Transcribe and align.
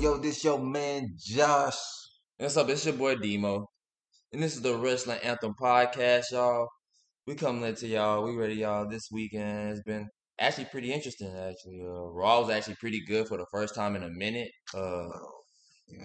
yo, 0.00 0.16
this 0.16 0.44
your 0.44 0.60
man 0.60 1.12
Josh. 1.18 1.74
What's 2.36 2.56
up? 2.56 2.68
It's 2.68 2.84
your 2.84 2.94
boy 2.94 3.16
Demo. 3.16 3.66
And 4.32 4.40
this 4.40 4.54
is 4.54 4.62
the 4.62 4.76
Wrestling 4.76 5.18
Anthem 5.24 5.54
Podcast, 5.60 6.30
y'all. 6.30 6.68
We 7.26 7.34
coming 7.34 7.74
to 7.74 7.86
y'all. 7.86 8.22
We 8.22 8.36
ready, 8.36 8.54
y'all. 8.54 8.88
This 8.88 9.08
weekend 9.10 9.70
has 9.70 9.82
been 9.84 10.06
actually 10.38 10.66
pretty 10.66 10.92
interesting, 10.92 11.34
actually. 11.36 11.80
Uh, 11.80 12.10
Raw 12.12 12.40
was 12.40 12.50
actually 12.50 12.76
pretty 12.76 13.00
good 13.08 13.26
for 13.26 13.38
the 13.38 13.46
first 13.50 13.74
time 13.74 13.96
in 13.96 14.04
a 14.04 14.10
minute. 14.10 14.50
Uh, 14.72 15.08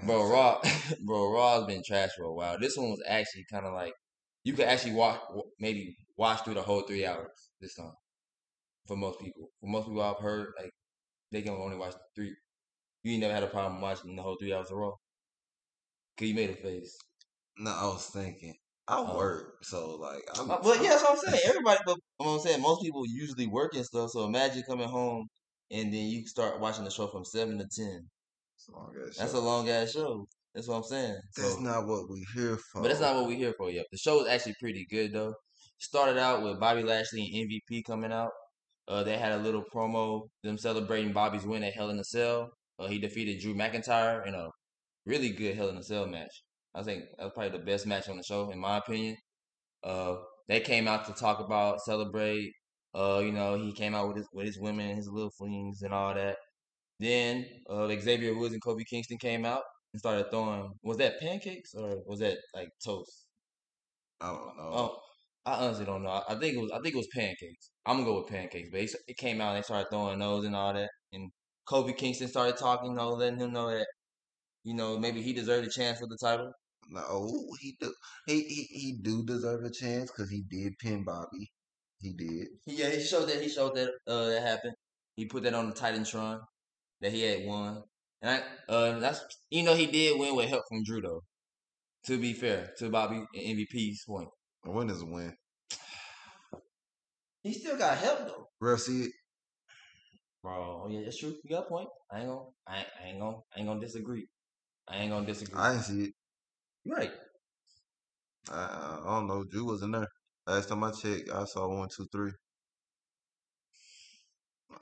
bro, 0.06 0.28
Raw, 0.28 0.60
bro, 1.06 1.32
Raw 1.32 1.60
has 1.60 1.66
been 1.68 1.84
trash 1.86 2.10
for 2.18 2.24
a 2.24 2.34
while. 2.34 2.58
This 2.60 2.76
one 2.76 2.90
was 2.90 3.04
actually 3.08 3.46
kind 3.52 3.68
of 3.68 3.74
like, 3.74 3.94
you 4.44 4.54
could 4.54 4.66
actually 4.66 4.94
watch, 4.94 5.20
maybe 5.60 5.96
watch 6.18 6.44
through 6.44 6.56
the 6.56 6.64
whole 6.64 6.82
three 6.82 7.06
hours 7.06 7.30
this 7.62 7.76
time. 7.76 7.94
For 8.88 8.98
most 8.98 9.20
people. 9.20 9.50
For 9.62 9.68
most 9.68 9.86
people 9.86 10.02
I've 10.02 10.18
heard, 10.18 10.48
like, 10.60 10.72
they 11.32 11.44
can 11.44 11.54
only 11.54 11.78
watch 11.78 11.94
three. 12.16 12.34
You 13.04 13.14
ain't 13.14 13.22
never 13.22 13.34
had 13.34 13.44
a 13.44 13.48
problem 13.48 13.82
watching 13.82 14.16
the 14.16 14.22
whole 14.22 14.38
three 14.40 14.54
hours 14.54 14.72
a 14.72 14.76
row. 14.76 14.98
Cause 16.18 16.28
you 16.28 16.36
made 16.36 16.50
a 16.52 16.56
face. 16.56 16.96
No, 17.58 17.72
I 17.72 17.84
was 17.86 18.06
thinking. 18.08 18.56
I 18.88 18.98
Oh. 19.00 19.18
work, 19.18 19.64
so 19.64 19.96
like. 19.96 20.24
I'm, 20.38 20.50
Uh, 20.52 20.60
But 20.62 20.82
yeah, 20.82 20.90
that's 20.90 21.04
what 21.04 21.12
I'm 21.12 21.32
saying. 21.32 21.42
Everybody, 21.46 21.80
but 21.86 21.98
what 22.18 22.28
I'm 22.34 22.40
saying, 22.40 22.62
most 22.62 22.82
people 22.82 23.04
usually 23.08 23.48
work 23.48 23.74
and 23.76 23.86
stuff. 23.86 24.12
So 24.12 24.26
imagine 24.26 24.64
coming 24.68 24.88
home 24.90 25.28
and 25.72 25.94
then 25.94 26.06
you 26.08 26.26
start 26.28 26.60
watching 26.60 26.84
the 26.84 26.92
show 26.92 27.08
from 27.08 27.26
seven 27.26 27.58
to 27.60 27.68
ten. 27.76 28.10
It's 28.58 28.68
a 28.70 28.72
long 28.74 28.94
ass 29.08 29.18
That's 29.18 29.34
a 29.34 29.40
long 29.40 29.70
ass 29.70 29.92
show. 29.92 30.28
That's 30.54 30.68
what 30.68 30.78
I'm 30.78 30.84
saying. 30.84 31.18
That's 31.36 31.54
So- 31.56 31.60
not 31.60 31.88
what 31.88 32.10
we 32.10 32.26
here 32.36 32.58
for. 32.58 32.82
but 32.82 32.88
that's 32.90 33.00
not 33.02 33.16
what 33.16 33.26
we're 33.28 33.38
here 33.38 33.54
for 33.58 33.70
yet. 33.72 33.86
The 33.92 33.98
show 33.98 34.22
is 34.22 34.28
actually 34.28 34.56
pretty 34.60 34.86
good 34.90 35.12
though. 35.14 35.34
Started 35.80 36.18
out 36.18 36.44
with 36.44 36.60
Bobby 36.60 36.84
Lashley 36.84 37.22
and 37.26 37.50
MVP 37.50 37.84
coming 37.84 38.12
out. 38.14 38.32
Uh, 38.88 39.04
they 39.04 39.18
had 39.18 39.32
a 39.34 39.38
little 39.38 39.64
promo, 39.74 40.28
them 40.44 40.58
celebrating 40.58 41.12
Bobby's 41.14 41.46
win 41.46 41.64
at 41.64 41.74
Hell 41.74 41.90
in 41.90 42.00
a 42.00 42.04
Cell. 42.04 42.50
Uh, 42.84 42.88
he 42.88 43.00
defeated 43.00 43.42
Drew 43.42 43.54
McIntyre 43.54 44.26
in 44.28 44.36
a 44.36 44.50
really 45.06 45.30
good 45.30 45.56
Hell 45.56 45.70
in 45.70 45.78
a 45.78 45.84
Cell 45.84 46.08
match. 46.08 46.44
I 46.76 46.84
think 46.84 47.04
that 47.18 47.24
was 47.24 47.34
probably 47.34 47.58
the 47.58 47.66
best 47.66 47.86
match 47.86 48.10
on 48.10 48.18
the 48.18 48.24
show, 48.24 48.50
in 48.50 48.60
my 48.60 48.78
opinion. 48.78 49.16
Uh, 49.84 50.16
they 50.48 50.60
came 50.60 50.88
out 50.88 51.06
to 51.06 51.14
talk 51.14 51.40
about, 51.40 51.82
celebrate. 51.82 52.52
Uh, 52.96 53.22
you 53.24 53.32
know, 53.32 53.56
he 53.56 53.74
came 53.74 53.96
out 53.96 54.08
with 54.08 54.18
his 54.18 54.28
with 54.34 54.46
his 54.46 54.60
women 54.60 54.88
and 54.88 54.98
his 54.98 55.10
little 55.10 55.32
flings 55.38 55.82
and 55.82 55.94
all 55.94 56.14
that. 56.14 56.38
Then 57.00 57.46
uh, 57.70 57.88
Xavier 57.88 58.36
Woods 58.36 58.54
and 58.54 58.62
Kofi 58.62 58.84
Kingston 58.90 59.18
came 59.18 59.46
out 59.46 59.62
and 59.94 60.00
started 60.00 60.30
throwing. 60.30 60.72
Was 60.84 60.98
that 60.98 61.20
pancakes 61.20 61.74
or 61.74 62.02
was 62.06 62.20
that 62.20 62.38
like 62.54 62.70
toast? 62.84 63.26
I 64.22 64.28
don't 64.28 64.58
know. 64.58 64.70
Oh, 64.72 65.00
I 65.46 65.66
honestly 65.66 65.86
don't 65.86 66.04
know. 66.04 66.24
I, 66.28 66.36
think 66.36 66.56
it 66.56 66.62
was. 66.62 66.72
I 66.72 66.80
think 66.80 66.96
it 66.96 66.98
was 66.98 67.10
pancakes. 67.14 67.72
I'm 67.86 67.98
gonna 67.98 68.06
go 68.06 68.20
with 68.20 68.30
pancakes. 68.30 68.70
But 68.72 68.82
it, 68.82 68.96
it 69.08 69.18
came 69.18 69.42
out 69.42 69.50
and 69.50 69.58
they 69.58 69.64
started 69.64 69.88
throwing 69.90 70.20
those 70.20 70.46
and 70.46 70.56
all 70.56 70.74
that. 70.74 70.90
And 71.12 71.32
Kofi 71.68 71.96
Kingston 71.96 72.28
started 72.28 72.58
talking, 72.58 72.92
you 72.92 72.96
know, 72.98 73.12
letting 73.12 73.40
him 73.40 73.54
know 73.54 73.70
that, 73.70 73.88
you 74.64 74.74
know, 74.74 74.98
maybe 74.98 75.22
he 75.22 75.34
deserved 75.34 75.68
a 75.68 75.70
chance 75.70 76.00
for 76.00 76.08
the 76.08 76.18
title. 76.22 76.52
No, 76.90 77.32
he 77.62 77.78
do. 77.80 77.94
He 78.28 78.42
he, 78.44 78.64
he 78.64 78.98
do 79.02 79.24
deserve 79.24 79.64
a 79.64 79.70
chance 79.72 80.12
because 80.12 80.30
he 80.30 80.42
did 80.42 80.78
pin 80.80 81.04
Bobby. 81.06 81.52
He 82.00 82.12
did. 82.14 82.48
Yeah, 82.66 82.90
he 82.90 83.02
showed 83.02 83.30
that. 83.30 83.42
He 83.42 83.48
showed 83.50 83.76
that 83.76 83.90
uh, 84.06 84.26
that 84.28 84.42
happened. 84.44 84.74
He 85.16 85.26
put 85.26 85.44
that 85.44 85.54
on 85.54 85.70
the 85.70 85.76
Titantron 85.76 86.42
that 87.00 87.14
he 87.14 87.22
had 87.22 87.46
won, 87.46 87.84
and 88.22 88.44
I, 88.70 88.72
uh, 88.74 89.00
that's 89.00 89.24
you 89.50 89.64
know 89.64 89.76
he 89.76 89.86
did 89.86 90.20
win 90.20 90.36
with 90.36 90.50
help 90.50 90.64
from 90.68 90.84
Drew 90.84 91.02
though. 91.02 91.24
To 92.08 92.18
be 92.20 92.34
fair 92.34 92.74
to 92.80 92.90
Bobby 92.90 93.16
and 93.16 93.28
MVP's 93.58 94.04
point, 94.06 94.28
A 94.66 94.72
win 94.72 94.90
is 94.90 95.02
a 95.02 95.06
win. 95.06 95.34
he 97.44 97.54
still 97.54 97.78
got 97.78 97.98
help 97.98 98.20
though. 98.28 98.48
Real 98.60 98.78
see. 98.78 99.08
Bro, 100.44 100.84
oh 100.84 100.90
yeah, 100.90 101.02
that's 101.06 101.18
true. 101.18 101.34
You 101.44 101.50
got 101.50 101.66
a 101.66 101.70
point. 101.70 101.88
I 102.12 102.20
ain't 102.20 102.28
gonna, 102.28 102.42
I 102.68 102.78
ain't, 102.80 102.88
I 103.02 103.08
ain't 103.08 103.20
gonna, 103.20 103.38
I 103.56 103.60
ain't 103.60 103.68
gonna 103.68 103.80
disagree. 103.80 104.28
I 104.90 104.98
ain't 104.98 105.10
gonna 105.10 105.26
disagree. 105.26 105.58
I 105.58 105.72
didn't 105.72 105.84
see 105.86 106.04
it. 106.04 106.14
You're 106.84 106.98
right. 106.98 107.12
I, 108.52 109.00
I 109.06 109.20
don't 109.20 109.28
know. 109.28 109.46
Drew 109.50 109.66
wasn't 109.66 109.94
there. 109.94 110.08
Last 110.46 110.68
time 110.68 110.84
I 110.84 110.92
checked, 110.92 111.30
I 111.30 111.46
saw 111.46 111.70
one, 111.70 111.88
two, 111.96 112.06
three. 112.12 112.32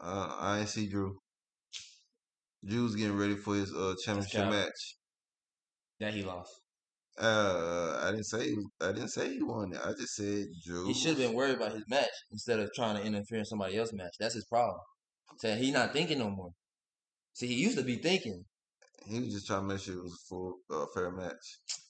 Uh, 0.02 0.36
I 0.40 0.58
didn't 0.58 0.70
see 0.70 0.88
Drew. 0.88 1.16
Drew's 2.66 2.96
getting 2.96 3.18
ready 3.18 3.36
for 3.36 3.54
his 3.54 3.72
uh 3.72 3.94
championship 4.04 4.50
match. 4.50 4.96
That 6.00 6.16
he 6.16 6.24
lost. 6.24 6.52
Uh, 7.20 8.00
I 8.04 8.12
didn't 8.12 8.26
say 8.26 8.56
I 8.82 8.88
didn't 8.94 9.10
say 9.10 9.34
he 9.34 9.44
won 9.44 9.74
it. 9.74 9.80
I 9.84 9.92
just 9.92 10.16
said 10.16 10.48
Drew. 10.66 10.88
He 10.88 10.94
should 10.96 11.10
have 11.10 11.18
been 11.18 11.34
worried 11.36 11.58
about 11.58 11.74
his 11.74 11.84
match 11.88 12.10
instead 12.32 12.60
of 12.60 12.72
trying 12.74 12.98
to 12.98 13.04
interfere 13.04 13.40
in 13.40 13.46
somebody 13.46 13.78
else's 13.78 13.94
match. 13.94 14.16
That's 14.20 14.34
his 14.34 14.46
problem. 14.46 14.80
Saying 15.38 15.64
he 15.64 15.72
not 15.72 15.94
thinking 15.94 16.20
no 16.20 16.30
more. 16.30 16.52
See, 17.34 17.48
he 17.48 17.56
used 17.56 17.78
to 17.78 17.84
be 17.84 17.96
thinking. 17.96 18.44
He 19.08 19.20
was 19.20 19.34
just 19.34 19.48
trying 19.48 19.62
to 19.62 19.68
make 19.68 19.80
sure 19.80 19.96
it 19.96 20.04
was 20.04 20.14
a 20.14 20.28
full 20.30 20.56
uh, 20.70 20.86
fair 20.94 21.12
match. 21.12 21.34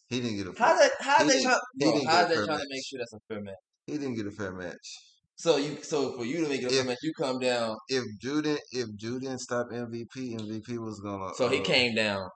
He 0.07 0.21
didn't 0.21 0.37
get 0.37 0.47
a 0.47 0.53
How 0.57 0.75
that? 0.75 0.91
How 0.99 1.23
they? 1.23 1.41
Try, 1.41 1.57
bro, 1.79 2.05
how 2.05 2.25
they 2.25 2.35
trying 2.35 2.47
to 2.47 2.51
match. 2.51 2.67
make 2.69 2.85
sure 2.85 2.99
that's 2.99 3.13
a 3.13 3.19
fair 3.27 3.41
match? 3.41 3.55
he 3.87 3.93
didn't 3.93 4.15
get 4.15 4.27
a 4.27 4.31
fair 4.31 4.53
match. 4.53 4.75
So 5.35 5.57
you, 5.57 5.77
so 5.81 6.15
for 6.17 6.25
you 6.25 6.43
to 6.43 6.49
make 6.49 6.61
it 6.61 6.67
a 6.67 6.69
fair 6.69 6.85
match, 6.85 6.99
you 7.01 7.13
come 7.19 7.39
down. 7.39 7.75
If 7.89 8.03
Juden, 8.23 8.57
if 8.71 8.87
Juden 8.95 9.21
didn't 9.21 9.39
stop 9.39 9.67
MVP, 9.71 10.37
MVP 10.39 10.77
was 10.77 10.99
gonna. 10.99 11.33
So 11.35 11.49
he 11.49 11.59
uh, 11.59 11.63
came 11.63 11.95
down 11.95 12.29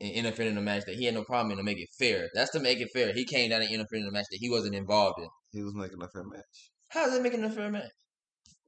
and 0.00 0.12
interfered 0.12 0.46
in 0.46 0.54
the 0.54 0.60
match 0.60 0.84
that 0.86 0.94
he 0.96 1.04
had 1.06 1.14
no 1.14 1.24
problem 1.24 1.52
in 1.52 1.56
to 1.58 1.64
make 1.64 1.78
it 1.78 1.88
fair. 1.98 2.28
That's 2.34 2.50
to 2.52 2.60
make 2.60 2.78
it 2.78 2.88
fair. 2.92 3.12
He 3.12 3.24
came 3.24 3.50
down 3.50 3.62
and 3.62 3.70
interfered 3.70 4.00
in 4.00 4.06
the 4.06 4.12
match 4.12 4.26
that 4.30 4.38
he 4.40 4.48
wasn't 4.50 4.74
involved 4.74 5.18
in. 5.18 5.28
He 5.52 5.62
was 5.62 5.74
making 5.74 6.02
a 6.02 6.08
fair 6.08 6.24
match. 6.24 6.70
How's 6.88 7.12
that 7.12 7.22
making 7.22 7.42
a 7.42 7.50
fair 7.50 7.70
match? 7.70 7.90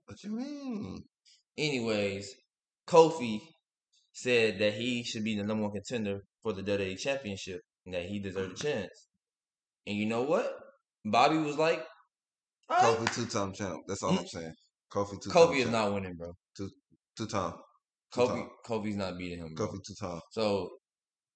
What 0.06 0.24
you 0.24 0.30
mean? 0.30 1.04
Anyways, 1.58 2.32
Kofi 2.86 3.40
said 4.12 4.58
that 4.60 4.74
he 4.74 5.02
should 5.02 5.24
be 5.24 5.36
the 5.36 5.42
number 5.42 5.64
one 5.64 5.72
contender 5.72 6.20
for 6.42 6.52
the 6.52 6.62
WWE 6.62 6.98
Championship 6.98 7.60
and 7.84 7.94
that 7.94 8.04
he 8.04 8.20
deserved 8.20 8.52
a 8.52 8.54
mm. 8.54 8.62
chance. 8.62 9.08
And 9.86 9.96
you 9.96 10.06
know 10.06 10.22
what? 10.22 10.48
Bobby 11.04 11.38
was 11.38 11.58
like, 11.58 11.84
all 12.70 12.76
right. 12.76 12.98
Kofi 12.98 13.14
two 13.14 13.26
time 13.26 13.52
champ. 13.52 13.80
That's 13.88 14.02
all 14.02 14.18
I'm 14.18 14.26
saying. 14.26 14.54
Kofi 14.92 15.20
two. 15.20 15.30
Kofi 15.30 15.60
is 15.60 15.70
not 15.70 15.92
winning, 15.92 16.14
bro. 16.14 16.32
two 16.56 17.26
time. 17.26 17.54
Kofi, 18.14 18.46
Kofi's 18.66 18.96
not 18.96 19.18
beating 19.18 19.40
him, 19.40 19.54
bro. 19.54 19.66
Kofi 19.66 19.78
two 19.84 19.94
time. 20.00 20.20
So 20.30 20.70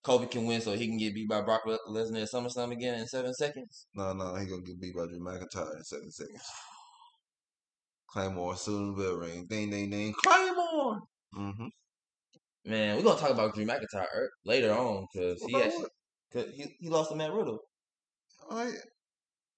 Kofi 0.04 0.31
can 0.31 0.47
win, 0.47 0.60
so 0.60 0.72
he 0.72 0.87
can 0.87 0.99
get 0.99 1.15
beat 1.15 1.28
by 1.28 1.43
Brock 1.43 1.62
Lesnar 1.89 2.22
at 2.22 2.31
SummerSlam 2.31 2.72
again 2.72 2.99
in 2.99 3.06
seven 3.06 3.34
seconds. 3.34 3.87
No, 3.94 4.12
no, 4.12 4.37
he 4.37 4.47
gonna 4.47 4.62
get 4.62 4.81
beat 4.81 4.94
by 4.94 5.06
Drew 5.06 5.21
McIntyre 5.21 5.77
in 5.77 5.84
seven 5.84 6.10
seconds. 6.10 6.43
Claymore 8.12 8.56
soon 8.56 8.94
bell 8.94 9.14
ring. 9.14 9.46
Ding 9.48 9.70
ding 9.70 9.90
ding. 9.90 10.12
Claymore. 10.12 11.00
Mm-hmm. 11.34 11.66
Man, 12.64 12.96
we're 12.96 13.02
gonna 13.02 13.18
talk 13.18 13.30
about 13.30 13.54
Drew 13.54 13.64
McIntyre 13.64 14.06
er- 14.14 14.30
later 14.44 14.72
on 14.72 15.06
because 15.12 15.42
he 15.42 15.56
actually 15.56 15.86
cause 16.32 16.46
he, 16.54 16.76
he 16.78 16.88
lost 16.88 17.10
to 17.10 17.16
Matt 17.16 17.32
Riddle. 17.32 17.58
Oh 18.50 18.62
yeah. 18.62 18.78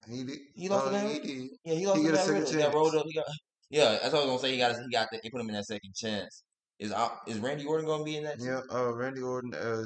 He 0.09 0.25
did. 0.25 0.39
He 0.55 0.69
lost 0.69 0.87
oh, 0.87 0.91
to 0.91 0.93
Matt 0.93 1.07
Riddle. 1.07 1.27
did. 1.27 1.49
Yeah, 1.65 1.75
he 1.75 1.87
lost 1.87 2.01
He 2.01 2.07
to 2.07 2.13
Matt 2.13 2.29
Riddle. 2.29 2.51
He 2.51 2.59
got 2.59 2.75
rolled 2.75 2.95
up. 2.95 3.07
He 3.07 3.15
got 3.15 3.25
yeah. 3.71 3.99
That's 4.01 4.13
what 4.13 4.23
I 4.23 4.27
was 4.27 4.27
gonna 4.27 4.39
say. 4.39 4.53
He 4.53 4.59
got 4.59 4.77
he 4.77 4.91
got 4.91 5.09
they 5.11 5.31
put 5.31 5.41
him 5.41 5.49
in 5.49 5.55
that 5.55 5.67
second 5.67 5.95
chance. 5.95 6.45
Is 6.79 6.93
uh, 6.93 7.09
is 7.27 7.39
Randy 7.39 7.65
Orton 7.65 7.87
gonna 7.87 8.05
be 8.05 8.17
in 8.17 8.25
that? 8.25 8.37
Yeah, 8.39 8.61
uh 8.73 8.93
Randy 8.95 9.23
Orton 9.23 9.55
uh 9.55 9.83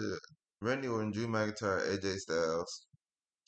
Randy 0.60 0.88
Orton, 0.88 1.12
Drew 1.12 1.28
McIntyre, 1.28 1.86
AJ 1.96 2.16
Styles, 2.16 2.86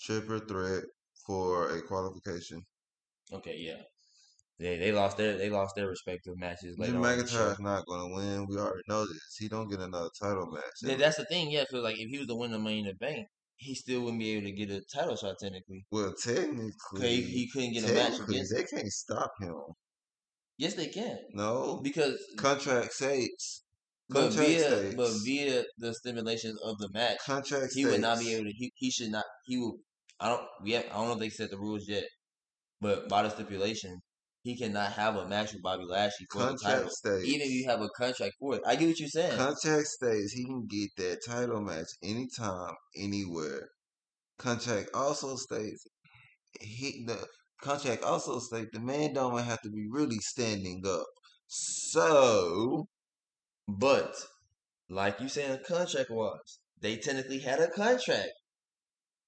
triple 0.01 0.39
threat 0.39 0.85
for 1.27 1.71
a 1.71 1.83
qualification. 1.83 2.63
Okay, 3.33 3.57
yeah. 3.59 3.83
They 4.61 4.77
they 4.77 4.93
lost 4.93 5.17
their 5.17 5.39
they 5.39 5.49
lost 5.49 5.75
their 5.75 5.89
respective 5.89 6.37
matches 6.37 6.79
later 6.79 6.93
Drew. 6.93 7.03
McIntyre's 7.03 7.61
not 7.61 7.87
gonna 7.87 8.15
win. 8.15 8.47
We 8.47 8.59
already 8.59 8.83
know 8.89 9.07
this. 9.07 9.37
He 9.39 9.49
don't 9.49 9.71
get 9.71 9.81
another 9.81 10.11
title 10.21 10.51
match. 10.53 10.63
Yeah, 10.83 10.97
that's 10.97 11.17
the 11.17 11.25
thing. 11.25 11.51
Yeah, 11.51 11.63
because 11.63 11.83
like 11.83 11.99
if 11.99 12.11
he 12.11 12.19
was 12.19 12.27
to 12.27 12.35
win 12.35 12.53
the 12.53 12.59
Money 12.59 12.81
in 12.81 12.85
the 12.87 12.95
Bank, 12.95 13.27
he 13.57 13.75
still 13.75 14.03
wouldn't 14.03 14.21
be 14.21 14.33
able 14.33 14.47
to 14.49 14.53
get 14.53 14.71
a 14.71 14.83
title 14.95 15.17
shot 15.17 15.37
technically. 15.41 15.87
well, 15.91 16.13
technically, 16.23 16.75
he, 17.01 17.23
he 17.23 17.51
couldn't 17.51 17.73
get 17.73 17.89
a 17.89 17.95
match 17.95 18.21
against. 18.21 18.55
they 18.55 18.65
can't 18.65 18.93
stop 18.93 19.33
him. 19.41 19.55
Yes, 20.59 20.75
they 20.75 20.89
can 20.89 21.17
No, 21.33 21.81
because 21.83 22.19
contract 22.37 22.93
states. 22.93 23.63
but 24.11 24.25
Contract 24.29 24.47
via 24.51 24.61
states. 24.61 24.95
but 24.95 25.11
via 25.25 25.65
the 25.79 25.95
stipulations 25.95 26.61
of 26.63 26.77
the 26.77 26.91
match, 26.93 27.17
contract 27.25 27.73
he 27.75 27.87
would 27.87 28.03
not 28.03 28.19
be 28.19 28.35
able 28.35 28.45
to. 28.45 28.53
He, 28.53 28.71
he 28.77 28.91
should 28.91 29.11
not. 29.11 29.25
He 29.47 29.57
will. 29.57 29.79
I 30.21 30.29
don't. 30.29 30.43
We 30.63 30.73
have, 30.73 30.85
I 30.91 30.97
don't 30.97 31.07
know 31.07 31.13
if 31.15 31.19
they 31.21 31.31
set 31.31 31.51
the 31.51 31.57
rules 31.57 31.89
yet, 31.89 32.05
but 32.83 33.09
by 33.09 33.23
the 33.23 33.31
stipulation, 33.31 34.03
he 34.43 34.57
cannot 34.57 34.93
have 34.93 35.17
a 35.17 35.29
match 35.29 35.53
with 35.53 35.63
Bobby 35.63 35.85
Lashley 35.85 36.27
for 36.31 36.39
the 36.39 36.45
Contract 36.49 36.77
title, 36.77 36.91
states. 36.91 37.25
even 37.27 37.41
if 37.43 37.51
you 37.53 37.67
have 37.69 37.81
a 37.81 37.89
contract 37.91 38.35
for 38.41 38.57
it. 38.57 38.63
I 38.67 38.77
get 38.77 38.89
what 38.89 38.99
you're 38.99 39.09
saying. 39.09 39.37
Contract 39.37 39.87
states 39.87 40.33
he 40.33 40.45
can 40.45 40.67
get 40.67 40.91
that 40.97 41.19
title 41.27 41.61
match 41.61 41.89
anytime, 42.03 42.75
anywhere. 42.97 43.69
Contract 44.39 44.91
also 44.95 45.37
states 45.37 45.87
he 46.61 47.05
the 47.07 47.27
contract 47.63 48.03
also 48.03 48.39
states 48.39 48.71
the 48.73 48.81
man 48.81 49.13
don't 49.13 49.39
have 49.43 49.61
to 49.63 49.71
be 49.71 49.87
really 49.91 50.19
standing 50.19 50.83
up. 50.87 51.07
So 51.47 52.87
But 53.69 54.15
like 54.89 55.21
you 55.21 55.29
saying, 55.29 55.59
contract 55.67 56.11
wise, 56.11 56.59
they 56.81 56.97
technically 56.97 57.41
had 57.41 57.61
a 57.61 57.69
contract 57.69 58.31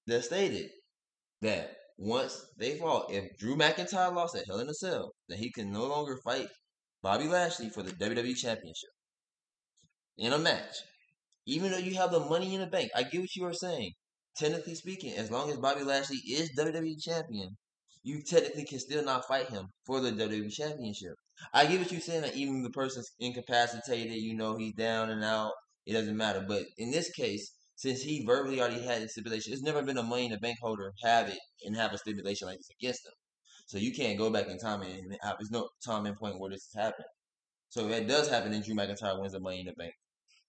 that 0.07 0.23
stated 0.23 0.69
that 1.41 1.71
once 2.03 2.45
they 2.57 2.77
fought, 2.77 3.09
if 3.09 3.37
Drew 3.37 3.55
McIntyre 3.55 4.13
lost 4.13 4.35
at 4.35 4.45
Hell 4.45 4.59
in 4.59 4.67
a 4.67 4.73
Cell, 4.73 5.13
then 5.29 5.37
he 5.37 5.51
can 5.51 5.71
no 5.71 5.85
longer 5.85 6.17
fight 6.23 6.47
Bobby 7.01 7.27
Lashley 7.27 7.69
for 7.69 7.81
the 7.81 7.91
WWE 7.91 8.35
Championship 8.35 8.89
in 10.17 10.33
a 10.33 10.37
match. 10.37 10.75
Even 11.45 11.71
though 11.71 11.77
you 11.77 11.95
have 11.95 12.11
the 12.11 12.19
money 12.19 12.53
in 12.53 12.61
the 12.61 12.67
bank, 12.67 12.91
I 12.93 13.03
get 13.03 13.21
what 13.21 13.35
you 13.35 13.45
are 13.45 13.53
saying. 13.53 13.91
Technically 14.37 14.75
speaking, 14.75 15.13
as 15.13 15.31
long 15.31 15.49
as 15.49 15.57
Bobby 15.57 15.83
Lashley 15.83 16.17
is 16.27 16.51
WWE 16.57 17.01
champion, 17.01 17.55
you 18.03 18.21
technically 18.21 18.65
can 18.65 18.79
still 18.79 19.05
not 19.05 19.25
fight 19.25 19.49
him 19.49 19.67
for 19.85 20.01
the 20.01 20.11
WWE 20.11 20.51
championship. 20.51 21.13
I 21.53 21.65
get 21.65 21.79
what 21.79 21.91
you're 21.91 22.01
saying 22.01 22.23
that 22.23 22.35
even 22.35 22.63
the 22.63 22.69
person's 22.69 23.11
incapacitated, 23.19 24.13
you 24.13 24.35
know, 24.35 24.57
he's 24.57 24.73
down 24.73 25.09
and 25.09 25.23
out, 25.23 25.53
it 25.85 25.93
doesn't 25.93 26.17
matter. 26.17 26.43
But 26.45 26.63
in 26.77 26.91
this 26.91 27.11
case, 27.11 27.49
since 27.83 28.01
he 28.01 28.23
verbally 28.25 28.61
already 28.61 28.79
had 28.79 29.01
a 29.01 29.09
stipulation, 29.09 29.51
it's 29.51 29.61
never 29.61 29.81
been 29.83 29.97
a 29.97 30.03
money 30.03 30.23
in 30.23 30.31
the 30.31 30.37
bank 30.37 30.55
holder 30.61 30.93
have 31.03 31.27
it 31.27 31.37
and 31.65 31.75
have 31.75 31.91
a 31.91 31.97
stipulation 31.97 32.47
like 32.47 32.57
this 32.57 32.69
against 32.79 33.05
him. 33.05 33.11
So 33.65 33.77
you 33.77 33.91
can't 33.91 34.17
go 34.17 34.29
back 34.29 34.47
in 34.47 34.57
time 34.57 34.83
and 34.83 35.17
have 35.21 35.35
there's 35.37 35.51
no 35.51 35.67
time 35.85 36.05
and 36.05 36.15
point 36.15 36.39
where 36.39 36.49
this 36.49 36.69
has 36.73 36.81
happened. 36.81 37.09
So 37.67 37.89
if 37.89 37.91
it 37.91 38.07
does 38.07 38.29
happen 38.29 38.53
and 38.53 38.63
Drew 38.63 38.73
McIntyre 38.73 39.19
wins 39.19 39.33
the 39.33 39.41
money 39.41 39.59
in 39.59 39.65
the 39.65 39.73
bank, 39.73 39.91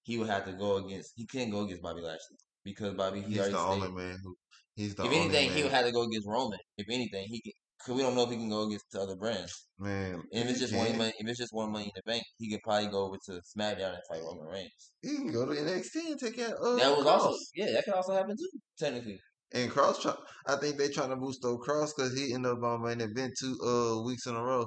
he 0.05 0.17
would 0.17 0.29
have 0.29 0.45
to 0.45 0.53
go 0.53 0.77
against 0.77 1.15
he 1.17 1.27
can't 1.27 1.51
go 1.51 1.63
against 1.63 1.83
Bobby 1.83 2.03
Lashley. 2.03 2.37
Because 2.63 2.95
Bobby 2.95 3.23
he 3.23 3.31
He's 3.31 3.39
already 3.41 3.55
the 3.55 3.59
only 3.59 3.91
man 3.91 4.19
who. 4.23 4.37
He's 4.77 4.95
the 4.95 5.05
if 5.05 5.13
anything, 5.13 5.51
he 5.51 5.63
would 5.65 5.73
have 5.73 5.87
to 5.87 5.93
go 5.93 6.03
against 6.03 6.29
Roman. 6.29 6.61
If 6.79 6.87
anything, 6.89 7.27
he 7.27 7.43
because 7.85 7.97
we 7.97 8.03
don't 8.03 8.15
know 8.15 8.23
if 8.25 8.31
he 8.31 8.37
can 8.37 8.49
go 8.49 8.63
against 8.67 8.87
the 8.93 9.01
other 9.01 9.17
brands. 9.17 9.67
man. 9.79 10.23
If 10.33 10.49
it's 10.49 10.61
just 10.61 10.73
can. 10.73 10.87
one 10.89 10.99
money, 10.99 11.13
if 11.19 11.29
it's 11.29 11.39
just 11.39 11.53
one 11.53 11.71
money 11.71 11.85
in 11.85 11.91
the 11.95 12.03
bank, 12.11 12.23
he 12.39 12.51
could 12.51 12.61
probably 12.65 12.89
go 12.89 13.07
over 13.07 13.17
to 13.27 13.41
SmackDown 13.57 13.95
and 13.95 14.03
fight 14.09 14.23
Roman 14.23 14.47
Reigns. 14.47 14.93
He 15.03 15.17
can 15.17 15.33
go 15.33 15.47
to 15.47 15.53
NXT 15.55 16.11
and 16.13 16.19
take 16.19 16.39
out. 16.41 16.55
Uh, 16.63 16.77
That 16.77 16.97
was 16.97 17.07
Kross. 17.07 17.21
also 17.21 17.39
yeah, 17.55 17.73
that 17.73 17.85
could 17.85 17.95
also 17.95 18.15
happen 18.15 18.37
too, 18.37 18.59
technically. 18.79 19.19
And 19.53 19.71
Kross, 19.71 20.01
try, 20.01 20.15
I 20.49 20.57
think 20.57 20.79
they 20.79 20.89
trying 20.89 21.11
to 21.11 21.17
boost 21.17 21.45
up 21.45 21.59
Kross 21.61 21.91
because 21.97 22.19
he 22.19 22.33
ended 22.33 22.53
up 22.53 22.63
on 22.63 22.83
main 22.83 23.01
event 23.01 23.35
two 23.39 23.57
uh 23.65 24.03
weeks 24.03 24.27
in 24.27 24.35
a 24.35 24.43
row. 24.43 24.67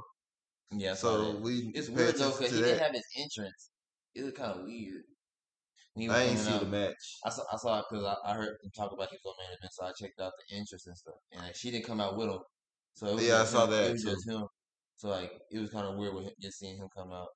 Yeah, 0.71 0.93
so 0.93 1.37
we 1.41 1.71
it's 1.73 1.89
weird 1.89 2.15
though 2.15 2.31
because 2.31 2.51
he 2.53 2.61
that. 2.61 2.67
didn't 2.67 2.83
have 2.83 2.93
his 2.93 3.05
entrance. 3.17 3.69
It 4.15 4.23
was 4.23 4.33
kind 4.33 4.51
of 4.59 4.65
weird. 4.65 5.03
He 5.95 6.07
was 6.07 6.17
I 6.17 6.23
ain't 6.23 6.37
see 6.39 6.51
out. 6.53 6.59
the 6.59 6.67
match. 6.67 6.93
I 7.25 7.29
saw, 7.29 7.41
I 7.51 7.57
saw 7.57 7.79
it 7.79 7.85
because 7.89 8.05
I, 8.05 8.31
I 8.31 8.35
heard 8.35 8.49
him 8.49 8.69
talk 8.75 8.91
about 8.91 9.09
his 9.09 9.19
own 9.25 9.33
main 9.39 9.47
event, 9.57 9.71
so 9.73 9.85
I 9.85 9.91
checked 9.99 10.19
out 10.19 10.31
the 10.49 10.55
entrance 10.55 10.85
and 10.85 10.95
stuff. 10.95 11.15
And 11.31 11.41
like, 11.41 11.55
she 11.55 11.71
didn't 11.71 11.85
come 11.85 11.99
out 11.99 12.15
with 12.17 12.29
him, 12.29 12.39
so 12.97 13.19
Yeah, 13.19 13.41
I 13.41 13.45
saw 13.45 13.63
him- 13.65 13.71
that, 13.71 13.87
It 13.89 13.91
was 13.93 14.03
too. 14.03 14.09
just 14.11 14.27
him. 14.29 14.43
So 14.97 15.09
like, 15.09 15.31
it 15.51 15.59
was 15.59 15.69
kind 15.69 15.85
of 15.87 15.95
weird 15.97 16.13
with 16.15 16.25
him, 16.25 16.33
just 16.41 16.57
seeing 16.59 16.77
him 16.77 16.87
come 16.95 17.11
out. 17.11 17.29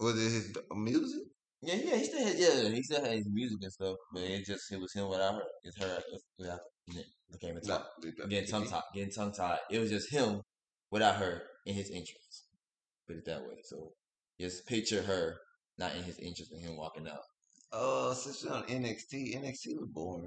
Was 0.00 0.16
it 0.16 0.30
his 0.36 0.56
uh, 0.70 0.74
music? 0.74 1.22
Yeah, 1.60 1.74
yeah, 1.76 1.96
he 1.96 2.04
still 2.04 2.24
had, 2.26 2.36
yeah, 2.38 2.68
he 2.70 2.82
still 2.82 3.04
had 3.04 3.12
his 3.12 3.28
music 3.30 3.58
and 3.62 3.72
stuff, 3.72 3.96
but 4.12 4.22
it 4.22 4.44
just 4.44 4.72
it 4.72 4.80
was 4.80 4.92
him 4.94 5.08
without 5.08 5.34
her. 5.34 5.42
It's 5.62 5.78
her 5.78 6.02
without 6.38 6.60
it 6.88 7.06
became 7.30 7.56
a 7.56 7.60
Nah, 7.66 7.76
talk. 7.78 7.86
dude, 8.00 8.14
that- 8.16 8.28
Getting 8.30 8.50
tongue 8.50 8.66
tied, 8.66 8.82
getting 8.94 9.12
tongue 9.12 9.32
tied. 9.32 9.58
It 9.70 9.78
was 9.78 9.90
just 9.90 10.10
him 10.10 10.40
without 10.90 11.16
her 11.16 11.42
in 11.66 11.74
his 11.74 11.90
entrance. 11.90 12.48
Put 13.06 13.16
it 13.16 13.24
that 13.26 13.42
way. 13.42 13.58
So 13.64 13.92
just 14.40 14.66
picture 14.66 15.02
her 15.02 15.36
not 15.78 15.94
in 15.94 16.02
his 16.02 16.18
entrance 16.18 16.50
and 16.50 16.60
him 16.64 16.76
walking 16.76 17.06
out. 17.06 17.22
Oh, 17.72 18.12
since 18.14 18.42
you're 18.42 18.52
on 18.54 18.64
NXT, 18.64 19.36
NXT 19.36 19.78
was 19.78 19.88
boring. 19.92 20.26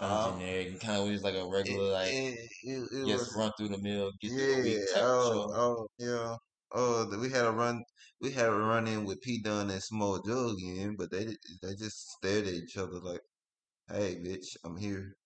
Um, 0.00 0.40
generic, 0.40 0.80
kind 0.80 0.98
of 1.00 1.08
was 1.08 1.22
like 1.22 1.34
a 1.34 1.44
It, 1.44 1.50
regular 1.52 1.92
like 1.92 2.08
it, 2.08 2.50
it, 2.64 2.88
it 2.92 3.04
just 3.06 3.14
was, 3.18 3.36
run 3.36 3.52
through 3.56 3.68
the 3.68 3.78
mill, 3.78 4.10
get 4.20 4.32
through 4.32 4.46
the 4.46 4.54
yeah. 4.54 4.62
week 4.62 4.78
type 4.92 5.02
Oh, 5.04 5.52
oh, 5.54 5.86
yeah. 5.98 6.36
Oh, 6.72 7.18
we 7.20 7.28
had 7.30 7.44
a 7.44 7.50
run. 7.50 7.82
We 8.20 8.30
had 8.32 8.46
a 8.46 8.52
run 8.52 8.86
in 8.86 9.04
with 9.04 9.20
P 9.22 9.40
Dunn 9.42 9.70
and 9.70 9.82
Samoa 9.82 10.20
Joe 10.24 10.50
again, 10.50 10.94
but 10.96 11.10
they 11.10 11.26
they 11.62 11.74
just 11.74 12.10
stared 12.12 12.46
at 12.46 12.54
each 12.54 12.76
other 12.76 13.00
like, 13.00 13.20
"Hey, 13.88 14.16
bitch, 14.16 14.56
I'm 14.64 14.76
here." 14.76 15.16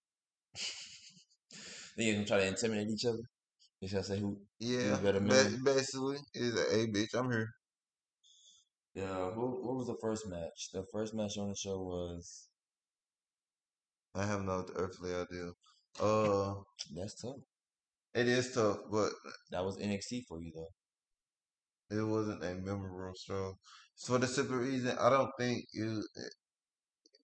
They 1.96 2.04
even 2.04 2.24
try 2.24 2.38
to 2.38 2.46
intimidate 2.46 2.88
each 2.88 3.04
other. 3.04 3.22
They 3.80 3.88
try 3.88 4.00
to 4.00 4.04
say 4.04 4.18
who. 4.18 4.38
Yeah, 4.58 4.96
better 4.96 5.20
man. 5.20 5.62
basically, 5.64 6.18
is 6.34 6.54
a 6.56 6.64
hey, 6.70 6.86
bitch, 6.88 7.14
I'm 7.14 7.30
here. 7.30 7.48
Yeah, 8.94 9.26
what, 9.28 9.62
what 9.62 9.76
was 9.76 9.86
the 9.86 9.96
first 10.00 10.26
match? 10.26 10.70
The 10.72 10.84
first 10.92 11.14
match 11.14 11.36
on 11.38 11.48
the 11.48 11.56
show 11.56 11.78
was 11.82 12.48
I 14.14 14.24
have 14.26 14.42
no 14.42 14.64
earthly 14.76 15.10
idea. 15.14 15.50
Uh, 16.00 16.54
that's 16.94 17.20
tough. 17.20 17.36
it 18.14 18.28
is 18.28 18.52
tough, 18.52 18.78
but 18.90 19.10
That 19.50 19.64
was 19.64 19.76
NXT 19.78 20.22
for 20.28 20.40
you 20.40 20.52
though. 20.54 21.96
it 21.96 22.02
wasn't 22.02 22.42
a 22.42 22.54
memorable 22.54 23.12
show. 23.14 23.54
For 23.96 24.18
the 24.18 24.26
simple 24.26 24.56
reason, 24.56 24.96
I 24.98 25.10
don't 25.10 25.30
think 25.38 25.64
it. 25.72 26.04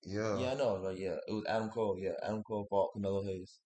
Yeah, 0.02 0.38
Yeah, 0.38 0.52
I 0.52 0.54
know. 0.54 0.74
Like, 0.74 0.98
yeah, 0.98 1.16
it 1.28 1.32
was 1.32 1.44
Adam 1.48 1.68
Cole. 1.68 1.96
Yeah, 1.98 2.12
Adam 2.22 2.42
Cole 2.42 2.66
fought 2.70 2.92
Carmelo 2.92 3.22
Hayes. 3.24 3.58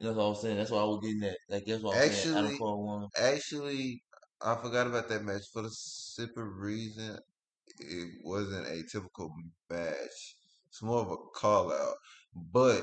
And 0.00 0.08
that's 0.08 0.16
what 0.16 0.24
I 0.24 0.28
was 0.28 0.42
saying. 0.42 0.56
That's 0.56 0.70
what 0.70 0.80
I 0.80 0.84
was 0.84 1.00
getting 1.02 1.22
at. 1.24 1.36
Like, 1.48 1.64
that's 1.66 1.82
what 1.82 1.96
I 1.96 2.06
was 2.06 2.16
saying. 2.16 2.36
Adam 2.36 2.58
Cole 2.58 2.86
won. 2.86 3.08
actually, 3.18 4.02
I 4.40 4.54
forgot 4.56 4.86
about 4.86 5.08
that 5.08 5.24
match 5.24 5.42
for 5.52 5.62
the 5.62 5.70
simple 5.70 6.42
reason 6.44 7.18
it 7.78 8.08
wasn't 8.24 8.66
a 8.66 8.82
typical 8.90 9.30
match. 9.70 10.36
It's 10.72 10.80
more 10.82 11.00
of 11.02 11.10
a 11.10 11.16
call 11.34 11.70
out, 11.70 11.96
but 12.34 12.82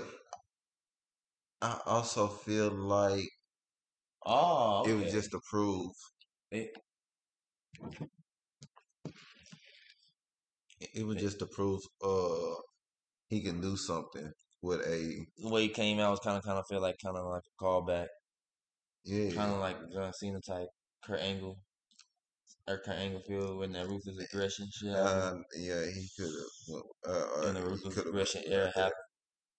I 1.59 1.81
also 1.87 2.27
feel 2.27 2.69
like 2.69 3.27
Oh, 4.23 4.85
it 4.85 4.93
was 4.93 5.11
just 5.11 5.31
to 5.31 5.39
prove. 5.49 5.91
It- 6.51 6.77
It 10.93 11.03
was 11.05 11.17
just 11.17 11.39
to 11.39 11.47
prove 11.47 11.81
uh 12.03 12.55
he 13.27 13.41
can 13.41 13.59
do 13.59 13.75
something 13.75 14.31
with 14.61 14.81
a 14.81 15.25
the 15.37 15.49
way 15.49 15.63
he 15.63 15.69
came 15.69 15.99
out 15.99 16.11
was 16.11 16.19
kind 16.19 16.37
of, 16.37 16.43
kind 16.43 16.59
of 16.59 16.67
feel 16.67 16.81
like 16.81 16.97
kind 17.03 17.17
of 17.17 17.25
like 17.25 17.43
a 17.43 17.63
callback, 17.63 18.07
yeah. 19.03 19.31
kind 19.31 19.51
of 19.51 19.59
like 19.59 19.77
John 19.91 20.13
Cena 20.13 20.39
type, 20.41 20.69
Kurt 21.03 21.21
Angle, 21.21 21.57
Angle 22.87 23.21
feel 23.27 23.57
when 23.57 23.71
that 23.73 23.87
ruthless 23.87 24.17
aggression 24.19 24.67
shit. 24.71 24.95
Um, 24.95 25.43
yeah, 25.57 25.85
he 25.85 26.07
could 26.17 26.29
have. 26.29 26.81
Uh, 27.07 27.47
and 27.47 27.57
the 27.57 27.63
ruthless 27.63 27.97
aggression 27.97 28.43
era 28.45 28.67
happened. 28.67 28.93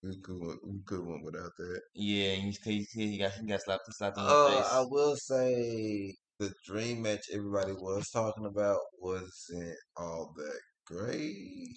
We 0.02 0.18
could 0.22 0.40
we 0.64 0.80
could 0.86 1.06
went 1.06 1.24
without 1.24 1.50
that. 1.58 1.80
Yeah, 1.94 2.30
and 2.30 2.54
he, 2.64 2.86
he, 2.92 3.10
he 3.10 3.18
got 3.18 3.32
he 3.32 3.46
got 3.46 3.60
slapped, 3.60 3.82
slapped 3.90 4.16
in 4.16 4.24
the 4.24 4.30
Uh, 4.30 4.48
face. 4.48 4.72
I 4.72 4.84
will 4.88 5.16
say 5.16 6.14
the 6.38 6.52
dream 6.66 7.02
match 7.02 7.26
everybody 7.32 7.72
was 7.72 8.08
talking 8.10 8.46
about 8.46 8.78
wasn't 8.98 9.76
all 9.96 10.32
that 10.36 10.60
great. 10.86 11.76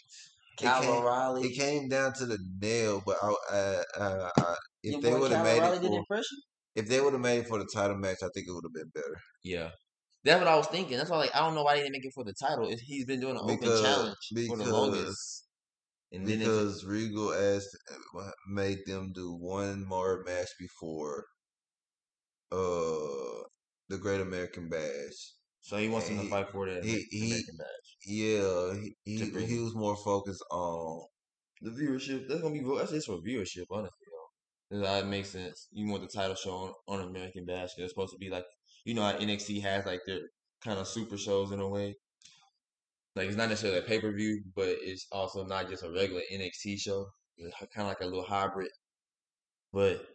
It 0.61 0.65
Kyle 0.65 0.81
came, 0.81 0.89
O'Reilly. 0.89 1.47
it 1.47 1.59
came 1.59 1.89
down 1.89 2.13
to 2.13 2.25
the 2.25 2.37
nail, 2.61 3.01
but 3.05 3.17
I, 3.21 3.27
uh, 3.51 3.83
uh, 3.97 4.29
I, 4.37 4.55
Your 4.83 4.97
if 4.97 5.01
they 5.01 5.13
would 5.13 5.31
have 5.31 5.43
made 5.43 5.57
O'Reilly 5.57 5.97
it 5.97 6.05
for 6.07 6.21
if 6.75 6.87
they 6.87 7.01
would 7.01 7.13
have 7.13 7.21
made 7.21 7.39
it 7.39 7.47
for 7.47 7.59
the 7.59 7.67
title 7.73 7.97
match, 7.97 8.17
I 8.23 8.29
think 8.33 8.47
it 8.47 8.53
would 8.53 8.63
have 8.63 8.73
been 8.73 8.91
better. 8.93 9.17
Yeah, 9.43 9.71
that's 10.23 10.39
what 10.39 10.47
I 10.47 10.55
was 10.55 10.67
thinking. 10.67 10.97
That's 10.97 11.09
why 11.09 11.17
like 11.17 11.35
I 11.35 11.39
don't 11.39 11.55
know 11.55 11.63
why 11.63 11.75
they 11.75 11.81
didn't 11.81 11.93
make 11.93 12.05
it 12.05 12.13
for 12.13 12.23
the 12.23 12.33
title. 12.33 12.69
It's, 12.69 12.81
he's 12.81 13.05
been 13.05 13.19
doing 13.19 13.35
an 13.35 13.41
open 13.43 13.69
Because 13.69 13.79
challenge 13.81 14.33
for 14.47 14.57
the 14.57 14.65
longest, 14.65 15.17
because 15.17 15.47
and 16.11 16.27
then 16.27 16.39
because 16.39 16.85
Regal 16.85 17.33
asked 17.33 17.75
made 18.47 18.79
them 18.85 19.11
do 19.13 19.33
one 19.33 19.85
more 19.85 20.23
match 20.23 20.49
before 20.59 21.25
uh 22.51 23.43
the 23.89 23.97
Great 23.99 24.21
American 24.21 24.69
Bash. 24.69 25.33
so 25.61 25.77
he 25.77 25.89
wants 25.89 26.09
him 26.09 26.17
to 26.17 26.29
fight 26.29 26.49
for 26.49 26.65
that 26.67 26.83
he- 26.83 27.07
he- 27.09 27.25
American 27.27 27.57
Bash. 27.57 27.97
Yeah, 28.05 28.73
he 28.81 28.95
he, 29.05 29.45
he 29.47 29.59
was 29.59 29.75
more 29.75 29.95
focused 29.95 30.43
on 30.51 31.07
The 31.61 31.71
viewership 31.71 32.27
that's 32.27 32.41
gonna 32.41 32.53
be 32.53 32.63
that's 32.77 32.91
just 32.91 33.07
for 33.07 33.17
viewership, 33.19 33.65
honestly. 33.71 34.07
That 34.71 35.07
makes 35.07 35.29
sense. 35.29 35.67
You 35.71 35.87
want 35.91 36.03
the 36.03 36.09
title 36.09 36.35
show 36.35 36.51
on, 36.51 36.73
on 36.87 37.07
American 37.07 37.45
Bash. 37.45 37.71
it's 37.77 37.91
supposed 37.91 38.13
to 38.13 38.17
be 38.19 38.29
like 38.29 38.45
you 38.85 38.93
know 38.93 39.03
how 39.03 39.13
NXT 39.13 39.61
has 39.61 39.85
like 39.85 40.01
their 40.05 40.19
kind 40.63 40.79
of 40.79 40.87
super 40.87 41.17
shows 41.17 41.51
in 41.51 41.59
a 41.59 41.67
way. 41.67 41.95
Like 43.15 43.27
it's 43.27 43.37
not 43.37 43.49
necessarily 43.49 43.79
a 43.79 43.83
pay 43.83 43.99
per 43.99 44.11
view, 44.11 44.43
but 44.55 44.69
it's 44.69 45.07
also 45.11 45.45
not 45.45 45.69
just 45.69 45.83
a 45.83 45.91
regular 45.91 46.21
NXT 46.31 46.79
show. 46.79 47.07
It's 47.37 47.55
kind 47.57 47.87
of 47.87 47.87
like 47.87 48.01
a 48.01 48.05
little 48.05 48.23
hybrid. 48.23 48.69
But 49.73 50.05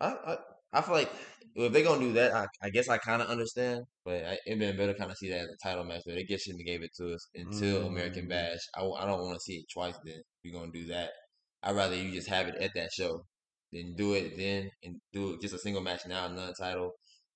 I 0.00 0.08
I, 0.08 0.36
I 0.74 0.80
feel 0.82 0.94
like 0.94 1.12
if 1.54 1.72
they're 1.72 1.84
gonna 1.84 2.00
do 2.00 2.12
that, 2.14 2.32
I, 2.34 2.46
I 2.62 2.70
guess 2.70 2.88
I 2.88 2.98
kind 2.98 3.22
of 3.22 3.28
understand. 3.28 3.84
But 4.04 4.24
I, 4.24 4.38
it'd 4.46 4.58
been 4.58 4.76
better 4.76 4.94
kind 4.94 5.10
of 5.10 5.16
see 5.18 5.30
that 5.30 5.40
as 5.40 5.48
a 5.50 5.68
title 5.68 5.84
match. 5.84 6.02
But 6.06 6.14
they 6.16 6.24
just 6.24 6.44
shouldn't 6.44 6.62
have 6.62 6.66
gave 6.66 6.82
it 6.82 6.90
to 6.98 7.14
us 7.14 7.28
until 7.34 7.86
American 7.86 8.26
Mm. 8.26 8.30
Bash. 8.30 8.60
I 8.76 8.80
don't 8.80 9.20
want 9.22 9.34
to 9.34 9.40
see 9.40 9.56
it 9.56 9.66
twice. 9.72 9.94
Then 10.04 10.16
if 10.18 10.24
you're 10.42 10.58
gonna 10.58 10.72
do 10.72 10.86
that. 10.88 11.10
I'd 11.62 11.76
rather 11.76 11.94
you 11.96 12.10
just 12.12 12.28
have 12.28 12.48
it 12.48 12.56
at 12.56 12.72
that 12.74 12.90
show 12.92 13.24
than 13.72 13.94
do 13.96 14.14
it 14.14 14.36
then 14.36 14.70
and 14.84 15.00
do 15.12 15.34
it 15.34 15.40
just 15.40 15.54
a 15.54 15.58
single 15.58 15.82
match 15.82 16.02
now, 16.06 16.28
non 16.28 16.52
title, 16.54 16.92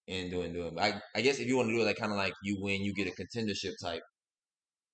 and 0.08 0.30
doing 0.30 0.52
doing. 0.52 0.78
I, 0.78 1.00
I 1.14 1.20
guess 1.20 1.38
if 1.38 1.46
you 1.46 1.56
want 1.56 1.68
to 1.68 1.74
do 1.74 1.82
it 1.82 1.86
like 1.86 1.96
kind 1.96 2.12
of 2.12 2.18
like 2.18 2.34
you 2.42 2.58
win, 2.60 2.82
you 2.82 2.94
get 2.94 3.08
a 3.08 3.12
contendership 3.22 3.72
type. 3.82 4.02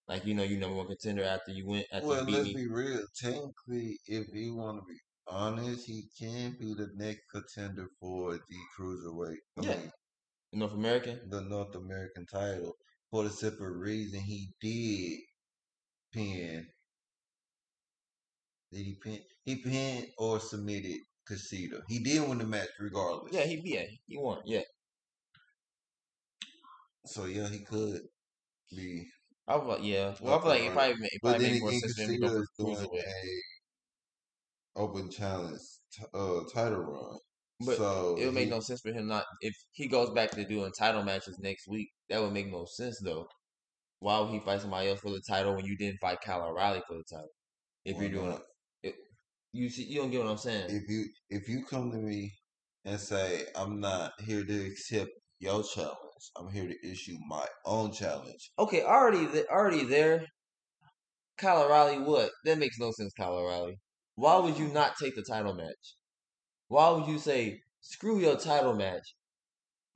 Like 0.08 0.24
you 0.26 0.34
know, 0.34 0.42
you 0.42 0.58
number 0.58 0.76
one 0.76 0.86
contender 0.86 1.24
after 1.24 1.52
you 1.52 1.66
win 1.66 1.84
after 1.92 2.06
Well, 2.08 2.24
let's 2.24 2.52
be 2.52 2.66
real. 2.68 3.04
Technically, 3.20 3.98
if 4.06 4.26
you 4.34 4.54
want 4.54 4.78
to 4.80 4.84
be 4.86 4.98
honest, 5.26 5.86
he 5.86 6.04
can 6.18 6.56
be 6.58 6.74
the 6.74 6.88
next 6.94 7.22
contender 7.30 7.88
for 8.00 8.34
the 8.34 8.58
cruiserweight. 8.78 9.38
I 9.58 9.62
Yeah. 9.62 9.76
mean, 9.76 9.92
North 10.52 10.72
American. 10.74 11.20
the 11.30 11.40
North 11.42 11.74
American 11.74 12.26
title 12.26 12.76
for 13.10 13.24
the 13.24 13.30
simple 13.30 13.66
reason 13.66 14.20
he 14.20 14.50
did 14.60 15.20
pin. 16.12 16.66
Did 18.72 18.86
he 18.86 18.94
pin? 18.96 19.20
He 19.44 19.56
pinned 19.62 20.08
or 20.18 20.40
submitted 20.40 20.98
Kushida. 21.28 21.82
He 21.88 22.00
did 22.00 22.28
win 22.28 22.38
the 22.38 22.46
match 22.46 22.68
regardless. 22.80 23.32
Yeah, 23.32 23.44
he 23.44 23.60
yeah 23.64 23.86
he 24.06 24.16
won. 24.18 24.42
Yeah, 24.44 24.62
So 27.06 27.26
yeah, 27.26 27.48
he 27.48 27.60
could 27.60 28.00
be 28.70 29.06
I 29.46 29.56
was 29.56 29.66
like, 29.66 29.80
yeah. 29.82 30.14
Well, 30.20 30.38
I 30.38 30.42
feel 30.42 30.50
like 30.50 30.62
it 30.62 30.72
probably, 30.72 31.06
it 31.06 31.20
But 31.22 31.30
probably 31.32 31.46
then 31.46 31.56
again, 31.56 31.80
sense 31.80 31.94
for 31.94 32.02
him 32.02 32.12
to 32.12 32.18
go 32.18 32.28
Kushida 32.28 32.40
is 32.40 32.48
doing 32.58 32.76
a 32.76 32.88
open 34.80 35.10
challenge 35.10 35.60
t- 35.92 36.04
uh 36.14 36.40
title 36.52 36.80
run. 36.80 37.18
But 37.60 37.76
so 37.76 38.16
it 38.16 38.26
would 38.26 38.34
make 38.34 38.46
he- 38.46 38.50
no 38.50 38.60
sense 38.60 38.80
for 38.80 38.92
him 38.92 39.06
not 39.06 39.24
if 39.40 39.54
he 39.72 39.88
goes 39.88 40.10
back 40.10 40.30
to 40.32 40.44
doing 40.44 40.72
title 40.72 41.02
matches 41.02 41.38
next 41.38 41.68
week. 41.68 41.90
That 42.08 42.20
would 42.20 42.32
make 42.32 42.50
no 42.50 42.64
sense 42.66 43.00
though. 43.02 43.26
Why 44.00 44.18
would 44.20 44.30
he 44.30 44.40
fight 44.40 44.60
somebody 44.60 44.88
else 44.88 45.00
for 45.00 45.10
the 45.10 45.22
title 45.26 45.54
when 45.54 45.64
you 45.64 45.76
didn't 45.76 45.98
fight 46.00 46.18
Kyle 46.24 46.42
O'Reilly 46.48 46.82
for 46.88 46.94
the 46.96 47.04
title? 47.10 47.28
If 47.84 48.00
you're 48.00 48.10
doing 48.10 48.30
not? 48.30 48.42
it, 48.82 48.94
you 49.52 49.68
see, 49.70 49.84
you 49.84 50.00
don't 50.00 50.10
get 50.10 50.22
what 50.22 50.30
I'm 50.30 50.38
saying. 50.38 50.70
if 50.70 50.88
you 50.88 51.04
if 51.30 51.48
you 51.48 51.64
come 51.64 51.90
to 51.92 51.98
me 51.98 52.32
and 52.84 52.98
say 52.98 53.44
I'm 53.54 53.80
not 53.80 54.12
here 54.20 54.44
to 54.44 54.66
accept 54.66 55.10
your 55.38 55.62
challenge, 55.62 55.96
I'm 56.36 56.50
here 56.50 56.68
to 56.68 56.88
issue 56.88 57.16
my 57.28 57.46
own 57.64 57.92
challenge. 57.92 58.52
Okay, 58.58 58.82
already 58.82 59.26
th- 59.26 59.46
already 59.46 59.84
there. 59.84 60.26
Kyle 61.38 61.62
O'Reilly, 61.62 61.98
what? 61.98 62.30
That 62.44 62.58
makes 62.58 62.78
no 62.78 62.92
sense, 62.92 63.12
Kyle 63.14 63.34
O'Reilly. 63.34 63.78
Why 64.14 64.38
would 64.38 64.58
you 64.58 64.68
not 64.68 64.96
take 65.00 65.16
the 65.16 65.22
title 65.22 65.54
match? 65.54 65.96
Why 66.68 66.90
would 66.90 67.06
you 67.06 67.18
say 67.18 67.60
screw 67.80 68.18
your 68.20 68.36
title 68.36 68.74
match? 68.74 69.14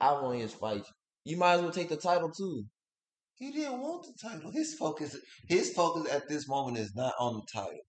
I 0.01 0.13
want 0.13 0.41
his 0.41 0.53
fight. 0.55 0.85
You 1.25 1.37
might 1.37 1.55
as 1.55 1.63
well 1.63 1.71
take 1.71 1.89
the 1.89 1.97
title 1.97 2.31
too. 2.31 2.65
He 3.37 3.53
didn't 3.53 3.81
want 3.81 4.07
the 4.07 4.29
title. 4.29 4.51
His 4.51 4.75
focus 4.75 5.17
his 5.49 5.73
focus 5.73 6.11
at 6.13 6.29
this 6.29 6.49
moment 6.49 6.79
is 6.79 6.95
not 6.95 7.15
on 7.19 7.35
the 7.35 7.47
title. 7.53 7.81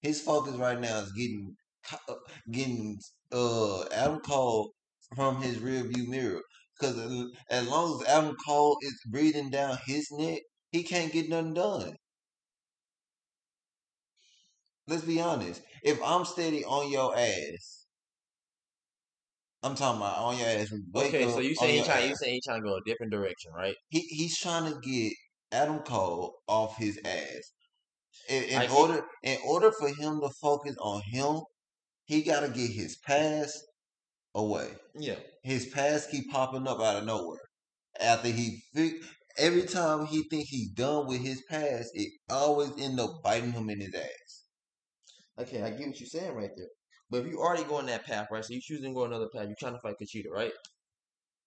His 0.00 0.20
focus 0.20 0.54
right 0.56 0.80
now 0.80 1.00
is 1.00 1.12
getting 1.12 1.56
getting 2.50 2.98
uh 3.32 3.84
Adam 3.92 4.20
Cole 4.20 4.72
from 5.14 5.42
his 5.42 5.58
rearview 5.58 6.06
mirror. 6.08 6.42
Because 6.78 7.30
as 7.50 7.68
long 7.68 8.00
as 8.00 8.08
Adam 8.08 8.34
Cole 8.46 8.76
is 8.82 9.00
breathing 9.10 9.50
down 9.50 9.78
his 9.86 10.08
neck, 10.10 10.40
he 10.70 10.82
can't 10.82 11.12
get 11.12 11.28
nothing 11.28 11.54
done. 11.54 11.94
Let's 14.86 15.04
be 15.04 15.20
honest. 15.20 15.62
If 15.82 16.02
I'm 16.02 16.24
steady 16.24 16.64
on 16.64 16.90
your 16.90 17.16
ass, 17.16 17.86
I'm 19.62 19.74
talking 19.74 20.00
about 20.00 20.18
on 20.18 20.36
your 20.36 20.46
ass. 20.46 20.72
Okay, 20.94 21.26
so 21.30 21.38
you 21.38 21.54
say 21.54 21.78
he 21.78 21.84
trying, 21.84 22.08
you 22.10 22.16
say 22.16 22.32
he 22.32 22.40
trying 22.44 22.62
to 22.62 22.68
go 22.68 22.76
a 22.76 22.80
different 22.84 23.12
direction, 23.12 23.52
right? 23.56 23.74
He 23.88 24.00
he's 24.00 24.36
trying 24.38 24.70
to 24.70 24.78
get 24.80 25.12
Adam 25.52 25.78
Cole 25.80 26.34
off 26.46 26.76
his 26.76 27.00
ass. 27.04 27.52
In, 28.28 28.44
in 28.44 28.70
order 28.70 29.04
in 29.22 29.38
order 29.46 29.72
for 29.72 29.88
him 29.88 30.20
to 30.20 30.28
focus 30.42 30.76
on 30.80 31.00
him, 31.02 31.40
he 32.04 32.22
got 32.22 32.40
to 32.40 32.48
get 32.48 32.70
his 32.70 32.96
past 33.06 33.58
away. 34.34 34.68
Yeah. 34.94 35.16
His 35.42 35.66
past 35.66 36.10
keep 36.10 36.30
popping 36.30 36.66
up 36.66 36.80
out 36.80 36.96
of 36.96 37.04
nowhere. 37.04 37.40
After 38.00 38.28
he 38.28 38.62
every 39.38 39.62
time 39.62 40.06
he 40.06 40.24
think 40.24 40.46
he's 40.48 40.70
done 40.70 41.06
with 41.06 41.20
his 41.20 41.42
past, 41.48 41.90
it 41.94 42.12
always 42.28 42.72
end 42.78 43.00
up 43.00 43.22
biting 43.22 43.52
him 43.52 43.70
in 43.70 43.80
his 43.80 43.94
ass. 43.94 44.44
Okay, 45.38 45.62
I 45.62 45.70
get 45.70 45.86
what 45.88 46.00
you're 46.00 46.06
saying 46.06 46.34
right 46.34 46.50
there. 46.56 46.68
But 47.10 47.24
if 47.24 47.26
you 47.26 47.38
already 47.38 47.64
going 47.64 47.86
that 47.86 48.06
path, 48.06 48.28
right? 48.30 48.44
So 48.44 48.54
you 48.54 48.60
choosing 48.60 48.90
to 48.90 48.94
go 48.94 49.04
another 49.04 49.28
path. 49.34 49.46
You're 49.46 49.56
trying 49.58 49.74
to 49.74 49.80
fight 49.80 49.96
Kushida, 50.00 50.30
right? 50.32 50.52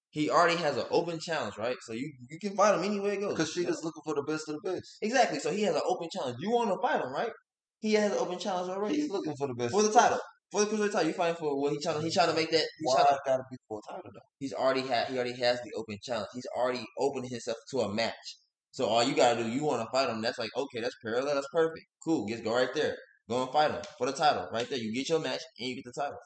He 0.10 0.30
already 0.30 0.58
has 0.58 0.78
an 0.78 0.86
open 0.90 1.20
challenge, 1.20 1.58
right? 1.58 1.76
So 1.82 1.94
you 1.94 2.14
you 2.30 2.40
can 2.40 2.56
fight 2.56 2.76
him 2.76 2.84
anywhere 2.84 3.14
it 3.14 3.20
goes. 3.20 3.34
Because 3.34 3.52
she 3.52 3.66
just 3.66 3.84
looking 3.84 4.04
for 4.06 4.16
the 4.16 4.24
best 4.24 4.48
of 4.48 4.56
the 4.62 4.72
best. 4.72 4.98
Exactly. 5.02 5.40
So 5.40 5.52
he 5.52 5.64
has 5.64 5.76
an 5.76 5.82
open 5.86 6.10
challenge. 6.12 6.38
You 6.40 6.52
want 6.52 6.70
to 6.70 6.78
fight 6.82 7.04
him, 7.04 7.12
right? 7.12 7.32
He 7.80 7.94
has 7.94 8.12
an 8.12 8.18
open 8.18 8.40
challenge 8.40 8.70
already 8.70 8.96
He's 8.96 9.10
looking 9.10 9.36
for 9.36 9.48
the 9.48 9.54
best 9.54 9.72
for 9.72 9.84
the 9.84 9.92
title. 9.92 10.20
For 10.52 10.64
the 10.64 10.68
cruiserweight 10.68 10.92
title, 10.94 11.08
you 11.08 11.14
fighting 11.14 11.36
for 11.36 11.60
what 11.60 11.74
he 11.74 11.80
trying? 11.80 12.02
He 12.02 12.10
trying 12.10 12.30
to 12.30 12.36
make 12.36 12.52
that. 12.52 12.66
He's 12.80 12.88
Why 12.88 12.96
trying 12.96 13.08
to, 13.08 13.20
gotta 13.26 13.44
be 13.52 13.58
for 13.68 13.80
a 13.80 13.92
title 13.94 14.12
though? 14.14 14.20
He's 14.40 14.54
already 14.54 14.82
had. 14.82 15.08
He 15.08 15.16
already 15.16 15.34
has 15.42 15.60
the 15.62 15.74
open 15.76 15.98
challenge. 16.02 16.30
He's 16.34 16.48
already 16.56 16.86
opened 16.98 17.28
himself 17.28 17.58
to 17.72 17.80
a 17.82 17.94
match. 17.94 18.38
So 18.72 18.86
all 18.86 19.04
you 19.04 19.16
gotta 19.16 19.44
do, 19.44 19.50
you 19.50 19.64
want 19.64 19.82
to 19.82 19.90
fight 19.92 20.10
him. 20.10 20.22
That's 20.22 20.40
like 20.40 20.52
okay, 20.56 20.80
that's 20.80 20.96
parallel. 21.04 21.36
That's 21.36 21.48
perfect. 21.52 21.86
Cool. 22.04 22.28
Just 22.30 22.44
go 22.44 22.56
right 22.56 22.74
there. 22.74 22.96
Go 23.30 23.44
and 23.44 23.52
fight 23.52 23.72
him 23.72 23.82
for 23.98 24.08
the 24.08 24.14
title. 24.14 24.48
Right 24.54 24.70
there. 24.70 24.80
You 24.80 24.94
get 24.94 25.10
your 25.10 25.20
match 25.20 25.42
and 25.60 25.70
you 25.70 25.76
get 25.76 25.86
the 25.86 26.02
title. 26.02 26.18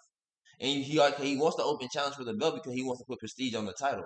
And 0.59 0.83
he 0.83 0.99
like 0.99 1.19
he 1.19 1.37
wants 1.37 1.57
the 1.57 1.63
open 1.63 1.87
challenge 1.91 2.15
for 2.15 2.23
the 2.23 2.33
belt 2.33 2.55
because 2.55 2.73
he 2.73 2.83
wants 2.83 3.01
to 3.01 3.05
put 3.07 3.19
prestige 3.19 3.55
on 3.55 3.65
the 3.65 3.73
title. 3.73 4.05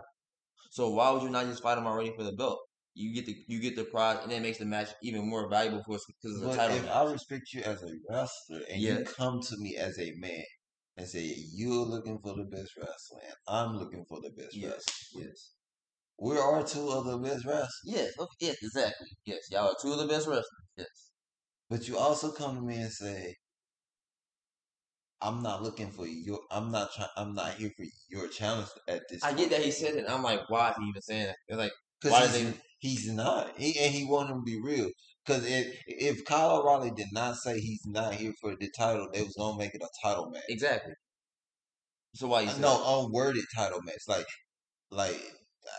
So 0.72 0.92
why 0.92 1.12
would 1.12 1.24
you 1.24 1.30
not 1.30 1.46
just 1.46 1.62
fight 1.62 1.78
him 1.78 1.88
already 1.88 2.14
for 2.16 2.24
the 2.24 2.32
belt? 2.32 2.60
You 2.98 3.14
get 3.14 3.26
the 3.26 3.36
you 3.48 3.60
get 3.60 3.76
the 3.76 3.84
prize, 3.84 4.20
and 4.24 4.32
that 4.32 4.42
makes 4.42 4.58
the 4.58 4.66
match 4.66 4.90
even 5.04 5.30
more 5.30 5.50
valuable 5.50 5.84
for 5.86 5.96
us 5.96 6.06
because 6.08 6.38
it's 6.38 6.44
a 6.46 6.48
But 6.48 6.56
title 6.58 6.78
if 6.78 6.84
match. 6.86 6.96
I 6.96 7.12
respect 7.12 7.54
you 7.54 7.62
as 7.64 7.84
a 7.84 7.92
wrestler 8.10 8.62
and 8.72 8.82
you 8.82 9.04
come 9.04 9.42
to 9.42 9.58
me 9.58 9.76
as 9.76 10.00
a 10.00 10.14
man 10.18 10.44
and 10.96 11.06
say 11.06 11.36
you're 11.54 11.86
looking 11.86 12.20
for 12.20 12.36
the 12.36 12.46
best 12.46 12.72
wrestler 12.78 13.20
and 13.22 13.36
I'm 13.50 13.78
looking 13.78 14.06
for 14.08 14.22
the 14.22 14.30
best 14.32 14.56
Yes, 14.56 14.72
wrestler, 14.72 15.24
yes, 15.28 15.56
we 16.18 16.38
are 16.38 16.64
two 16.64 16.90
of 16.90 17.06
the 17.06 17.18
best 17.18 17.46
wrestlers. 17.46 17.80
yes, 17.84 18.14
okay, 18.18 18.30
yes, 18.40 18.56
exactly. 18.62 19.08
Yes, 19.26 19.42
y'all 19.52 19.68
are 19.72 19.76
two 19.82 19.92
of 19.92 19.98
the 20.00 20.08
best 20.08 20.28
wrestlers. 20.28 20.48
Yes. 20.78 21.12
But 21.70 21.88
you 21.90 21.98
also 21.98 22.32
come 22.32 22.56
to 22.56 22.62
me 22.62 22.76
and 22.78 22.92
say, 22.92 23.36
I'm 25.22 25.42
not 25.42 25.64
looking 25.64 25.90
for 25.92 26.06
your. 26.06 26.40
I'm 26.52 26.72
not 26.72 26.94
trying. 26.94 27.10
I'm 27.18 27.34
not 27.34 27.56
here 27.56 27.72
for 27.76 27.86
your 28.10 28.28
challenge 28.28 28.68
at 28.88 29.02
this. 29.10 29.24
I 29.24 29.34
get 29.34 29.50
that 29.50 29.64
he 29.64 29.72
said 29.72 29.96
it. 29.96 30.06
I'm 30.08 30.22
like, 30.24 30.50
why 30.50 30.70
is 30.72 30.76
he 30.80 30.86
even 30.86 31.02
saying 31.02 31.26
that? 31.28 31.36
They're 31.48 31.58
like, 31.58 31.72
why 32.04 32.22
because 32.22 32.34
did 32.38 32.60
he's, 32.90 33.12
not. 33.12 33.52
He 33.58 33.80
and 33.80 33.94
he 33.94 34.06
want 34.06 34.30
him 34.30 34.38
to 34.38 34.44
be 34.44 34.60
real. 34.62 34.90
Because 35.26 35.46
if 35.46 35.76
if 35.88 36.26
Kyle 36.26 36.58
O'Reilly 36.58 36.92
did 36.92 37.08
not 37.12 37.36
say 37.36 37.60
he's 37.60 37.86
not 37.86 38.16
here 38.16 38.34
for 38.42 38.56
the 38.56 38.70
title, 38.78 39.10
they 39.12 39.22
was 39.22 39.36
gonna 39.38 39.58
make 39.58 39.74
it 39.74 39.82
a 39.82 39.90
title 40.04 40.30
match. 40.30 40.44
Exactly. 40.50 40.94
So 42.14 42.28
why 42.28 42.42
you 42.42 42.50
say 42.50 42.62
no, 42.62 42.78
unworded 42.78 43.44
title 43.56 43.82
match. 43.82 44.04
Like, 44.08 44.28
like 44.92 45.20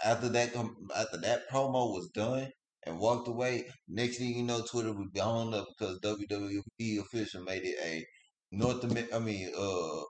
after 0.04 0.28
that, 0.30 0.54
after 0.96 1.18
that 1.18 1.48
promo 1.50 1.92
was 1.92 2.10
done 2.14 2.50
and 2.84 2.98
walked 2.98 3.28
away. 3.28 3.66
Next 3.88 4.18
thing 4.18 4.36
you 4.36 4.42
know, 4.42 4.62
Twitter 4.62 4.92
would 4.92 5.12
be 5.12 5.20
blown 5.20 5.54
up 5.54 5.66
because 5.78 5.98
WWE 6.00 7.00
official 7.00 7.42
made 7.42 7.62
it 7.64 7.76
a 7.82 8.04
North 8.52 8.84
Amer- 8.84 9.14
I 9.14 9.18
mean, 9.18 9.50
uh, 9.56 10.02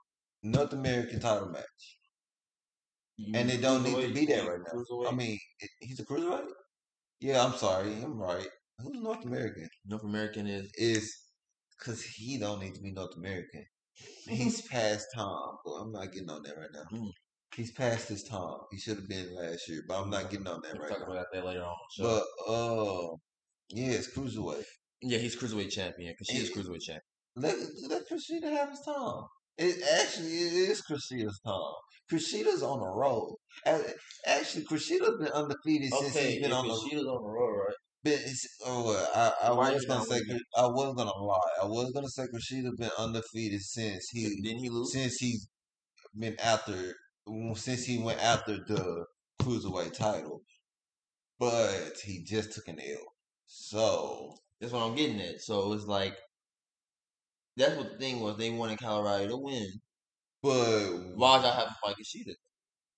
North 0.43 0.73
American 0.73 1.19
title 1.19 1.49
match, 1.49 1.97
You 3.17 3.33
and 3.35 3.49
it 3.49 3.61
don't 3.61 3.83
need 3.83 4.07
to 4.07 4.13
be 4.13 4.25
that 4.27 4.47
right 4.47 4.59
now. 4.59 5.07
I 5.07 5.11
mean, 5.11 5.37
it, 5.59 5.69
he's 5.79 5.99
a 5.99 6.05
cruiserweight. 6.05 6.47
Yeah, 7.19 7.43
I'm 7.43 7.53
sorry, 7.53 7.93
I'm 8.03 8.19
right. 8.19 8.47
Who's 8.79 9.01
North 9.01 9.25
American? 9.25 9.69
North 9.85 10.03
American 10.03 10.47
is 10.47 10.69
Is 10.77 11.15
because 11.77 12.03
he 12.03 12.37
don't 12.37 12.59
need 12.61 12.75
to 12.75 12.81
be 12.81 12.91
North 12.91 13.15
American. 13.17 13.65
He's 14.27 14.61
past 14.61 15.07
time, 15.15 15.53
but 15.65 15.71
I'm 15.71 15.91
not 15.91 16.11
getting 16.11 16.29
on 16.29 16.43
that 16.43 16.57
right 16.57 16.69
now. 16.71 16.83
Mm. 16.95 17.09
He's 17.55 17.71
past 17.71 18.09
his 18.09 18.23
time. 18.23 18.59
He 18.71 18.77
should 18.77 18.97
have 18.97 19.07
been 19.09 19.33
last 19.35 19.67
year, 19.67 19.81
but 19.87 19.99
I'm 19.99 20.09
not 20.11 20.29
getting 20.29 20.47
on 20.47 20.61
that 20.61 20.79
right 20.79 20.79
now. 20.79 20.79
we'll 20.79 20.89
right 20.89 20.99
talk 20.99 21.07
now. 21.07 21.13
about 21.13 21.25
that 21.33 21.45
later 21.45 21.63
on. 21.63 21.75
show. 21.95 22.03
But 22.03 22.51
uh, 22.53 23.15
yeah, 23.69 23.93
it's 23.93 24.15
cruiserweight. 24.15 24.63
yeah, 25.01 25.17
he's 25.17 25.35
cruiserweight 25.35 25.71
champion 25.71 26.13
because 26.13 26.27
she 26.27 26.37
is 26.43 26.51
cruiserweight 26.51 26.81
champion. 26.81 27.01
Let 27.35 27.55
let 27.89 28.09
Kushida 28.09 28.51
have 28.51 28.69
his 28.69 28.81
time. 28.81 29.23
It 29.57 29.81
actually 30.01 30.27
it 30.27 30.53
is 30.69 30.81
Kushida's 30.81 31.39
time. 31.45 31.73
Kushida's 32.11 32.61
on 32.63 32.79
the 32.79 32.87
road. 32.87 33.35
A- 33.65 33.81
Actually, 34.25 34.65
Kushida's 34.65 35.17
been 35.19 35.31
undefeated 35.33 35.91
since 35.91 36.15
Okay, 36.15 36.31
he's 36.33 36.41
been 36.43 36.53
on 36.53 36.67
the. 36.67 36.73
On 36.73 37.23
the 37.23 37.29
road, 37.29 37.57
right? 37.67 37.75
Been, 38.03 38.19
oh, 38.65 38.85
well, 38.85 39.09
I, 39.15 39.47
I 39.47 39.51
was 39.51 39.85
gonna 39.85 40.05
say? 40.05 40.21
I 40.55 40.67
was 40.67 40.95
gonna 40.95 41.11
lie. 41.11 41.51
I 41.63 41.65
was 41.65 41.91
gonna 41.91 42.07
say 42.09 42.27
Kushida's 42.27 42.75
been 42.77 42.91
undefeated 42.99 43.61
since 43.61 44.07
he 44.09 44.39
Didn't 44.41 44.59
he 44.63 44.69
lose? 44.69 44.93
since 44.93 45.15
he's 45.17 45.47
been 46.17 46.35
after 46.39 46.93
since 47.55 47.83
he 47.83 47.97
went 47.97 48.23
after 48.23 48.57
the 48.63 49.05
cruiserweight 49.41 49.93
title, 49.93 50.41
but 51.39 51.93
he 52.05 52.23
just 52.23 52.53
took 52.53 52.67
an 52.67 52.79
L. 52.79 52.97
So 53.47 54.35
That's 54.61 54.71
what 54.73 54.83
I'm 54.83 54.95
getting 54.95 55.19
at. 55.21 55.41
So 55.41 55.73
it's 55.73 55.85
like 55.85 56.15
that's 57.57 57.75
what 57.77 57.91
the 57.91 57.97
thing 57.97 58.21
was. 58.21 58.37
They 58.37 58.49
wanted 58.51 58.79
Colorado 58.79 59.27
to 59.29 59.37
win. 59.37 59.67
but 60.41 61.15
Why 61.15 61.41
y'all 61.41 61.51
have 61.51 61.67
him 61.67 61.75
fight 61.83 61.95
Kushida? 61.97 62.33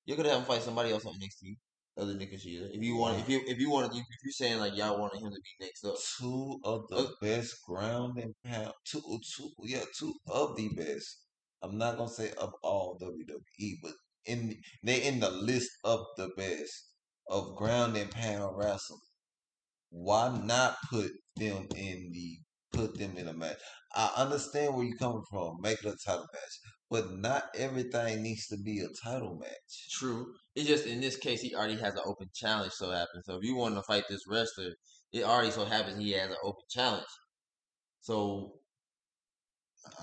You 0.05 0.15
could 0.15 0.25
have 0.25 0.39
him 0.39 0.45
fight 0.45 0.63
somebody 0.63 0.91
else 0.91 1.05
on 1.05 1.13
NXT 1.13 1.55
other 1.97 2.13
than 2.13 2.27
Kushida. 2.27 2.69
If 2.73 2.83
you 2.83 2.95
want, 2.97 3.19
if 3.19 3.29
you 3.29 3.41
if 3.47 3.59
you 3.59 3.69
want, 3.71 3.93
if 3.93 4.03
you're 4.23 4.31
saying 4.31 4.59
like 4.59 4.75
y'all 4.77 4.99
wanted 4.99 5.21
him 5.21 5.31
to 5.31 5.41
be 5.41 5.65
next 5.65 5.85
up, 5.85 5.95
two 6.19 6.59
of 6.63 6.87
the 6.89 6.97
Uh, 6.97 7.07
best 7.21 7.55
ground 7.67 8.17
and 8.19 8.33
pound 8.45 8.73
two 8.85 9.01
two 9.35 9.51
yeah 9.63 9.83
two 9.97 10.13
of 10.27 10.55
the 10.57 10.69
best. 10.75 11.25
I'm 11.61 11.77
not 11.77 11.97
gonna 11.97 12.09
say 12.09 12.31
of 12.37 12.53
all 12.63 12.97
WWE, 13.01 13.79
but 13.83 13.93
in 14.25 14.55
they 14.83 15.03
in 15.03 15.19
the 15.19 15.31
list 15.31 15.71
of 15.83 16.05
the 16.17 16.29
best 16.37 16.73
of 17.29 17.55
ground 17.55 17.97
and 17.97 18.11
pound 18.11 18.57
wrestling. 18.57 18.99
Why 19.91 20.37
not 20.43 20.77
put 20.89 21.11
them 21.35 21.67
in 21.75 22.11
the 22.13 22.39
put 22.73 22.97
them 22.97 23.17
in 23.17 23.27
a 23.27 23.33
match? 23.33 23.57
I 23.95 24.11
understand 24.17 24.75
where 24.75 24.85
you're 24.85 24.97
coming 24.97 25.23
from, 25.29 25.57
make 25.61 25.79
it 25.83 25.85
a 25.85 25.97
title 26.05 26.27
match, 26.33 26.59
but 26.89 27.11
not 27.17 27.45
everything 27.55 28.21
needs 28.21 28.47
to 28.47 28.57
be 28.57 28.79
a 28.79 28.87
title 29.03 29.37
match. 29.39 29.89
true. 29.91 30.33
It's 30.55 30.67
just 30.67 30.85
in 30.85 31.01
this 31.01 31.17
case 31.17 31.41
he 31.41 31.55
already 31.55 31.77
has 31.77 31.95
an 31.95 32.01
open 32.05 32.27
challenge. 32.33 32.73
So 32.73 32.91
happens. 32.91 33.25
So 33.25 33.37
if 33.37 33.43
you 33.43 33.55
want 33.55 33.75
to 33.75 33.83
fight 33.83 34.03
this 34.09 34.21
wrestler, 34.27 34.71
it 35.11 35.23
already 35.23 35.51
so 35.51 35.65
happens 35.65 35.97
he 35.99 36.11
has 36.11 36.29
an 36.29 36.37
open 36.43 36.63
challenge. 36.69 37.07
So 38.01 38.53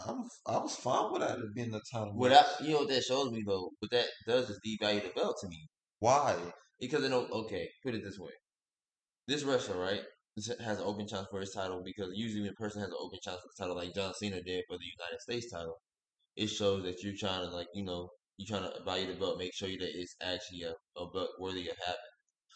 I'm, 0.07 0.25
I 0.47 0.59
was 0.59 0.75
fine 0.77 1.13
without 1.13 1.39
it 1.39 1.55
being 1.55 1.75
a 1.75 1.81
title 1.93 2.15
match. 2.15 2.47
I, 2.61 2.65
you 2.65 2.73
know 2.73 2.79
what 2.81 2.89
that 2.89 3.05
shows 3.05 3.31
me 3.31 3.43
though, 3.47 3.71
what 3.79 3.91
that 3.91 4.07
does 4.27 4.51
is 4.51 4.61
devalue 4.67 5.03
the 5.03 5.11
belt 5.15 5.37
to 5.43 5.49
me 5.49 5.69
Why? 6.01 6.37
because 6.81 7.03
you 7.03 7.09
know. 7.09 7.27
Okay, 7.31 7.69
put 7.85 7.95
it 7.95 8.03
this 8.05 8.19
way: 8.19 8.33
this 9.29 9.45
wrestler, 9.45 9.79
right? 9.79 10.03
Has 10.37 10.79
an 10.79 10.85
open 10.85 11.09
challenge 11.09 11.29
for 11.31 11.41
his 11.41 11.53
title 11.53 11.83
because 11.85 12.11
usually 12.15 12.43
when 12.43 12.51
a 12.51 12.55
person 12.55 12.81
has 12.81 12.91
an 12.91 12.97
open 13.01 13.19
challenge 13.23 13.43
for 13.43 13.49
the 13.57 13.65
title, 13.65 13.77
like 13.77 13.95
John 13.95 14.15
Cena 14.15 14.43
did 14.43 14.65
for 14.69 14.77
the 14.77 14.85
United 14.99 15.21
States 15.21 15.51
title, 15.51 15.79
it 16.37 16.49
shows 16.49 16.83
that 16.85 17.03
you're 17.03 17.17
trying 17.19 17.49
to 17.49 17.55
like 17.55 17.69
you 17.75 17.85
know 17.85 18.11
you're 18.37 18.59
trying 18.59 18.71
to 18.71 18.83
value 18.85 19.07
the 19.07 19.19
belt, 19.19 19.39
make 19.39 19.55
sure 19.55 19.69
that 19.69 20.01
it's 20.01 20.15
actually 20.21 20.63
a, 20.63 20.75
a 21.01 21.11
belt 21.11 21.31
worthy 21.41 21.69
of 21.69 21.77
having. 21.85 22.13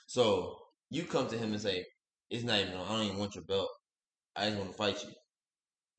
So 0.09 0.57
you 0.91 1.05
come 1.05 1.29
to 1.29 1.39
him 1.39 1.53
and 1.53 1.61
say, 1.61 1.85
"It's 2.31 2.45
not 2.45 2.61
even. 2.61 2.75
I 2.75 2.89
don't 2.89 3.05
even 3.07 3.19
want 3.19 3.35
your 3.35 3.45
belt. 3.45 3.71
I 4.37 4.47
just 4.47 4.59
want 4.59 4.73
to 4.73 4.77
fight 4.77 5.03
you." 5.05 5.13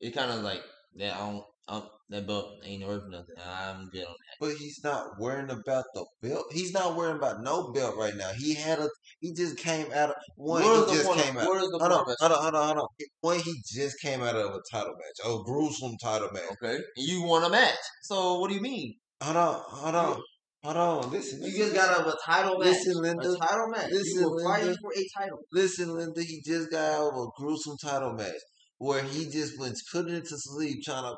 It's 0.00 0.16
kind 0.16 0.30
of 0.30 0.42
like 0.42 0.62
that. 0.96 1.14
I 1.14 1.18
don't. 1.18 1.44
I'm, 1.68 1.82
that 2.10 2.26
belt 2.26 2.46
ain't 2.64 2.86
worth 2.86 3.04
nothing. 3.08 3.36
I'm 3.38 3.88
good 3.90 4.04
on 4.04 4.12
that. 4.12 4.36
But 4.40 4.56
he's 4.56 4.80
not 4.82 5.18
worrying 5.18 5.48
about 5.50 5.84
the 5.94 6.04
belt. 6.20 6.46
He's 6.50 6.72
not 6.72 6.96
worrying 6.96 7.16
about 7.16 7.42
no 7.42 7.72
belt 7.72 7.96
right 7.96 8.14
now. 8.16 8.30
He 8.36 8.54
had 8.54 8.80
a. 8.80 8.88
He 9.20 9.32
just 9.32 9.56
came 9.56 9.86
out 9.92 10.10
of 10.10 10.16
one. 10.34 10.62
What 10.62 10.72
is 10.72 10.80
He 10.80 10.86
the 10.86 10.92
just 10.98 11.06
point? 11.06 11.20
came 11.20 11.36
Of, 11.36 11.42
out. 11.42 11.48
the 11.48 11.78
Hold 11.80 11.92
on, 11.92 12.04
hold 12.04 12.32
on, 12.32 12.42
hold 12.42 12.54
on, 12.54 12.64
hold 12.66 12.78
on. 12.78 12.86
One, 13.20 13.38
he 13.38 13.54
just 13.72 13.96
came 14.00 14.22
out 14.22 14.34
of 14.34 14.54
a 14.54 14.60
title 14.72 14.92
match, 14.94 15.32
a 15.32 15.42
gruesome 15.44 15.96
title 16.02 16.30
match. 16.32 16.42
Okay, 16.62 16.78
you 16.96 17.22
won 17.22 17.44
a 17.44 17.48
match. 17.48 17.78
So 18.02 18.40
what 18.40 18.48
do 18.48 18.56
you 18.56 18.60
mean? 18.60 18.94
Hold 19.22 19.36
on, 19.36 19.60
hold 19.68 19.94
on, 19.94 20.22
hold 20.64 20.76
on. 20.76 21.10
Listen, 21.12 21.38
You 21.40 21.46
listen, 21.46 21.60
just 21.62 21.74
got 21.74 21.90
out 22.00 22.06
of 22.06 22.12
a 22.12 22.16
title 22.26 22.58
match. 22.58 22.68
Listen, 22.68 23.02
Linda. 23.02 23.30
A 23.30 23.36
title 23.38 23.68
match. 23.68 23.90
Listen, 23.92 24.20
you 24.20 24.30
were 24.30 24.44
fighting 24.44 24.76
for 24.82 24.92
a 24.92 25.04
title. 25.22 25.38
listen, 25.52 25.94
Linda. 25.94 26.22
He 26.22 26.42
just 26.44 26.70
got 26.72 26.92
out 27.00 27.12
of 27.12 27.14
a 27.14 27.26
gruesome 27.38 27.76
title 27.84 28.14
match 28.14 28.34
where 28.78 29.02
he 29.04 29.26
just 29.30 29.58
went 29.60 29.76
put 29.92 30.08
it 30.10 30.24
to 30.24 30.36
sleep 30.36 30.78
trying 30.84 31.04
to 31.04 31.14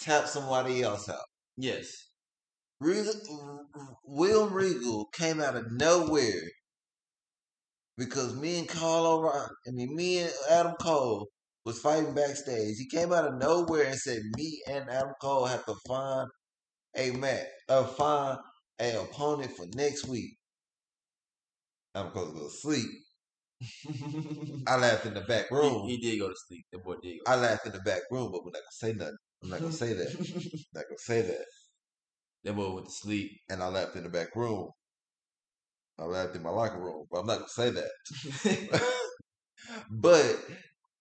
tap 0.00 0.26
somebody 0.26 0.82
else 0.82 1.08
out. 1.08 1.26
Yes. 1.56 2.10
Regal, 2.80 3.14
Will 4.04 4.48
Regal 4.48 5.06
came 5.12 5.40
out 5.40 5.56
of 5.56 5.70
nowhere 5.72 6.42
because 7.98 8.34
me 8.34 8.58
and 8.58 8.68
Carl 8.68 9.06
O'Reilly, 9.06 9.48
I 9.68 9.70
mean, 9.72 9.94
me 9.94 10.18
and 10.20 10.32
Adam 10.48 10.74
Cole 10.80 11.28
was 11.66 11.78
fighting 11.80 12.14
backstage. 12.14 12.76
He 12.78 12.88
came 12.88 13.12
out 13.12 13.26
of 13.26 13.34
nowhere 13.34 13.84
and 13.84 13.98
said, 13.98 14.22
"Me 14.36 14.62
and 14.66 14.88
Adam 14.88 15.12
Cole 15.20 15.44
have 15.44 15.66
to 15.66 15.74
find 15.86 16.28
a 16.96 17.10
match, 17.12 17.46
uh, 17.68 17.84
find 17.84 18.38
a 18.80 19.02
opponent 19.02 19.54
for 19.54 19.66
next 19.74 20.08
week." 20.08 20.38
Adam 21.94 22.10
Cole's 22.12 22.32
go 22.32 22.48
to 22.48 22.50
sleep. 22.50 22.90
I 24.66 24.76
laughed 24.78 25.04
in 25.04 25.12
the 25.12 25.20
back 25.20 25.50
room. 25.50 25.86
He, 25.86 25.96
he 25.96 26.10
did 26.10 26.20
go 26.20 26.28
to 26.30 26.36
sleep. 26.48 26.64
The 26.72 26.78
boy 26.78 26.94
did. 27.02 27.18
Go 27.26 27.32
I 27.32 27.36
laughed 27.36 27.66
in 27.66 27.72
the 27.72 27.80
back 27.80 28.00
room, 28.10 28.30
but 28.32 28.42
we're 28.42 28.52
not 28.52 28.62
gonna 28.62 28.92
say 28.92 28.92
nothing. 28.94 29.16
I'm 29.42 29.50
not 29.50 29.60
gonna 29.60 29.72
say 29.84 29.92
that. 29.94 30.08
I'm 30.08 30.60
not 30.74 30.84
gonna 30.88 30.98
say 30.98 31.22
that. 31.22 31.44
that 32.44 32.52
boy 32.54 32.72
went 32.74 32.86
to 32.86 32.92
sleep. 32.92 33.30
And 33.48 33.62
I 33.62 33.68
laughed 33.68 33.96
in 33.96 34.04
the 34.04 34.10
back 34.10 34.34
room. 34.36 34.70
I 35.98 36.04
laughed 36.04 36.34
in 36.36 36.42
my 36.42 36.50
locker 36.50 36.80
room, 36.80 37.04
but 37.10 37.20
I'm 37.20 37.26
not 37.26 37.38
gonna 37.38 37.48
say 37.48 37.70
that. 37.70 38.92
but 39.90 40.38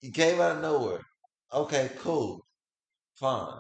he 0.02 0.12
came 0.12 0.42
out 0.42 0.58
of 0.58 0.62
nowhere. 0.62 1.00
Okay, 1.54 1.90
cool, 2.00 2.46
fine. 3.20 3.60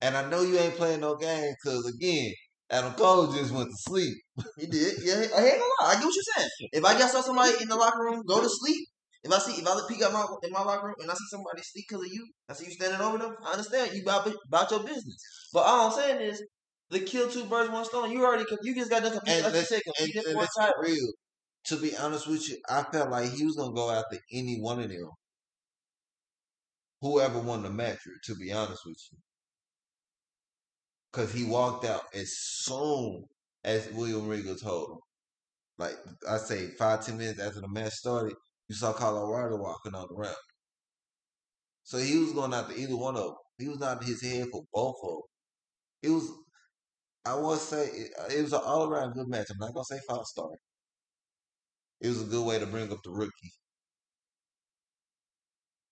And 0.00 0.16
I 0.16 0.28
know 0.28 0.42
you 0.42 0.58
ain't 0.58 0.76
playing 0.76 1.00
no 1.00 1.16
game 1.16 1.54
because 1.62 1.86
again, 1.86 2.32
Adam 2.70 2.94
Cole 2.94 3.32
just 3.32 3.52
went 3.52 3.68
to 3.68 3.76
sleep. 3.78 4.14
he 4.58 4.66
did. 4.66 4.94
Yeah, 5.02 5.14
I 5.14 5.44
ain't 5.44 5.60
gonna 5.60 5.64
lie. 5.82 5.90
I 5.90 5.94
get 5.94 6.04
what 6.04 6.14
you're 6.14 6.34
saying. 6.36 6.48
If 6.72 6.84
I 6.84 6.98
got 6.98 7.10
saw 7.10 7.20
somebody 7.20 7.52
in 7.60 7.68
the 7.68 7.76
locker 7.76 8.02
room 8.02 8.22
go 8.26 8.40
to 8.40 8.48
sleep, 8.48 8.88
if 9.24 9.32
I 9.32 9.38
see 9.38 9.60
if 9.60 9.66
I 9.66 9.80
peek 9.88 10.02
out 10.02 10.12
my 10.12 10.26
in 10.42 10.52
my 10.52 10.62
locker 10.62 10.86
room 10.86 10.96
and 11.00 11.10
I 11.10 11.14
see 11.14 11.26
somebody 11.30 11.62
sleep 11.62 11.86
because 11.88 12.04
of 12.04 12.12
you, 12.12 12.26
I 12.48 12.54
see 12.54 12.66
you 12.66 12.72
standing 12.72 13.00
over 13.00 13.18
them. 13.18 13.36
I 13.44 13.52
understand 13.52 13.92
you 13.94 14.02
about 14.02 14.32
about 14.48 14.70
your 14.70 14.82
business. 14.82 15.16
But 15.52 15.60
all 15.60 15.88
I'm 15.88 15.92
saying 15.92 16.20
is, 16.20 16.42
the 16.90 17.00
kill 17.00 17.28
two 17.30 17.44
birds 17.44 17.70
one 17.70 17.84
stone. 17.84 18.10
You 18.10 18.24
already 18.24 18.44
you 18.62 18.74
just 18.74 18.90
got 18.90 19.02
done 19.02 19.12
competing. 19.12 19.44
Like 19.44 19.52
you 19.52 19.58
let's, 19.58 19.68
said, 19.68 19.80
and, 19.86 19.94
competing 19.96 20.22
and 20.26 20.32
for 20.32 20.38
a 20.38 20.40
let's 20.40 20.56
be 20.58 20.62
title. 20.62 20.82
real. 20.82 21.12
To 21.66 21.76
be 21.76 21.96
honest 21.96 22.26
with 22.26 22.48
you, 22.48 22.56
I 22.68 22.82
felt 22.82 23.10
like 23.10 23.30
he 23.30 23.44
was 23.44 23.56
gonna 23.56 23.72
go 23.72 23.90
after 23.90 24.18
any 24.32 24.58
one 24.60 24.80
of 24.80 24.88
them. 24.88 25.08
Whoever 27.00 27.38
won 27.40 27.62
the 27.62 27.70
match, 27.70 27.98
to 28.24 28.34
be 28.34 28.52
honest 28.52 28.82
with 28.86 28.98
you. 29.12 29.18
Cause 31.12 31.32
he 31.32 31.44
walked 31.44 31.84
out 31.84 32.02
as 32.14 32.32
soon 32.32 33.24
as 33.64 33.88
William 33.92 34.26
Regal 34.26 34.56
told 34.56 34.90
him. 34.90 34.98
Like 35.78 35.96
I 36.28 36.38
say, 36.38 36.68
five 36.78 37.04
ten 37.04 37.18
minutes 37.18 37.40
after 37.40 37.60
the 37.60 37.68
match 37.68 37.92
started, 37.92 38.34
you 38.72 38.78
saw 38.78 38.94
O'Reilly 39.18 39.58
walking 39.58 39.94
on 39.94 40.06
the 40.08 40.14
ramp. 40.16 40.34
So 41.82 41.98
he 41.98 42.16
was 42.16 42.32
going 42.32 42.54
after 42.54 42.74
either 42.74 42.96
one 42.96 43.16
of 43.16 43.24
them. 43.24 43.34
He 43.58 43.68
was 43.68 43.78
not 43.78 44.02
his 44.02 44.22
head 44.22 44.46
for 44.50 44.62
both 44.72 44.96
of 45.02 45.10
them. 45.10 45.20
It 46.02 46.08
was, 46.08 46.30
I 47.26 47.34
to 47.34 47.56
say, 47.58 47.84
it, 47.84 48.10
it 48.34 48.42
was 48.42 48.54
an 48.54 48.62
all 48.64 48.88
around 48.88 49.12
good 49.12 49.28
match. 49.28 49.48
I'm 49.50 49.58
not 49.58 49.74
gonna 49.74 49.84
say 49.84 50.00
five 50.08 50.24
star. 50.24 50.48
It 52.00 52.08
was 52.08 52.22
a 52.22 52.24
good 52.24 52.46
way 52.46 52.58
to 52.58 52.64
bring 52.64 52.90
up 52.90 53.00
the 53.04 53.10
rookie. 53.10 53.52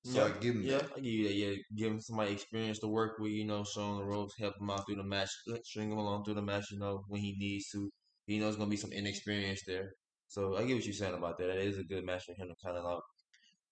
So 0.04 0.24
I 0.24 0.30
give 0.40 0.54
him 0.54 0.62
yeah, 0.62 0.78
that. 0.78 0.92
I 0.96 1.00
give 1.00 1.12
you 1.12 1.28
that. 1.28 1.34
Yeah, 1.34 1.54
give 1.76 1.92
him 1.92 2.00
somebody 2.00 2.32
experience 2.32 2.78
to 2.78 2.88
work 2.88 3.18
with. 3.18 3.32
You 3.32 3.44
know, 3.44 3.62
showing 3.62 3.98
the 3.98 4.04
ropes, 4.04 4.32
help 4.40 4.54
him 4.58 4.70
out 4.70 4.86
through 4.86 4.96
the 4.96 5.04
match, 5.04 5.28
string 5.64 5.92
him 5.92 5.98
along 5.98 6.24
through 6.24 6.34
the 6.34 6.42
match. 6.42 6.70
You 6.70 6.78
know, 6.78 7.04
when 7.08 7.20
he 7.20 7.36
needs 7.38 7.68
to. 7.72 7.90
He 8.26 8.38
knows 8.38 8.56
gonna 8.56 8.70
be 8.70 8.76
some 8.76 8.92
inexperience 8.92 9.62
there. 9.66 9.92
So 10.30 10.56
I 10.56 10.64
get 10.64 10.76
what 10.76 10.84
you're 10.84 10.94
saying 10.94 11.14
about 11.14 11.38
that. 11.38 11.48
That 11.48 11.58
is 11.58 11.78
a 11.78 11.82
good 11.82 12.04
match 12.06 12.24
for 12.24 12.32
him 12.32 12.48
to 12.48 12.54
kind 12.64 12.78
of 12.78 12.84
like. 12.84 13.00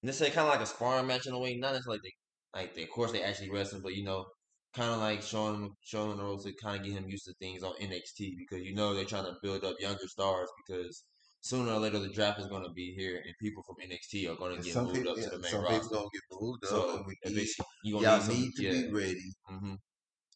Let's 0.03 0.19
say 0.19 0.31
kind 0.31 0.47
of 0.47 0.53
like 0.53 0.61
a 0.61 0.67
sparring 0.67 1.07
match 1.07 1.27
in 1.27 1.33
a 1.33 1.39
way. 1.39 1.57
Not 1.57 1.73
necessarily 1.73 1.99
like 1.99 2.03
they, 2.03 2.61
like 2.61 2.75
they, 2.75 2.83
of 2.83 2.91
course 2.91 3.13
they 3.13 3.23
actually 3.23 3.51
wrestling, 3.51 3.83
but 3.83 3.95
you 3.95 4.05
know, 4.05 4.27
kind 4.75 4.91
of 4.91 4.99
like 4.99 5.23
showing 5.23 5.55
him 5.55 5.71
showing 5.83 6.17
the 6.17 6.23
ropes 6.25 6.45
to 6.45 6.53
kind 6.61 6.81
of 6.81 6.85
get 6.85 6.95
him 6.95 7.09
used 7.09 7.27
to 7.27 7.35
things 7.41 7.63
on 7.63 7.75
NXT 7.81 8.33
because 8.39 8.65
you 8.65 8.75
know 8.75 8.93
they're 8.93 9.05
trying 9.05 9.25
to 9.25 9.37
build 9.41 9.65
up 9.65 9.77
younger 9.79 10.07
stars 10.09 10.49
because 10.67 11.05
sooner 11.41 11.73
or 11.73 11.79
later 11.79 12.01
the 12.01 12.09
draft 12.09 12.41
is 12.41 12.47
going 12.47 12.65
to 12.65 12.73
be 12.73 12.93
here 12.97 13.23
and 13.25 13.35
people 13.41 13.63
from 13.63 13.77
NXT 13.89 14.29
are 14.29 14.37
going 14.37 14.57
to 14.57 14.63
get 14.63 14.77
moved 14.77 14.95
people, 14.95 15.13
up 15.13 15.17
to 15.17 15.31
the 15.31 15.39
main 15.39 15.51
some 15.51 15.63
roster. 15.63 15.81
people 15.81 15.97
gonna 15.97 16.09
get 16.13 16.41
moved 16.41 16.65
up. 16.65 16.71
So 16.71 16.97
and 16.97 17.07
we 17.07 17.35
need, 17.35 17.49
you 17.85 17.95
gonna 17.95 18.05
y'all 18.05 18.19
need, 18.19 18.25
some, 18.25 18.35
need 18.35 18.53
to 18.57 18.63
yeah, 18.63 18.73
be 18.73 18.93
ready. 18.93 19.33
hmm 19.47 19.75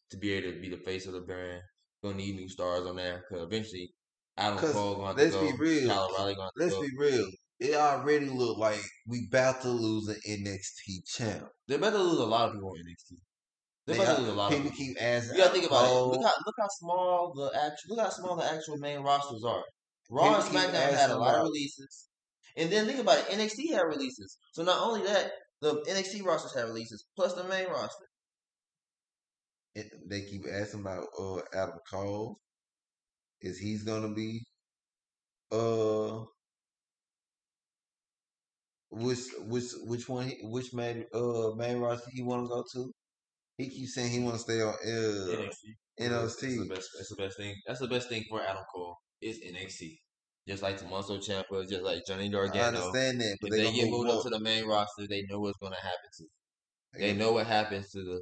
to 0.09 0.17
be 0.17 0.33
able 0.33 0.51
to 0.51 0.59
be 0.59 0.69
the 0.69 0.77
face 0.77 1.07
of 1.07 1.13
the 1.13 1.21
brand. 1.21 1.61
Gonna 2.03 2.15
need 2.15 2.35
new 2.35 2.47
stars 2.49 2.85
on 2.85 2.97
there 2.97 3.23
because 3.27 3.43
eventually 3.43 3.91
Adam 4.37 4.57
Cole 4.57 4.95
going 4.95 5.15
to 5.15 5.23
let's 5.23 5.35
go. 5.35 5.41
be 5.51 5.53
real. 5.57 5.89
Kyle 5.89 6.09
O'Reilly 6.11 6.35
going 6.35 6.49
to 6.57 6.63
Let's 6.63 6.73
go. 6.75 6.81
be 6.81 6.89
real. 6.97 7.27
It 7.59 7.75
already 7.75 8.25
look 8.27 8.57
like 8.57 8.81
we 9.07 9.27
about 9.29 9.61
to 9.61 9.69
lose 9.69 10.07
an 10.09 10.17
NXT 10.27 11.05
champ. 11.15 11.47
They're 11.67 11.77
about 11.77 11.91
to 11.91 11.99
lose 11.99 12.19
a 12.19 12.25
lot 12.25 12.47
of 12.49 12.53
people 12.55 12.69
on 12.69 12.75
NXT. 12.77 13.17
They're 13.85 13.95
They 13.97 14.03
about 14.03 14.15
to 14.15 14.21
lose 14.23 14.31
a 14.31 14.33
lot 14.33 14.51
of 14.51 14.57
people 14.57 14.71
people. 14.71 14.85
keep 14.85 15.01
asking. 15.01 15.35
You 15.37 15.43
gotta 15.43 15.53
think 15.53 15.65
about 15.67 15.85
it. 15.85 15.93
Look 15.93 16.23
how 16.23 16.33
look 16.45 16.55
how 16.59 16.67
small 16.79 17.33
the 17.35 17.51
actual 17.57 17.95
look 17.95 17.99
how 18.05 18.09
small 18.09 18.35
the 18.35 18.45
actual 18.51 18.77
main 18.77 18.99
rosters 19.01 19.43
are. 19.45 19.63
Raw 20.09 20.33
and 20.35 20.43
SmackDown 20.43 20.93
had 20.93 21.11
a 21.11 21.17
lot 21.17 21.35
of 21.35 21.43
releases, 21.43 22.07
and 22.57 22.71
then 22.71 22.85
think 22.87 22.99
about 22.99 23.19
it. 23.19 23.25
NXT 23.27 23.71
had 23.73 23.83
releases. 23.83 24.37
So 24.53 24.63
not 24.63 24.81
only 24.81 25.03
that, 25.03 25.31
the 25.61 25.75
NXT 25.87 26.23
rosters 26.25 26.53
had 26.55 26.65
releases 26.65 27.05
plus 27.15 27.33
the 27.33 27.43
main 27.45 27.67
roster. 27.67 28.05
it- 29.75 29.91
they 30.09 30.21
keep 30.21 30.43
asking 30.51 30.81
about 30.81 31.05
uh 31.19 31.41
Adam 31.53 31.79
Cole. 31.89 32.39
Is 33.43 33.59
he's 33.59 33.83
gonna 33.83 34.09
be 34.13 34.43
uh 35.51 36.23
which 38.89 39.19
which 39.47 39.65
which 39.85 40.07
one 40.09 40.31
which 40.43 40.73
main 40.73 41.05
uh 41.13 41.51
main 41.55 41.77
roster 41.79 42.09
he 42.13 42.21
want 42.23 42.45
to 42.45 42.49
go 42.49 42.63
to? 42.73 42.91
He 43.57 43.69
keeps 43.69 43.95
saying 43.95 44.11
he 44.11 44.19
want 44.19 44.35
to 44.35 44.41
stay 44.41 44.61
on 44.61 44.69
uh 44.73 44.75
NXT. 45.35 45.75
That's 45.99 46.35
the 46.39 46.65
NXT. 46.65 46.69
best. 46.69 46.89
That's 46.97 47.09
the 47.09 47.15
best 47.15 47.37
thing. 47.37 47.55
That's 47.67 47.79
the 47.79 47.87
best 47.87 48.09
thing 48.09 48.23
for 48.29 48.41
Adam 48.41 48.63
Cole 48.73 48.97
is 49.21 49.39
NXT. 49.39 49.97
Just 50.47 50.63
like 50.63 50.77
Tommaso 50.77 51.17
Ciampa, 51.19 51.69
just 51.69 51.83
like 51.83 52.01
Johnny 52.07 52.29
Gargano. 52.29 52.63
I 52.63 52.67
understand 52.67 53.21
that, 53.21 53.37
but 53.41 53.51
If 53.51 53.57
they, 53.57 53.63
they 53.63 53.71
get 53.73 53.89
moved 53.89 54.09
up 54.09 54.17
up. 54.17 54.23
to 54.23 54.29
the 54.29 54.39
main 54.39 54.65
roster, 54.65 55.07
they 55.07 55.23
know 55.29 55.39
what's 55.39 55.57
going 55.57 55.71
to 55.73 55.79
happen 55.79 56.09
to. 56.17 56.25
They 56.93 56.99
They 56.99 57.13
know 57.17 57.31
what 57.33 57.47
happens 57.47 57.91
to 57.91 57.99
the 58.03 58.21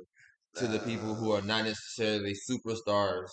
to 0.60 0.68
the 0.68 0.80
people 0.80 1.16
who 1.16 1.32
are 1.32 1.42
not 1.42 1.66
necessarily 1.66 2.34
superstars. 2.34 3.30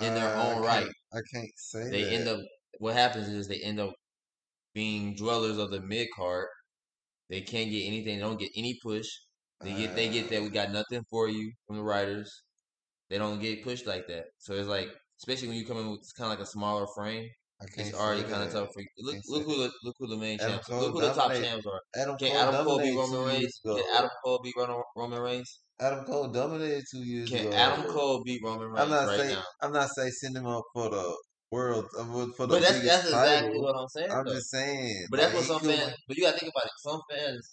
In 0.00 0.14
their 0.14 0.28
uh, 0.28 0.42
I 0.42 0.46
own 0.46 0.52
can't- 0.54 0.64
right. 0.64 0.92
I 1.12 1.20
can't 1.32 1.50
say 1.56 1.90
They 1.90 2.02
that. 2.04 2.12
end 2.12 2.28
up. 2.28 2.40
What 2.78 2.94
happens 2.94 3.28
is 3.28 3.48
they 3.48 3.60
end 3.60 3.80
up 3.80 3.92
being 4.74 5.14
dwellers 5.16 5.58
of 5.58 5.70
the 5.70 5.80
mid 5.80 6.08
card. 6.16 6.46
They 7.30 7.40
can't 7.40 7.70
get 7.70 7.86
anything. 7.86 8.16
They 8.18 8.22
don't 8.24 8.38
get 8.38 8.50
any 8.56 8.78
push. 8.82 9.06
They 9.60 9.74
get 9.74 9.96
they 9.96 10.08
get 10.08 10.30
that 10.30 10.38
uh. 10.40 10.42
we 10.42 10.50
got 10.50 10.70
nothing 10.70 11.02
for 11.10 11.28
you 11.28 11.52
from 11.66 11.76
the 11.76 11.82
writers. 11.82 12.30
They 13.10 13.18
don't 13.18 13.40
get 13.40 13.64
pushed 13.64 13.86
like 13.86 14.06
that. 14.08 14.26
So 14.38 14.54
it's 14.54 14.68
like, 14.68 14.88
especially 15.18 15.48
when 15.48 15.56
you 15.56 15.66
come 15.66 15.78
in 15.78 15.90
with 15.90 16.00
kind 16.16 16.30
of 16.30 16.38
like 16.38 16.46
a 16.46 16.50
smaller 16.50 16.86
frame, 16.94 17.26
I 17.60 17.64
can't 17.66 17.88
it's 17.88 17.98
already 17.98 18.22
kind 18.22 18.42
of 18.44 18.52
tough 18.52 18.68
for 18.72 18.80
you. 18.80 18.86
Look, 18.98 19.16
look 19.28 19.44
who 19.46 19.56
the 19.64 19.70
look 19.82 19.96
who 19.98 20.06
the 20.06 20.16
main 20.16 20.38
champs. 20.38 20.68
Look 20.68 20.92
who 20.92 21.00
the 21.00 21.12
top 21.12 21.32
champs 21.32 21.66
are. 21.66 21.80
Adam 21.96 22.16
Can 22.18 22.30
Cole 22.30 22.40
Adam 22.40 22.64
Cole 22.64 22.78
beat 22.78 22.96
Roman 22.96 23.26
Reigns? 23.26 23.60
Adam 23.96 24.10
Cole 24.24 24.40
beat 24.44 24.54
Roman 24.96 25.20
Reigns? 25.20 25.60
Adam 25.80 26.04
Cole 26.04 26.28
dominated 26.28 26.84
two 26.90 27.04
years 27.04 27.30
Can 27.30 27.40
ago. 27.46 27.52
Adam 27.52 27.84
Cole 27.86 28.22
beat 28.24 28.40
Roman 28.42 28.68
Reigns 28.68 28.80
I'm 28.80 28.90
not 28.90 29.06
right 29.06 29.16
saying 29.18 29.34
now? 29.34 29.44
I'm 29.62 29.72
not 29.72 29.88
saying 29.94 30.10
send 30.10 30.36
him 30.36 30.46
up 30.46 30.64
for 30.74 30.90
the 30.90 31.16
world 31.50 31.86
uh, 31.98 32.04
for 32.36 32.46
the 32.46 32.54
But 32.54 32.62
that's 32.62 32.82
that's 32.84 33.04
exactly 33.04 33.12
title. 33.50 33.62
what 33.62 33.76
I'm 33.76 33.88
saying. 33.88 34.10
I'm 34.10 34.24
though. 34.24 34.32
just 34.32 34.50
saying. 34.50 35.06
But 35.10 35.20
that's 35.20 35.34
what 35.34 35.44
some 35.44 35.60
fans. 35.60 35.80
win- 35.86 35.94
But 36.08 36.16
you 36.16 36.22
gotta 36.24 36.38
think 36.38 36.52
about 36.52 36.64
it. 36.66 36.72
Some 36.78 37.00
fans, 37.10 37.50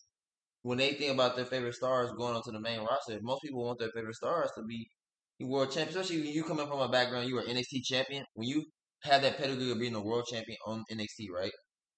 when 0.63 0.77
they 0.79 0.93
think 0.93 1.13
about 1.13 1.35
their 1.35 1.45
favorite 1.45 1.75
stars 1.75 2.11
going 2.17 2.35
onto 2.35 2.51
the 2.51 2.59
main 2.59 2.79
roster, 2.79 3.19
most 3.21 3.41
people 3.43 3.63
want 3.63 3.79
their 3.79 3.91
favorite 3.95 4.15
stars 4.15 4.49
to 4.57 4.63
be 4.63 4.87
world 5.41 5.71
champion. 5.71 5.89
Especially 5.89 6.21
when 6.23 6.33
you 6.33 6.43
coming 6.43 6.67
from 6.67 6.79
a 6.79 6.89
background, 6.89 7.27
you 7.29 7.35
were 7.35 7.43
NXT 7.43 7.83
champion. 7.83 8.25
When 8.33 8.47
you 8.47 8.63
have 9.03 9.21
that 9.21 9.37
pedigree 9.37 9.71
of 9.71 9.79
being 9.79 9.95
a 9.95 10.01
world 10.01 10.25
champion 10.31 10.57
on 10.65 10.83
NXT, 10.91 11.27
right? 11.33 11.51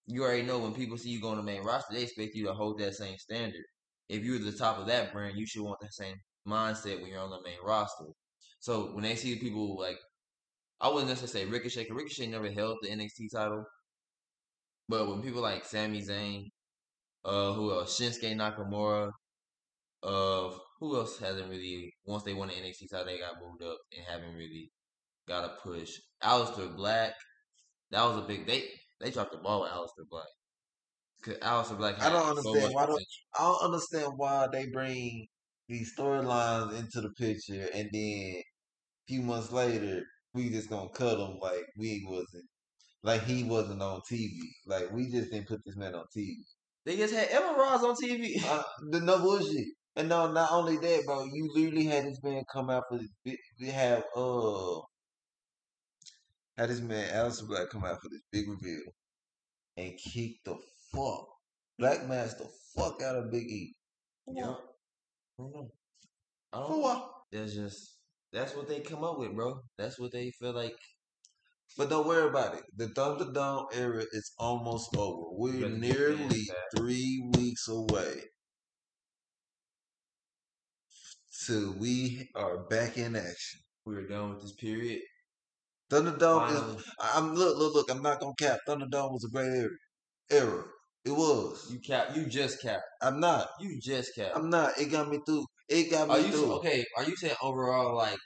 you 0.10 0.24
already 0.24 0.42
know 0.44 0.58
when 0.60 0.74
people 0.74 0.98
see 0.98 1.10
you 1.10 1.20
go 1.22 1.30
on 1.30 1.38
the 1.38 1.44
main 1.44 1.62
roster, 1.64 1.94
they 1.94 2.04
expect 2.04 2.34
you 2.34 2.46
to 2.46 2.54
hold 2.54 2.80
that 2.80 2.94
same 2.96 3.18
standard. 3.18 3.64
If 4.10 4.24
you're 4.24 4.40
the 4.40 4.52
top 4.52 4.78
of 4.80 4.88
that 4.88 5.12
brand, 5.12 5.38
you 5.38 5.46
should 5.46 5.64
want 5.64 5.80
that 5.82 5.94
same 5.94 6.16
mindset 6.48 7.02
when 7.02 7.12
you're 7.12 7.22
on 7.22 7.30
the 7.30 7.42
main 7.44 7.58
roster. 7.64 8.06
So 8.60 8.94
when 8.94 9.04
they 9.04 9.16
see 9.16 9.36
people 9.38 9.78
like, 9.78 9.98
I 10.80 10.90
wouldn't 10.90 11.10
necessarily 11.10 11.46
say 11.46 11.52
Ricochet, 11.52 11.86
'cause 11.86 11.96
Ricochet 11.96 12.28
never 12.28 12.52
held 12.52 12.78
the 12.82 12.90
NXT 12.90 13.30
title. 13.30 13.66
But 14.90 15.08
when 15.08 15.22
people 15.22 15.42
like 15.42 15.66
Sami 15.66 16.02
Zayn, 16.02 16.50
uh, 17.26 17.54
who 17.54 17.72
else, 17.74 18.00
Shinsuke 18.00 18.36
Nakamura, 18.36 19.12
uh, 20.04 20.58
who 20.80 20.96
else 20.96 21.20
hasn't 21.20 21.50
really 21.50 21.94
once 22.06 22.24
they 22.24 22.34
won 22.34 22.50
the 22.50 22.56
NXT 22.56 22.88
title, 22.90 23.06
they 23.06 23.20
got 23.20 23.42
moved 23.42 23.64
up 23.64 23.78
and 23.96 24.06
haven't 24.08 24.36
really 24.36 24.72
got 25.28 25.46
a 25.46 25.58
push. 25.62 25.92
Aleister 26.24 26.76
Black, 26.76 27.14
that 27.92 28.04
was 28.04 28.18
a 28.24 28.28
big 28.28 28.46
they 28.48 28.70
they 29.00 29.12
dropped 29.12 29.32
the 29.32 29.40
ball 29.40 29.62
with 29.62 29.72
Aleister 29.72 30.08
Black. 30.10 30.28
Cause 31.28 31.38
Aleister 31.40 31.78
Black, 31.78 32.02
I 32.02 32.10
don't 32.10 32.30
understand 32.30 32.64
much 32.64 32.74
why 32.74 32.86
don't. 32.86 33.04
I 33.38 33.44
don't 33.44 33.66
understand 33.66 34.14
why 34.16 34.48
they 34.50 34.68
bring 34.68 35.28
these 35.68 35.94
storylines 35.94 36.80
into 36.80 37.02
the 37.02 37.10
picture 37.20 37.68
and 37.74 37.90
then 37.92 38.36
a 38.38 38.44
few 39.10 39.22
months 39.22 39.52
later 39.52 40.04
we 40.34 40.50
just 40.50 40.70
gonna 40.70 40.88
cut 40.90 41.20
him 41.20 41.38
like 41.42 41.66
we 41.78 42.06
wasn't 42.08 42.46
like 43.04 43.26
he 43.26 43.44
wasn't 43.44 43.82
on 43.82 44.00
TV. 44.10 44.38
Like 44.66 44.90
we 44.94 45.12
just 45.12 45.32
didn't 45.32 45.50
put 45.50 45.60
this 45.66 45.76
man 45.76 45.96
on 45.96 46.06
TV. 46.16 46.36
They 46.86 46.96
just 46.96 47.14
had 47.14 47.28
Emma 47.30 47.58
Ross 47.58 47.84
on 47.84 47.96
TV. 47.96 48.42
Uh, 48.46 48.64
the 48.92 49.02
no 49.02 49.20
bullshit. 49.20 49.68
And 49.98 50.08
no, 50.08 50.32
not 50.32 50.52
only 50.54 50.78
that, 50.78 51.04
bro. 51.06 51.26
You 51.26 51.52
literally 51.54 51.86
had 51.86 52.06
this 52.06 52.24
man 52.24 52.44
come 52.54 52.70
out 52.70 52.84
for 52.90 53.00
this. 53.00 53.10
Big, 53.26 53.38
we 53.60 53.68
have 53.68 54.04
uh 54.16 54.80
had 56.58 56.70
this 56.70 56.80
man 56.80 57.10
Aleister 57.14 57.48
Black 57.48 57.70
come 57.70 57.84
out 57.84 58.02
for 58.02 58.08
this 58.10 58.22
big 58.32 58.48
reveal 58.48 58.84
and 59.76 59.94
kick 59.98 60.32
the 60.46 60.56
fuck 60.94 61.28
Black 61.80 62.08
Mass 62.08 62.34
the 62.36 62.48
fuck 62.76 63.02
out 63.02 63.16
of 63.18 63.32
Big 63.32 63.48
E. 63.50 63.76
Yep. 64.28 64.46
Mm-hmm. 64.46 64.62
I 65.40 65.44
don't 65.44 65.54
know. 65.54 65.72
I 66.54 66.58
For 66.58 66.62
don't 66.62 66.72
know. 66.72 66.78
what? 66.80 67.12
That's 67.32 67.54
just 67.54 67.98
that's 68.34 68.56
what 68.56 68.68
they 68.68 68.80
come 68.82 69.04
up 69.04 69.18
with, 69.20 69.36
bro. 69.36 69.60
That's 69.78 70.00
what 70.00 70.12
they 70.12 70.32
feel 70.40 70.54
like. 70.54 70.76
But 71.78 71.90
don't 71.90 72.08
worry 72.08 72.28
about 72.30 72.56
it. 72.56 72.64
The 72.76 72.88
Thunderdome 72.88 73.68
era 73.74 74.04
is 74.12 74.32
almost 74.40 74.96
over. 74.96 75.30
We're 75.32 75.70
Better 75.70 75.70
nearly 75.70 76.42
three 76.76 77.30
weeks 77.36 77.68
away 77.68 78.24
till 81.46 81.74
we 81.74 82.30
are 82.36 82.64
back 82.68 82.98
in 82.98 83.16
action. 83.16 83.62
We're 83.86 84.08
done 84.08 84.32
with 84.32 84.42
this 84.42 84.54
period. 84.54 85.02
Thunderdome 85.92 86.52
is 86.78 86.84
I'm 87.00 87.36
look, 87.36 87.58
look, 87.58 87.74
look. 87.76 87.92
I'm 87.92 88.02
not 88.02 88.20
gonna 88.20 88.34
cap. 88.40 88.60
Thunderdome 88.68 89.12
was 89.12 89.26
a 89.26 89.30
great 89.32 89.48
era. 89.48 89.70
Era. 90.30 90.64
It 91.08 91.12
was. 91.12 91.72
you 91.72 91.80
cap. 91.80 92.16
You 92.16 92.26
just 92.26 92.62
cap. 92.62 92.82
I'm 93.02 93.20
not. 93.20 93.50
You 93.60 93.80
just 93.80 94.14
cap. 94.16 94.32
I'm 94.36 94.50
not. 94.50 94.78
It 94.80 94.86
got 94.92 95.10
me 95.10 95.20
through. 95.26 95.46
It 95.70 95.90
got 95.92 96.10
Are 96.10 96.18
me 96.18 96.26
you 96.26 96.32
through. 96.32 96.54
okay? 96.58 96.86
Are 96.98 97.04
you 97.04 97.16
saying 97.16 97.36
overall, 97.42 97.96
like 97.96 98.18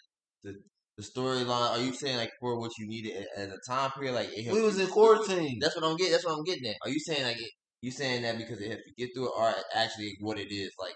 the 0.43 0.55
the 0.97 1.03
storyline? 1.03 1.71
Are 1.71 1.79
you 1.79 1.93
saying 1.93 2.17
like 2.17 2.31
for 2.39 2.59
what 2.59 2.71
you 2.77 2.87
needed 2.87 3.25
at, 3.37 3.43
at 3.43 3.49
a 3.49 3.59
time 3.67 3.91
period, 3.91 4.13
like 4.13 4.29
it 4.33 4.51
We 4.51 4.61
was 4.61 4.79
in 4.79 4.85
get 4.85 4.93
through 4.93 5.13
it? 5.21 5.25
quarantine. 5.27 5.57
That's 5.61 5.75
what 5.75 5.85
I'm 5.85 5.95
getting. 5.95 6.11
That's 6.13 6.25
what 6.25 6.37
I'm 6.37 6.43
getting 6.43 6.67
at. 6.67 6.75
Are 6.83 6.89
you 6.89 6.99
saying 6.99 7.23
like 7.23 7.39
it, 7.39 7.51
you 7.81 7.91
saying 7.91 8.23
that 8.23 8.37
because 8.37 8.59
it 8.61 8.67
helped 8.69 8.83
you 8.87 9.05
get 9.05 9.13
through 9.15 9.27
it, 9.27 9.33
or 9.37 9.53
actually 9.75 10.15
what 10.21 10.39
it 10.39 10.51
is? 10.53 10.71
Like 10.79 10.95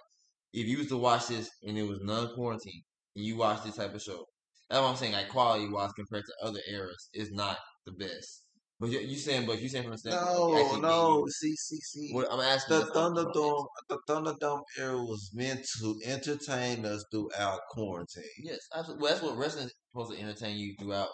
if 0.53 0.67
you 0.67 0.77
was 0.79 0.87
to 0.87 0.97
watch 0.97 1.27
this 1.27 1.49
and 1.63 1.77
it 1.77 1.83
was 1.87 1.99
non 2.01 2.33
quarantine, 2.35 2.81
and 3.15 3.25
you 3.25 3.37
watch 3.37 3.63
this 3.63 3.75
type 3.75 3.93
of 3.93 4.01
show, 4.01 4.25
that's 4.69 4.81
what 4.81 4.89
I'm 4.89 4.95
saying. 4.95 5.13
Like 5.13 5.29
quality 5.29 5.67
wise 5.69 5.91
compared 5.93 6.23
to 6.25 6.47
other 6.47 6.59
eras, 6.71 7.09
is 7.13 7.31
not 7.31 7.57
the 7.85 7.91
best. 7.93 8.44
But 8.79 8.89
you, 8.89 8.99
you 8.99 9.15
saying, 9.15 9.45
but 9.47 9.61
you 9.61 9.69
saying 9.69 9.83
from 9.83 9.93
the 9.93 9.97
standpoint, 9.97 10.81
No, 10.81 10.89
no. 10.89 11.17
you. 11.19 11.31
See, 11.31 11.55
see, 11.55 11.77
see. 11.77 12.13
What 12.13 12.27
I'm 12.29 12.41
asking, 12.41 12.77
The 12.77 12.83
that's 12.83 12.93
what 12.95 13.03
I'm- 13.03 13.15
that's 13.15 13.25
what 13.25 13.35
I'm 13.35 13.41
Thunderdome, 13.41 13.67
the 13.87 13.99
Thunderdome 14.09 14.61
era 14.77 14.97
was 14.97 15.31
meant 15.33 15.65
to 15.79 15.99
entertain 16.03 16.85
us 16.85 17.05
throughout 17.09 17.61
quarantine. 17.69 18.23
Yes, 18.43 18.59
absolutely. 18.75 19.03
Well, 19.03 19.11
that's 19.13 19.23
what 19.25 19.37
wrestling 19.37 19.65
is 19.67 19.73
supposed 19.93 20.11
to 20.11 20.19
entertain 20.21 20.57
you 20.57 20.75
throughout 20.77 21.07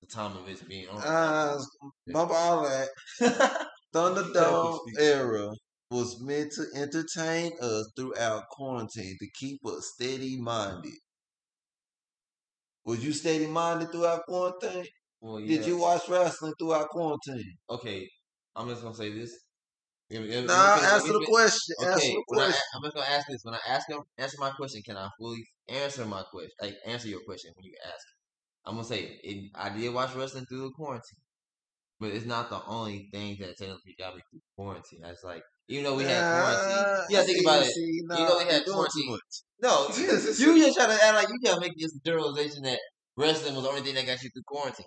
the 0.00 0.06
time 0.06 0.36
of 0.38 0.48
its 0.48 0.62
being 0.62 0.88
on. 0.88 1.02
Uh, 1.02 1.62
bump 2.12 2.30
all 2.32 2.62
that. 2.62 2.88
Thunderdome 3.94 4.78
era 4.98 5.50
was 5.90 6.20
meant 6.20 6.52
to 6.52 6.64
entertain 6.74 7.52
us 7.60 7.90
throughout 7.94 8.44
quarantine 8.50 9.16
to 9.20 9.26
keep 9.38 9.64
us 9.66 9.92
steady 9.94 10.40
minded. 10.40 10.92
Was 12.84 13.04
you 13.04 13.12
steady 13.12 13.46
minded 13.46 13.92
throughout 13.92 14.24
quarantine? 14.26 14.86
Well, 15.26 15.40
yeah. 15.40 15.56
Did 15.58 15.66
you 15.66 15.78
watch 15.78 16.08
wrestling 16.08 16.54
throughout 16.58 16.88
quarantine? 16.88 17.56
Okay, 17.68 18.08
I'm 18.54 18.68
just 18.68 18.82
gonna 18.82 18.94
say 18.94 19.12
this. 19.12 19.32
Let 20.10 20.22
me- 20.22 20.28
let 20.28 20.40
me- 20.42 20.46
Nah, 20.46 20.76
answer 20.94 21.12
the 21.12 21.26
question. 21.26 21.74
Okay, 21.80 21.90
Answer 21.90 22.06
the 22.06 22.22
when 22.28 22.40
I, 22.40 22.44
question. 22.44 22.62
I'm 22.74 22.82
just 22.82 22.94
gonna 22.94 23.06
ask 23.08 23.26
this. 23.26 23.40
When 23.42 23.54
I 23.54 23.60
ask 23.68 23.88
him, 23.90 24.00
answer 24.18 24.36
my 24.38 24.50
question. 24.50 24.82
Can 24.86 24.96
I 24.96 25.08
fully 25.18 25.44
answer 25.68 26.06
my 26.06 26.22
question? 26.30 26.50
Like 26.62 26.76
answer 26.86 27.08
your 27.08 27.24
question 27.24 27.50
when 27.56 27.64
you 27.64 27.74
ask. 27.84 28.04
I'm 28.64 28.74
gonna 28.76 28.86
say 28.86 29.18
it, 29.22 29.50
I 29.54 29.70
did 29.70 29.92
watch 29.92 30.14
wrestling 30.14 30.46
through 30.46 30.62
the 30.62 30.70
quarantine, 30.70 31.18
but 31.98 32.10
it's 32.12 32.26
not 32.26 32.50
the 32.50 32.62
only 32.66 33.08
thing 33.12 33.36
that 33.40 33.56
technically 33.56 33.94
got 33.98 34.14
me 34.14 34.22
through 34.30 34.40
quarantine. 34.56 35.00
That's 35.02 35.24
like 35.24 35.42
even 35.68 35.84
though 35.84 35.96
we 35.96 36.04
had 36.04 36.22
quarantine, 36.22 37.06
Yeah, 37.10 37.22
think 37.22 37.40
about 37.42 37.66
it. 37.66 37.72
nah, 38.06 38.28
know 38.28 38.38
we 38.38 38.44
had 38.44 38.64
quarantine. 38.64 39.18
No, 39.60 39.88
you, 39.96 40.54
you 40.54 40.64
just 40.66 40.76
trying 40.76 40.96
to 40.96 41.04
act 41.04 41.14
like 41.16 41.28
you 41.28 41.38
can't 41.44 41.60
make 41.60 41.72
this 41.76 41.92
generalization 42.04 42.62
that 42.62 42.78
wrestling 43.16 43.54
was 43.54 43.64
the 43.64 43.70
only 43.70 43.82
thing 43.82 43.94
that 43.96 44.06
got 44.06 44.22
you 44.22 44.30
through 44.30 44.42
quarantine. 44.46 44.86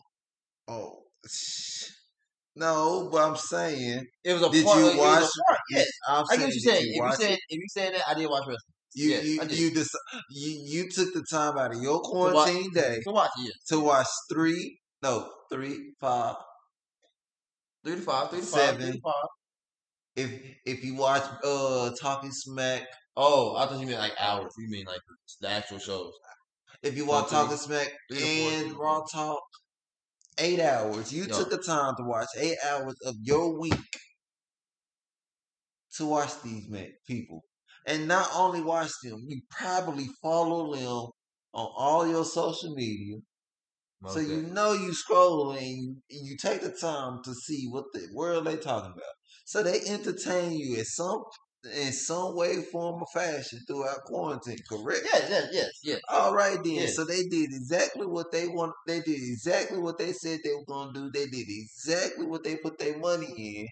Oh, 0.70 1.04
no, 2.56 3.10
but 3.12 3.18
I'm 3.30 3.36
saying, 3.36 4.06
It 4.24 4.34
was 4.34 4.42
a 4.44 4.50
did 4.50 4.66
part. 4.66 4.80
you 4.94 4.98
watch? 5.00 5.30
Yes, 5.72 5.88
I'm 6.08 6.26
I 6.30 6.38
get 6.38 6.44
what 6.46 6.54
you're 6.54 6.74
saying. 6.74 6.86
you 6.86 7.04
If 7.04 7.12
you 7.12 7.16
said 7.18 7.32
it? 7.32 7.40
if 7.50 7.58
you 7.58 7.66
saying 7.70 7.92
that, 7.94 8.04
I 8.08 8.14
didn't 8.14 8.30
watch 8.32 8.42
wrestling. 8.42 8.58
You 8.96 9.10
Yes, 9.10 9.24
you 9.24 9.34
you, 9.66 9.72
dec- 9.72 10.24
you 10.32 10.50
you 10.84 10.90
took 10.90 11.14
the 11.14 11.24
time 11.32 11.58
out 11.58 11.76
of 11.76 11.82
your 11.82 12.02
To 12.02 12.10
watch, 12.10 12.34
quarantine 12.50 12.72
day 12.74 13.00
to 13.06 13.12
watch 13.12 13.30
it, 13.38 13.44
yes. 13.44 13.52
to 13.70 13.80
watch 13.80 14.08
three, 14.32 14.80
no, 15.04 15.32
three, 15.52 15.94
five, 16.02 16.36
Three 17.86 17.96
to 17.96 18.02
five, 18.02 18.30
three 18.32 18.40
to 18.42 18.46
five, 18.46 18.76
three 18.76 18.82
seven. 18.86 18.94
to 18.94 19.00
five. 19.02 19.30
If 20.16 20.42
if 20.66 20.84
you 20.84 20.96
watch 20.96 21.24
uh 21.44 21.92
Talking 22.02 22.32
Smack, 22.32 22.84
Oh, 23.16 23.56
I 23.58 23.66
thought 23.68 23.80
you 23.80 23.86
meant 23.86 24.00
like 24.00 24.14
hours. 24.20 24.54
You 24.58 24.70
mean 24.70 24.86
like 24.86 25.02
the 25.42 25.50
actual 25.50 25.78
shows. 25.80 26.14
if 26.84 26.98
you 26.98 27.06
watch 27.06 27.30
Talking 27.30 27.58
Smack 27.58 27.92
three 28.12 28.20
to 28.20 28.26
four, 28.26 28.52
three 28.52 28.70
and 28.70 28.78
Raw. 28.78 29.04
Talk, 29.14 29.40
eight 30.40 30.60
hours. 30.60 31.12
You 31.14 31.26
Yo. 31.26 31.38
took 31.38 31.50
the 31.50 31.58
time 31.58 31.96
to 31.98 32.04
watch 32.04 32.28
eight 32.38 32.58
hours 32.68 32.96
of 33.06 33.16
your 33.22 33.60
week 33.60 33.74
to 35.98 36.06
watch 36.06 36.42
these 36.44 36.70
men 36.70 36.92
people, 37.08 37.44
and 37.86 38.08
not 38.08 38.30
only 38.36 38.62
watch 38.62 38.92
them, 39.04 39.24
you 39.28 39.42
probably 39.50 40.08
follow 40.22 40.76
them 40.76 41.12
on 41.54 41.68
all 41.78 42.08
your 42.08 42.26
social 42.26 42.74
media. 42.76 43.18
So 44.08 44.20
you 44.20 44.44
know 44.44 44.72
you 44.72 44.94
scroll 44.94 45.52
and 45.52 45.66
you, 45.66 45.96
you 46.10 46.38
take 46.38 46.62
the 46.62 46.72
time 46.72 47.20
to 47.26 47.34
see 47.34 47.68
what 47.70 47.86
the 47.92 48.08
world 48.14 48.46
they 48.46 48.56
talking 48.56 48.92
about. 48.92 49.04
So 49.46 49.62
they 49.62 49.82
entertain 49.88 50.54
you 50.54 50.80
at 50.80 50.86
some 50.86 51.22
in 51.66 51.92
some 51.92 52.36
way, 52.36 52.62
form, 52.72 53.02
or 53.02 53.08
fashion 53.14 53.60
throughout 53.68 54.04
quarantine. 54.06 54.58
Correct? 54.68 55.02
Yes, 55.06 55.30
yes, 55.30 55.50
yes, 55.52 55.70
yes. 55.84 56.00
All 56.10 56.34
right 56.34 56.58
then. 56.64 56.74
Yes. 56.74 56.96
So 56.96 57.06
they 57.06 57.24
did 57.24 57.52
exactly 57.52 58.06
what 58.08 58.32
they 58.32 58.48
want. 58.48 58.74
They 58.88 59.02
did 59.02 59.22
exactly 59.22 59.80
what 59.80 59.98
they 59.98 60.14
said 60.14 60.40
they 60.44 60.54
were 60.54 60.66
gonna 60.66 60.94
do. 60.94 61.12
They 61.14 61.28
did 61.28 61.48
exactly 61.48 62.26
what 62.26 62.44
they 62.44 62.58
put 62.58 62.80
their 62.80 62.98
money 62.98 63.28
in. 63.28 63.68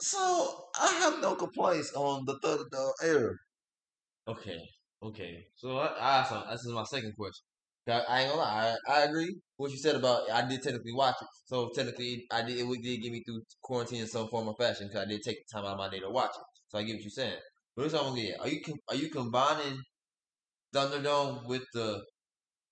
So 0.00 0.64
I 0.80 0.92
have 1.00 1.20
no 1.20 1.34
complaints 1.36 1.92
on 1.94 2.24
the 2.24 2.38
Thunderdome 2.40 2.92
era. 3.02 3.34
Okay, 4.26 4.60
okay. 5.02 5.44
So 5.56 5.78
I, 5.78 5.86
I 5.98 6.18
also 6.22 6.44
this 6.50 6.64
is 6.64 6.72
my 6.72 6.84
second 6.84 7.14
question. 7.16 7.44
I, 7.88 8.00
I 8.08 8.20
ain't 8.22 8.30
gonna 8.30 8.42
lie, 8.42 8.76
I, 8.88 8.92
I 8.92 9.02
agree 9.04 9.34
what 9.56 9.70
you 9.72 9.76
said 9.78 9.96
about 9.96 10.30
I 10.30 10.46
did 10.48 10.62
technically 10.62 10.92
watch 10.92 11.16
it. 11.20 11.28
So 11.46 11.70
technically, 11.74 12.24
I 12.30 12.42
did 12.42 12.58
it 12.58 12.82
did 12.82 13.02
get 13.02 13.12
me 13.12 13.22
through 13.24 13.42
quarantine 13.62 14.00
in 14.02 14.06
some 14.06 14.28
form 14.28 14.48
or 14.48 14.54
fashion 14.54 14.88
because 14.88 15.04
I 15.04 15.08
did 15.08 15.22
take 15.22 15.38
the 15.46 15.52
time 15.58 15.64
out 15.66 15.72
of 15.72 15.78
my 15.78 15.88
day 15.88 16.00
to 16.00 16.10
watch 16.10 16.30
it. 16.30 16.44
So 16.72 16.78
I 16.78 16.84
get 16.84 16.94
what 16.94 17.02
you're 17.02 17.10
saying. 17.10 17.36
But 17.76 17.92
what 17.92 18.00
I'm 18.00 18.08
gonna 18.10 18.22
get. 18.22 18.40
Are 18.40 18.48
you 18.48 18.60
are 18.88 18.96
you 18.96 19.10
combining 19.10 19.78
Thunderdome 20.74 21.46
with 21.46 21.64
the 21.74 22.02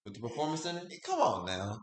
with 0.07 0.15
the 0.15 0.21
performance 0.21 0.63
center? 0.63 0.81
Come 1.05 1.21
on 1.21 1.45
now. 1.47 1.79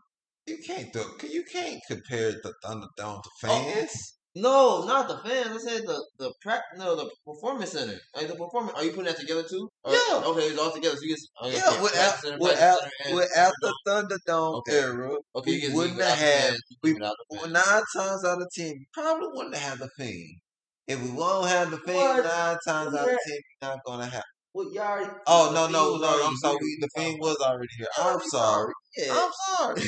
You 0.47 0.57
can't 0.65 0.91
do, 0.91 1.03
you 1.29 1.43
can't 1.43 1.79
compare 1.87 2.31
the 2.31 2.53
Thunderdome 2.65 3.21
to 3.21 3.29
Oh, 3.29 3.39
fans. 3.41 4.13
No, 4.33 4.85
not 4.85 5.07
the 5.07 5.17
fans. 5.19 5.63
I 5.63 5.69
said 5.69 5.81
the 5.85 6.03
the 6.17 6.33
prac 6.41 6.63
no 6.75 6.95
the 6.95 7.07
performance 7.23 7.73
center. 7.73 7.99
Like 8.15 8.27
the 8.27 8.35
performance. 8.35 8.75
Are 8.75 8.83
you 8.83 8.91
putting 8.91 9.05
that 9.05 9.19
together 9.19 9.43
too? 9.43 9.69
Or- 9.83 9.93
Yeah. 9.93 10.23
Okay, 10.25 10.41
it's 10.47 10.59
all 10.59 10.71
together. 10.71 10.95
So 10.95 11.03
you 11.03 11.09
get 11.09 11.19
oh, 11.39 11.49
Yeah, 11.49 11.69
okay, 11.69 11.81
without 11.83 12.19
center, 12.19 12.37
without 12.39 12.79
practice 12.79 12.93
center, 13.03 13.09
and 13.09 13.15
without 13.15 13.53
the 13.61 13.73
Thunderdome. 13.87 14.55
Okay. 14.59 14.79
era, 14.79 15.17
Okay, 15.35 15.51
we 15.67 15.73
wouldn't 15.75 16.01
have 16.01 16.17
had 16.17 16.55
we 16.81 16.93
nine 16.93 17.83
times 17.95 18.25
out 18.25 18.41
of 18.41 18.47
ten, 18.55 18.71
we 18.71 18.87
probably 18.91 19.27
wouldn't 19.33 19.55
have 19.55 19.77
the 19.77 19.89
Fiend. 19.97 20.39
If 20.87 21.03
we 21.03 21.11
won't 21.11 21.49
have 21.49 21.69
the 21.71 21.77
Fiend, 21.77 21.97
What? 21.97 22.23
nine 22.23 22.57
times 22.65 22.95
out 22.95 23.01
of 23.03 23.17
ten, 23.27 23.39
we're 23.61 23.67
not 23.69 23.79
gonna 23.85 24.05
have. 24.05 24.23
Well, 24.53 24.71
y'all 24.73 24.83
already. 24.85 25.09
Oh 25.27 25.51
no, 25.53 25.67
no, 25.67 25.97
no! 25.97 26.27
I'm 26.27 26.35
sorry. 26.37 26.57
We, 26.61 26.77
the 26.79 26.89
What 26.93 27.03
Fiend 27.03 27.19
was 27.19 27.37
already 27.37 27.67
here. 27.77 27.87
I'm 27.97 28.19
sorry. 28.21 28.73
Yeah. 28.95 29.05
I'm 29.11 29.31
sorry. 29.57 29.81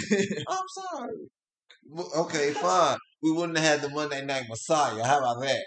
I'm 0.48 0.66
sorry. 0.68 1.14
Okay, 2.18 2.52
fine. 2.52 2.98
we 3.24 3.32
wouldn't 3.32 3.58
have 3.58 3.82
had 3.82 3.82
the 3.82 3.90
Monday 3.96 4.24
Night 4.26 4.44
Messiah. 4.50 5.04
How 5.04 5.20
about 5.20 5.42
that? 5.42 5.64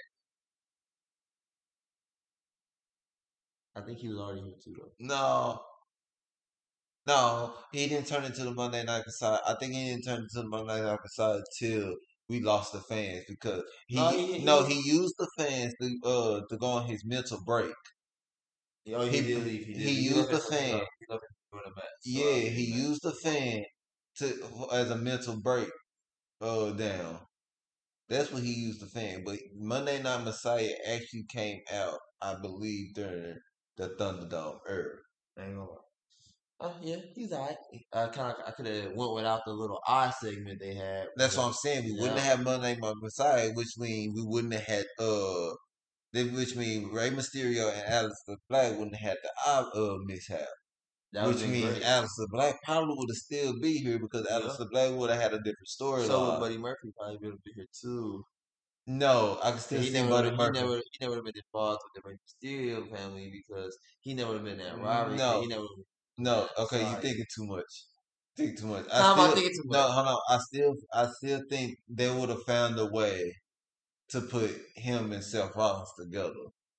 I 3.74 3.80
think 3.80 3.98
he 3.98 4.08
was 4.08 4.18
already 4.18 4.42
here 4.42 4.54
too, 4.62 4.74
though. 4.78 4.92
No. 5.00 5.60
No, 7.06 7.54
he 7.72 7.88
didn't 7.88 8.06
turn 8.06 8.24
into 8.24 8.44
the 8.44 8.52
Monday 8.52 8.84
Night 8.84 9.02
Messiah. 9.04 9.38
I 9.46 9.54
think 9.58 9.72
he 9.72 9.86
didn't 9.90 10.04
turn 10.04 10.20
into 10.20 10.28
the 10.34 10.44
Monday 10.46 10.80
Night 10.82 10.98
Messiah 11.02 11.40
till 11.58 11.96
we 12.28 12.40
lost 12.40 12.72
the 12.72 12.80
fans 12.80 13.24
because 13.28 13.62
he 13.88 13.96
No, 13.96 14.10
no, 14.10 14.64
he- 14.64 14.74
he- 14.74 14.82
he, 14.82 14.90
used 14.90 15.14
the 15.18 15.28
fans 15.38 15.74
to 15.80 15.98
uh 16.04 16.40
to 16.48 16.56
go 16.58 16.66
on 16.66 16.86
his 16.86 17.04
mental 17.04 17.40
break. 17.44 17.72
Oh, 18.94 19.04
He- 19.06 19.20
did 19.22 19.44
leave. 19.44 19.66
He, 19.66 19.74
did. 19.74 19.82
he 19.82 19.92
He 19.94 20.00
used 20.02 20.30
the 20.30 20.38
fan. 20.38 20.80
He 21.00 21.06
left 21.08 21.24
at 21.24 21.30
during 21.50 21.64
the 21.68 21.74
match. 21.76 21.84
Yeah, 22.04 22.50
he 22.50 22.64
used 22.64 23.02
the 23.02 23.12
fan 23.12 23.64
to 24.18 24.68
as 24.72 24.90
a 24.90 24.96
mental 24.96 25.40
break 25.40 25.70
uh 26.40 26.72
down. 26.72 27.20
That's 28.08 28.30
what 28.32 28.42
he 28.42 28.52
used 28.52 28.80
the 28.80 28.86
fan. 28.86 29.24
But 29.24 29.38
Monday 29.56 30.02
Night 30.02 30.24
Messiah 30.24 30.74
actually 30.86 31.24
came 31.30 31.60
out, 31.72 31.98
I 32.20 32.34
believe, 32.40 32.94
during 32.94 33.38
the 33.76 33.90
Thunderdome 33.98 34.60
era. 34.68 34.96
Ain't 35.38 35.56
gonna 35.56 35.70
lie. 35.70 35.78
Uh, 36.62 36.70
yeah, 36.80 36.96
he's 37.14 37.32
alright. 37.32 37.56
I 37.92 38.06
kind 38.06 38.32
of 38.32 38.36
I 38.46 38.52
could 38.52 38.66
have 38.66 38.92
went 38.94 39.14
without 39.14 39.40
the 39.44 39.52
little 39.52 39.80
eye 39.86 40.12
segment 40.20 40.60
they 40.60 40.74
had. 40.74 41.08
That's 41.16 41.36
what 41.36 41.46
I'm 41.48 41.52
saying. 41.54 41.84
We 41.84 41.92
wouldn't 42.00 42.16
Yeah. 42.18 42.22
have 42.24 42.44
Monday 42.44 42.76
Night 42.76 42.94
Messiah, 43.00 43.50
which 43.54 43.76
means 43.78 44.14
we 44.14 44.22
wouldn't 44.24 44.52
have 44.54 44.62
had 44.62 44.84
uh, 45.00 45.50
then- 46.12 46.34
which 46.34 46.54
means 46.54 46.92
Rey 46.92 47.10
Mysterio 47.10 47.72
and 47.72 47.82
Aleister 47.92 48.36
Black 48.48 48.72
wouldn't 48.78 48.94
have 48.96 49.10
had 49.10 49.18
the 49.24 49.30
eye 49.44 49.70
uh 49.74 49.96
mishap. 50.06 50.48
That 51.12 51.26
which 51.28 51.42
means 51.44 51.70
great. 51.70 51.82
Aleister 51.82 52.28
Black 52.30 52.62
probably 52.62 52.94
would 52.96 53.10
have 53.10 53.16
still 53.16 53.58
be 53.60 53.78
here 53.78 53.98
because 53.98 54.24
Yeah. 54.30 54.40
Aleister 54.40 54.70
Black 54.70 54.92
would 54.92 55.10
have 55.10 55.20
had 55.20 55.34
a 55.34 55.38
different 55.38 55.68
storyline. 55.76 56.06
So 56.06 56.30
would 56.30 56.40
Buddy 56.40 56.58
Murphy 56.58 56.92
probably 56.96 57.18
be 57.18 57.26
able 57.26 57.38
to 57.38 57.42
be 57.44 57.52
here 57.56 57.66
too. 57.82 58.24
no, 58.86 59.38
I 59.42 59.50
can 59.52 59.60
still 59.60 59.80
he 59.80 59.86
see 59.88 59.92
never, 59.94 60.10
Buddy 60.10 60.30
he 60.30 60.36
Murphy. 60.36 60.60
never, 60.60 60.76
he 60.76 60.98
never 61.00 61.10
would 61.10 61.16
have 61.18 61.24
been 61.24 61.42
involved 61.46 61.80
with 61.84 62.02
the 62.04 62.08
Rey 62.08 62.16
Mysterio 62.22 62.96
family 62.96 63.30
because 63.32 63.76
he 64.00 64.14
never 64.14 64.30
would 64.32 64.36
have 64.38 64.44
been 64.44 64.58
that 64.58 64.78
rivalry. 64.78 65.16
No. 65.18 65.40
he 65.40 65.46
never. 65.48 65.66
No, 66.22 66.48
okay, 66.58 66.80
you 66.80 66.86
Sorry. 66.86 67.02
thinking 67.02 67.26
too 67.34 67.46
much. 67.46 67.72
Think 68.36 68.58
too 68.58 68.66
much. 68.66 68.86
How 68.90 69.12
am 69.12 69.20
I 69.20 69.28
still, 69.28 69.34
thinking 69.34 69.52
too 69.52 69.68
No, 69.68 69.82
much? 69.82 69.92
hold 69.92 70.06
on. 70.08 70.18
I 70.28 70.38
still, 70.38 70.74
I 70.92 71.06
still 71.18 71.42
think 71.50 71.78
they 71.88 72.10
would 72.14 72.28
have 72.30 72.42
found 72.44 72.78
a 72.78 72.86
way 72.86 73.34
to 74.10 74.20
put 74.22 74.50
him 74.76 75.12
and 75.12 75.24
Seth 75.24 75.56
Rollins 75.56 75.92
together. 75.98 76.34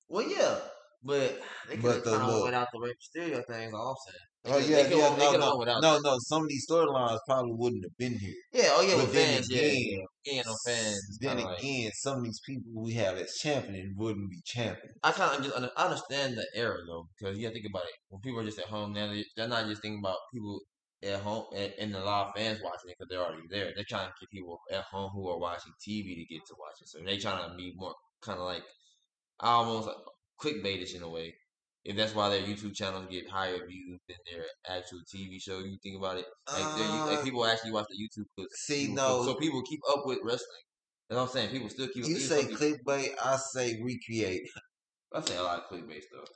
Well, 0.08 0.26
yeah, 0.28 0.60
but 1.02 1.40
they 1.68 1.76
could 1.76 1.84
But 1.84 1.94
have 1.96 2.04
the 2.04 2.10
kind 2.10 2.22
of 2.22 2.28
went 2.28 2.44
without 2.44 2.68
the 2.72 2.80
Rey 2.80 2.94
Mysterio 2.94 3.46
thing. 3.46 3.68
Is 3.68 3.74
all 3.74 3.90
I'm 3.90 3.96
saying. 4.12 4.26
Oh 4.46 4.58
yeah, 4.58 4.76
they 4.76 4.82
could- 4.90 4.98
yeah, 4.98 5.14
they 5.16 5.32
no, 5.32 5.38
no, 5.38 5.56
without. 5.56 5.80
no, 5.80 5.98
no. 6.00 6.16
Some 6.20 6.42
of 6.42 6.48
these 6.48 6.66
storylines 6.68 7.18
probably 7.26 7.52
wouldn't 7.54 7.84
have 7.84 7.96
been 7.96 8.18
here. 8.18 8.34
Yeah, 8.52 8.68
oh 8.72 8.82
yeah, 8.82 8.96
But 8.96 9.04
with 9.04 9.12
then 9.14 9.34
fans, 9.36 9.46
yeah, 9.50 9.58
again, 9.60 9.74
yeah, 10.24 10.32
yeah, 10.34 10.42
no 10.44 10.56
fans. 10.66 11.18
Then 11.20 11.30
kinda 11.36 11.44
like- 11.44 11.58
again, 11.60 11.90
some 11.94 12.18
of 12.18 12.24
these 12.24 12.40
people 12.46 12.70
we 12.74 12.92
have 12.94 13.16
as 13.16 13.32
champions 13.40 13.94
wouldn't 13.96 14.30
be 14.30 14.40
champions. 14.44 14.98
I 15.02 15.12
kind 15.12 15.38
of 15.38 15.44
just 15.50 15.72
I 15.76 15.84
understand 15.84 16.36
the 16.36 16.46
era 16.54 16.78
though 16.86 17.06
because 17.18 17.38
you 17.38 17.44
got 17.44 17.54
to 17.54 17.54
think 17.54 17.70
about 17.70 17.84
it. 17.84 17.94
When 18.08 18.20
people 18.20 18.40
are 18.40 18.44
just 18.44 18.58
at 18.58 18.66
home 18.66 18.92
now, 18.92 19.06
they, 19.06 19.24
they're 19.36 19.48
not 19.48 19.66
just 19.66 19.80
thinking 19.80 20.00
about 20.04 20.18
people 20.32 20.60
at 21.02 21.20
home 21.20 21.44
and, 21.56 21.72
and 21.78 21.94
a 21.94 22.04
lot 22.04 22.28
of 22.28 22.34
fans 22.34 22.60
watching 22.62 22.90
it 22.90 22.96
because 22.98 23.08
they're 23.10 23.24
already 23.24 23.46
there. 23.48 23.72
They're 23.74 23.84
trying 23.88 24.08
to 24.08 24.14
get 24.20 24.30
people 24.30 24.58
at 24.70 24.84
home 24.84 25.10
who 25.14 25.26
are 25.28 25.38
watching 25.38 25.72
TV 25.86 26.14
to 26.16 26.24
get 26.34 26.44
to 26.48 26.54
watch 26.58 26.76
it. 26.82 26.88
So 26.88 26.98
they're 27.04 27.18
trying 27.18 27.48
to 27.48 27.56
be 27.56 27.72
more 27.76 27.94
kind 28.22 28.38
of 28.38 28.44
like 28.44 28.62
almost 29.40 29.88
like 29.88 29.96
clickbaitish 30.42 30.94
in 30.94 31.02
a 31.02 31.08
way. 31.08 31.34
If 31.84 31.96
that's 31.96 32.14
why 32.14 32.30
their 32.30 32.40
YouTube 32.40 32.74
channels 32.74 33.06
get 33.10 33.28
higher 33.28 33.58
views 33.66 34.00
than 34.08 34.16
their 34.30 34.44
actual 34.66 35.00
TV 35.14 35.40
show, 35.40 35.58
you 35.58 35.76
think 35.82 35.98
about 35.98 36.16
it. 36.16 36.24
Like, 36.50 36.64
Uh, 36.64 37.06
like 37.06 37.24
people 37.24 37.44
actually 37.44 37.72
watch 37.72 37.86
the 37.90 37.96
YouTube 37.96 38.24
clips. 38.34 38.60
See, 38.60 38.92
no. 38.92 39.22
so 39.24 39.34
people 39.34 39.62
keep 39.62 39.80
up 39.90 40.06
with 40.06 40.18
wrestling. 40.22 40.64
That's 41.08 41.18
what 41.18 41.24
I'm 41.24 41.32
saying. 41.32 41.50
People 41.50 41.68
still 41.68 41.88
keep. 41.88 42.06
You 42.06 42.16
say 42.16 42.44
clickbait, 42.44 43.10
I 43.22 43.36
say 43.36 43.80
recreate. 43.82 44.48
I 45.14 45.20
say 45.20 45.36
a 45.36 45.42
lot 45.42 45.58
of 45.58 45.64
clickbait 45.70 46.02
stuff. 46.02 46.28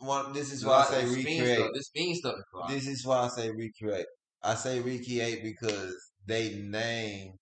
One, 0.00 0.32
this 0.32 0.52
is 0.52 0.64
why 0.64 0.82
I 0.82 0.84
say 0.84 1.04
recreate. 1.06 1.58
Stuff, 1.58 1.70
this 1.74 1.90
mean 1.94 2.14
stuff. 2.14 2.34
is 2.34 2.44
a 2.54 2.58
lot. 2.58 2.68
This 2.68 2.86
is 2.86 3.06
why 3.06 3.18
I 3.20 3.28
say 3.28 3.50
recreate. 3.50 4.06
I 4.42 4.54
say 4.54 4.80
recreate 4.80 5.42
because 5.42 5.94
they 6.26 6.54
name 6.54 7.32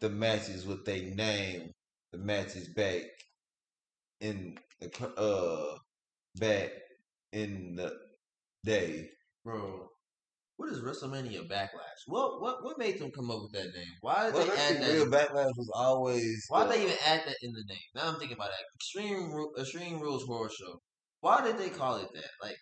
the 0.00 0.10
matches 0.10 0.66
what 0.66 0.84
they 0.84 1.02
name 1.02 1.70
the 2.10 2.18
matches 2.18 2.68
back 2.74 3.02
in 4.20 4.58
the 4.80 5.08
uh 5.16 5.76
back 6.36 6.70
in 7.32 7.76
the 7.76 7.92
day. 8.64 9.08
Bro, 9.44 9.88
what 10.56 10.70
is 10.70 10.80
WrestleMania 10.80 11.48
Backlash? 11.48 12.02
What 12.06 12.40
what 12.40 12.62
what 12.64 12.78
made 12.78 12.98
them 12.98 13.10
come 13.10 13.30
up 13.30 13.40
with 13.42 13.52
that 13.52 13.74
name? 13.76 13.92
Why 14.00 14.26
did 14.26 14.34
Well, 14.34 14.46
they 14.46 14.52
add 14.56 14.82
that? 14.82 14.92
real. 14.92 15.06
Backlash 15.06 15.52
was 15.56 15.70
always 15.74 16.44
Why 16.48 16.64
the- 16.64 16.72
did 16.72 16.78
they 16.78 16.84
even 16.84 16.98
add 17.06 17.22
that 17.26 17.36
in 17.42 17.52
the 17.52 17.64
name? 17.68 17.78
Now 17.94 18.08
I'm 18.08 18.18
thinking 18.18 18.36
about 18.36 18.50
that. 18.50 18.64
Extreme 18.76 19.32
Ru- 19.32 19.52
Extreme 19.58 20.00
Rules 20.00 20.24
Horror 20.26 20.50
Show. 20.50 20.78
Why 21.20 21.42
did 21.42 21.58
they 21.58 21.70
call 21.70 21.96
it 21.96 22.08
that? 22.14 22.30
Like 22.40 22.56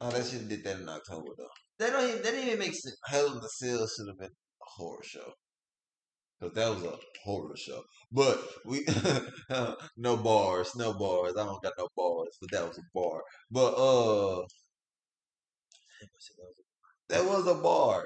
Oh, 0.00 0.10
that 0.10 0.24
should 0.26 0.40
have 0.40 0.48
did 0.48 0.64
that 0.64 0.80
in 0.80 0.88
October 0.88 1.30
though. 1.36 1.48
They 1.78 1.90
don't 1.90 2.08
even, 2.08 2.22
that 2.22 2.30
didn't 2.32 2.46
even 2.46 2.58
make 2.58 2.74
sense. 2.74 2.96
Hell 3.06 3.32
in 3.32 3.40
the 3.40 3.48
Cell 3.48 3.86
should 3.86 4.08
have 4.08 4.18
been 4.18 4.28
a 4.30 4.64
horror 4.76 5.02
show. 5.04 5.32
Cause 6.44 6.52
that 6.56 6.68
was 6.74 6.82
a 6.84 6.96
horror 7.24 7.56
show. 7.56 7.82
But 8.12 8.38
we 8.66 8.84
no 9.96 10.16
bars, 10.18 10.74
no 10.76 10.92
bars. 10.92 11.32
I 11.38 11.44
don't 11.46 11.62
got 11.62 11.72
no 11.78 11.88
bars, 11.96 12.36
but 12.38 12.50
that 12.50 12.68
was 12.68 12.76
a 12.76 12.82
bar. 12.94 13.22
But 13.50 13.72
uh 13.74 14.42
that 17.08 17.24
was 17.24 17.46
a 17.46 17.54
bar. 17.54 18.04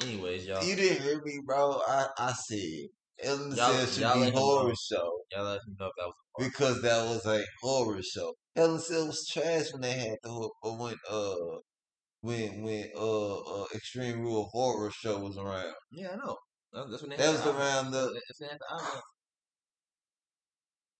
Anyways, 0.00 0.46
y'all, 0.46 0.64
You 0.64 0.74
didn't 0.74 1.02
hear 1.02 1.20
me, 1.22 1.40
bro. 1.44 1.80
I, 1.86 2.06
I 2.18 2.32
said 2.32 2.58
the 3.18 3.54
Y'all- 3.56 3.72
Cell 3.72 3.86
should 3.86 3.98
y'all 3.98 4.14
be 4.14 4.20
let 4.20 4.34
horror 4.34 4.72
show. 4.74 5.20
y'all 5.32 5.44
let 5.44 5.60
me 5.68 5.74
know 5.78 5.86
if 5.86 5.92
that 5.98 6.06
was. 6.06 6.14
Because 6.48 6.82
that 6.82 7.04
was 7.04 7.26
a 7.26 7.44
horror 7.60 8.00
show. 8.02 8.32
The 8.54 8.78
Cell 8.78 9.06
was 9.08 9.26
trash 9.28 9.70
when 9.72 9.82
they 9.82 9.92
had 9.92 10.16
the 10.22 10.30
whole- 10.30 10.54
uh, 10.64 10.72
when 10.72 10.96
uh 11.10 11.58
when 12.22 12.62
when 12.62 12.90
uh, 12.96 13.38
uh 13.38 13.66
Extreme 13.74 14.20
Rule 14.22 14.48
horror 14.52 14.90
show 14.90 15.18
was 15.20 15.36
around. 15.36 15.74
Yeah, 15.90 16.12
I 16.12 16.16
know. 16.16 16.38
That- 16.72 16.90
That's 16.90 17.02
when 17.02 17.10
they 17.10 17.16
That 17.16 17.24
had 17.26 17.32
was 17.32 17.42
the 17.42 17.56
around 17.56 17.90
the 17.90 18.20
That's 18.28 18.40
when 18.40 18.48
they 18.48 18.52
had 18.52 18.60
the 18.60 18.72
album. 18.72 19.02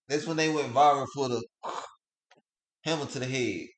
That's 0.09 0.27
when 0.27 0.37
they 0.37 0.49
went 0.51 0.75
viral 0.75 1.07
for 1.15 1.29
the 1.29 1.43
hammer 2.85 3.07
to 3.07 3.19
the 3.19 3.27
head. 3.27 3.69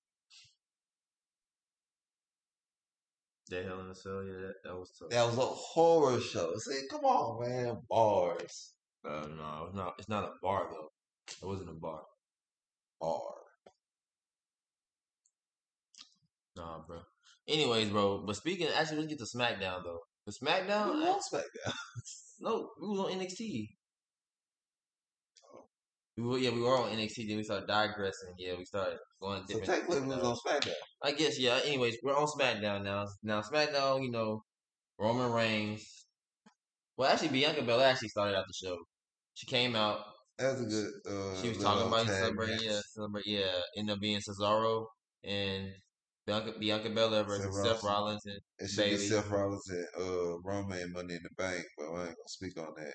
That 3.50 3.66
Hell 3.66 3.80
in 3.80 3.90
a 3.90 3.94
Cell, 3.94 4.24
yeah, 4.24 4.32
that, 4.40 4.54
that 4.64 4.74
was 4.74 4.90
tough. 4.98 5.10
That 5.10 5.26
was 5.26 5.36
a 5.36 5.42
horror 5.42 6.18
show. 6.18 6.56
See, 6.56 6.86
come 6.90 7.04
on, 7.04 7.46
man, 7.46 7.76
bars, 7.90 8.72
Uh, 9.04 9.26
no, 9.36 9.66
it's 9.66 9.76
not. 9.76 9.94
It's 9.98 10.08
not 10.08 10.24
a 10.24 10.32
bar 10.42 10.66
though. 10.70 10.88
It 11.42 11.46
wasn't 11.46 11.68
a 11.70 11.74
bar. 11.74 12.02
bar. 13.00 13.20
Nah, 16.56 16.78
bro. 16.86 17.00
Anyways, 17.46 17.90
bro. 17.90 18.18
But 18.26 18.36
speaking, 18.36 18.68
actually, 18.68 18.98
let's 18.98 19.08
get 19.08 19.18
to 19.18 19.24
SmackDown 19.26 19.84
though. 19.84 20.00
The 20.26 20.32
SmackDown, 20.32 20.86
Who 20.86 21.04
else 21.04 21.28
back 21.30 21.44
there? 21.64 21.74
no, 22.40 22.70
we 22.80 22.88
was 22.88 22.98
on 23.00 23.18
NXT. 23.20 23.68
We 26.16 26.22
were, 26.22 26.38
yeah, 26.38 26.50
we 26.50 26.60
were 26.60 26.78
on 26.78 26.90
NXT. 26.90 27.26
Then 27.28 27.38
we 27.38 27.42
started 27.42 27.66
digressing. 27.66 28.34
Yeah, 28.38 28.54
we 28.56 28.64
started 28.64 28.98
going 29.20 29.40
So 29.48 29.58
different. 29.58 29.66
technically, 29.66 30.00
we 30.02 30.06
was 30.14 30.18
uh, 30.18 30.30
on 30.30 30.36
SmackDown. 30.46 30.72
I 31.02 31.12
guess 31.12 31.38
yeah. 31.40 31.58
Anyways, 31.64 31.96
we're 32.02 32.16
on 32.16 32.26
SmackDown 32.26 32.84
now. 32.84 33.04
Now 33.22 33.40
SmackDown, 33.42 34.02
you 34.04 34.10
know, 34.12 34.42
Roman 34.98 35.32
Reigns. 35.32 35.82
Well, 36.96 37.10
actually, 37.10 37.28
Bianca 37.28 37.62
Belair 37.62 37.88
actually 37.90 38.08
started 38.10 38.36
out 38.36 38.44
the 38.46 38.66
show. 38.66 38.76
She 39.34 39.46
came 39.46 39.74
out. 39.74 39.98
That 40.38 40.52
was 40.52 40.60
a 40.62 40.64
good. 40.66 40.90
Uh, 41.08 41.42
She 41.42 41.48
was 41.48 41.58
talking 41.58 41.88
about 41.88 42.06
celebrating, 42.06 42.58
yeah, 42.62 42.80
celebrate, 42.94 43.26
yeah. 43.26 43.50
Ended 43.76 43.94
up 43.96 44.00
being 44.00 44.20
Cesaro 44.20 44.86
and 45.24 45.68
Bianca, 46.26 46.52
Bianca 46.58 46.90
Belair 46.90 47.24
versus 47.24 47.44
Seth 47.44 47.66
Seth 47.66 47.84
Rollins. 47.84 47.84
Rollins 47.84 48.26
and 48.26 48.38
It 48.58 48.70
should 48.70 48.84
be 48.90 48.96
Seth 48.96 49.30
Rollins 49.30 49.68
and 49.68 49.86
uh, 50.00 50.38
Roman 50.44 50.78
and 50.78 50.92
Money 50.92 51.14
in 51.14 51.20
the 51.22 51.30
Bank, 51.36 51.62
but 51.76 51.84
I 51.84 51.88
ain't 51.88 52.06
gonna 52.06 52.14
speak 52.28 52.58
on 52.58 52.72
that. 52.76 52.94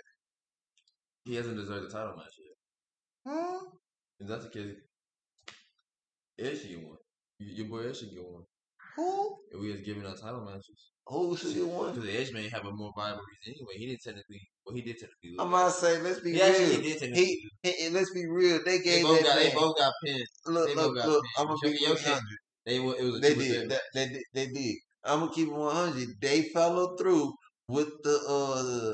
he 1.25 1.35
hasn't 1.35 1.55
deserved 1.57 1.87
the 1.89 1.93
title 1.93 2.15
match 2.17 2.33
yet. 2.39 3.33
Huh? 3.33 3.59
If 4.19 4.27
that's 4.27 4.45
the 4.45 4.49
case, 4.49 4.75
Ed 6.39 6.57
should 6.57 6.69
get 6.69 6.87
one. 6.87 6.97
Your 7.39 7.67
boy 7.67 7.87
Ed 7.87 7.95
should 7.95 8.09
get 8.11 8.23
one. 8.23 8.43
Who? 8.95 9.37
If 9.51 9.59
we 9.61 9.71
was 9.71 9.81
giving 9.81 10.05
out 10.05 10.19
title 10.19 10.41
matches. 10.43 10.91
Who 11.07 11.35
should 11.37 11.53
get 11.53 11.67
one? 11.67 11.93
Because 11.93 12.09
Edge 12.09 12.31
may 12.33 12.49
have 12.49 12.65
a 12.65 12.71
more 12.71 12.91
viable 12.95 13.21
reason 13.21 13.55
anyway. 13.59 13.77
He 13.77 13.87
didn't 13.87 14.01
technically, 14.03 14.41
well, 14.65 14.75
he 14.75 14.81
did 14.81 14.97
technically 14.99 15.29
lose. 15.31 15.37
I'm 15.39 15.47
about 15.49 15.67
to 15.67 15.71
say, 15.79 16.01
let's 16.01 16.19
be 16.19 16.33
He 16.33 16.41
actually 16.41 16.65
real. 16.69 16.81
did 16.81 16.99
technically. 16.99 17.25
He, 17.63 17.71
he, 17.71 17.89
let's 17.89 18.11
be 18.13 18.25
real. 18.27 18.59
They 18.65 18.77
they 18.79 18.83
gave 18.83 19.03
both 19.03 19.19
that 19.19 19.25
got, 19.25 19.35
they 19.37 19.51
both 19.53 19.77
got 19.77 19.93
pinned. 20.03 20.23
Look, 20.47 20.67
they 20.69 20.75
look, 20.75 20.87
both 20.87 20.95
got 20.97 21.07
look. 21.07 21.23
pinned. 21.23 21.49
I'm 21.49 21.55
gonna 21.55 21.77
be 21.77 21.85
100. 21.85 22.23
They 22.65 22.79
wa- 22.79 22.93
it 22.93 23.03
was 23.03 23.17
a 23.17 23.19
They 23.21 23.33
did. 23.35 23.69
That, 23.69 23.81
they 23.93 24.07
did. 24.09 24.23
They 24.33 24.47
did. 24.47 24.75
I'm 25.03 25.19
gonna 25.21 25.33
keep 25.33 25.47
it 25.49 25.53
100. 25.53 26.21
They 26.21 26.43
followed 26.49 26.97
through 26.99 27.33
with 27.67 27.89
the 28.03 28.17
uh 28.27 28.93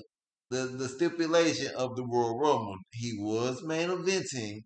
the 0.49 0.65
the 0.77 0.89
stipulation 0.89 1.73
of 1.75 1.95
the 1.95 2.03
Royal 2.05 2.37
Rumble. 2.39 2.77
He 2.93 3.17
was 3.19 3.63
main 3.63 3.89
eventing. 3.89 4.63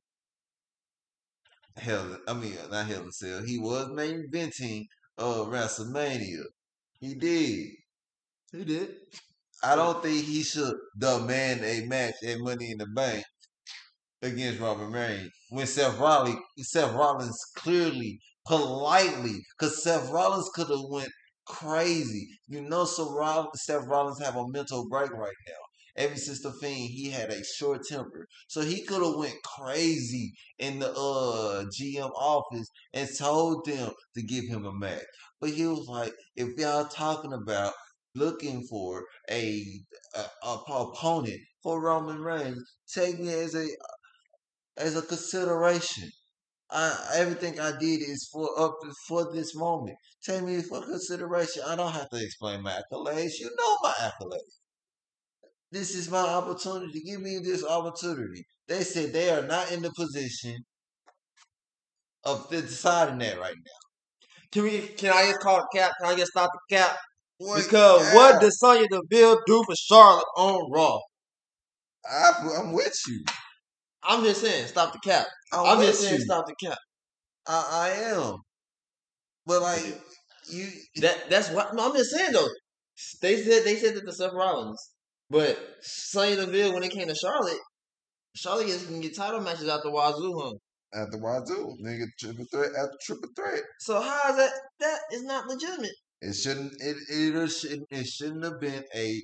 Hell, 1.78 2.20
I 2.28 2.34
mean 2.34 2.56
not 2.70 2.86
Hell 2.86 3.04
in 3.06 3.12
Cell. 3.12 3.42
He 3.44 3.58
was 3.58 3.90
main 3.90 4.28
eventing 4.30 4.86
uh 5.18 5.46
WrestleMania. 5.46 6.44
He 7.00 7.16
did. 7.16 7.70
He 8.52 8.64
did. 8.66 8.96
I 9.64 9.76
don't 9.76 10.02
think 10.04 10.26
he 10.26 10.44
should 10.44 10.76
demand 10.98 11.64
a 11.66 11.86
match 11.88 12.16
at 12.26 12.40
Money 12.40 12.72
in 12.72 12.78
the 12.80 12.88
Bank 12.88 13.26
against 14.22 14.60
Robert 14.62 14.90
Reigns 14.90 15.32
when 15.50 15.68
Seth 15.68 15.98
Rollins, 16.00 16.40
Seth 16.60 16.94
Rollins 16.94 17.38
clearly, 17.56 18.20
politely, 18.46 19.44
because 19.58 19.84
Seth 19.84 20.10
Rollins 20.10 20.50
could 20.54 20.70
have 20.70 20.86
went 20.90 21.12
crazy. 21.46 22.28
You 22.48 22.62
know, 22.62 22.86
Seth 22.86 23.86
Rollins 23.88 24.20
have 24.22 24.36
a 24.36 24.48
mental 24.48 24.88
break 24.90 25.12
right 25.12 25.34
now. 25.48 25.54
Ever 25.96 26.16
since 26.16 26.42
the 26.42 26.54
Fiend, 26.54 26.92
he 26.92 27.10
had 27.10 27.30
a 27.30 27.44
short 27.44 27.82
temper, 27.86 28.28
so 28.48 28.62
he 28.62 28.84
could 28.86 29.04
have 29.04 29.16
went 29.16 29.36
crazy 29.44 30.34
in 30.58 30.80
the 30.80 30.92
uh 30.92 31.66
GM 31.66 32.12
office 32.16 32.68
and 32.94 33.10
told 33.18 33.66
them 33.66 33.92
to 34.16 34.22
give 34.22 34.46
him 34.46 34.66
a 34.66 34.72
match. 34.74 35.04
But 35.42 35.50
he 35.52 35.66
was 35.68 35.88
like, 35.88 36.14
if 36.36 36.58
y'all 36.58 36.86
talking 36.86 37.34
about 37.34 37.74
looking 38.16 38.66
for 38.70 39.04
a, 39.30 39.66
a, 40.16 40.26
a 40.44 40.54
opponent 40.68 41.40
for 41.64 41.82
Roman 41.82 42.22
Reigns, 42.22 42.64
take 42.94 43.20
me 43.20 43.34
as 43.34 43.56
a 43.56 43.68
as 44.78 44.96
a 44.96 45.02
consideration. 45.02 46.10
I, 46.72 47.14
everything 47.16 47.60
I 47.60 47.72
did 47.72 48.02
is 48.02 48.30
for 48.32 48.48
up 48.60 48.78
for 49.08 49.32
this 49.34 49.56
moment. 49.56 49.98
Take 50.24 50.44
me 50.44 50.62
for 50.62 50.82
consideration. 50.82 51.64
I 51.66 51.76
don't 51.76 51.92
have 51.92 52.10
to 52.10 52.24
explain 52.24 52.62
my 52.62 52.72
accolades. 52.72 53.40
You 53.40 53.50
know 53.58 53.78
my 53.82 53.94
accolades. 54.00 54.60
This 55.72 55.96
is 55.96 56.10
my 56.10 56.20
opportunity. 56.20 57.02
Give 57.02 57.22
me 57.22 57.40
this 57.40 57.64
opportunity. 57.66 58.44
They 58.68 58.82
said 58.84 59.14
they 59.14 59.30
are 59.30 59.46
not 59.46 59.72
in 59.72 59.82
the 59.82 59.92
position 59.96 60.58
of 62.24 62.50
deciding 62.50 63.20
that 63.20 63.40
right 63.40 63.56
now. 63.56 63.80
Can 64.52 64.64
we? 64.64 64.80
Can 64.80 65.12
I 65.14 65.26
just 65.28 65.40
call 65.40 65.58
the 65.58 65.80
cap? 65.80 65.92
Can 66.00 66.12
I 66.12 66.16
just 66.16 66.32
stop 66.32 66.50
the 66.52 66.76
cap? 66.76 66.98
What 67.38 67.64
Because 67.64 68.06
cap? 68.06 68.16
what 68.16 68.42
did 68.42 68.52
Sonya 68.54 68.88
Deville 68.90 69.40
do 69.46 69.64
for 69.66 69.76
Charlotte 69.76 70.26
on 70.38 70.72
Raw? 70.72 71.00
I, 72.10 72.32
I'm 72.58 72.74
with 72.74 72.96
you. 73.08 73.24
I'm 74.04 74.24
just 74.24 74.42
saying, 74.42 74.68
stop 74.68 74.94
the 74.94 75.00
cap. 75.00 75.28
I'm, 75.52 75.66
I'm 75.66 75.82
just 75.86 76.02
saying, 76.02 76.16
you. 76.16 76.22
stop 76.22 76.46
the 76.48 76.56
cap. 76.64 76.78
I, 77.48 77.70
I 77.72 78.16
am. 78.16 78.38
But 79.46 79.62
like 79.62 80.02
you, 80.50 80.68
That 80.98 81.30
that's 81.30 81.50
what 81.52 81.74
no, 81.76 81.90
I'm 81.90 81.96
just 81.96 82.12
saying 82.12 82.32
though. 82.34 82.48
They 83.22 83.42
said 83.42 83.64
they 83.64 83.76
said 83.76 83.96
that 83.96 84.06
to 84.06 84.12
Seth 84.12 84.34
Rollins, 84.34 84.92
but 85.30 85.58
Sonya 85.82 86.36
Deville 86.36 86.74
when 86.74 86.84
it 86.84 86.92
came 86.92 87.08
to 87.08 87.16
Charlotte, 87.16 87.60
Charlotte 88.36 88.68
gets, 88.68 88.86
can 88.86 89.02
get 89.02 89.16
title 89.16 89.42
matches 89.42 89.70
out 89.70 89.82
the 89.84 89.92
wazoo, 89.92 90.38
huh? 90.38 90.54
at 90.94 91.12
the 91.12 91.18
Wazoo, 91.18 91.76
nigga, 91.84 92.06
triple 92.20 92.46
threat 92.52 92.72
after 92.78 92.98
triple 93.04 93.30
threat. 93.36 93.62
So 93.80 94.02
how 94.02 94.32
is 94.32 94.38
that? 94.38 94.52
That 94.80 95.00
is 95.12 95.24
not 95.24 95.48
legitimate. 95.48 95.92
It 96.22 96.34
shouldn't. 96.34 96.74
It 96.80 96.98
it 97.10 97.48
shouldn't. 97.50 97.88
It 97.92 98.06
shouldn't 98.06 98.44
have 98.44 98.60
been 98.60 98.84
a 98.96 99.22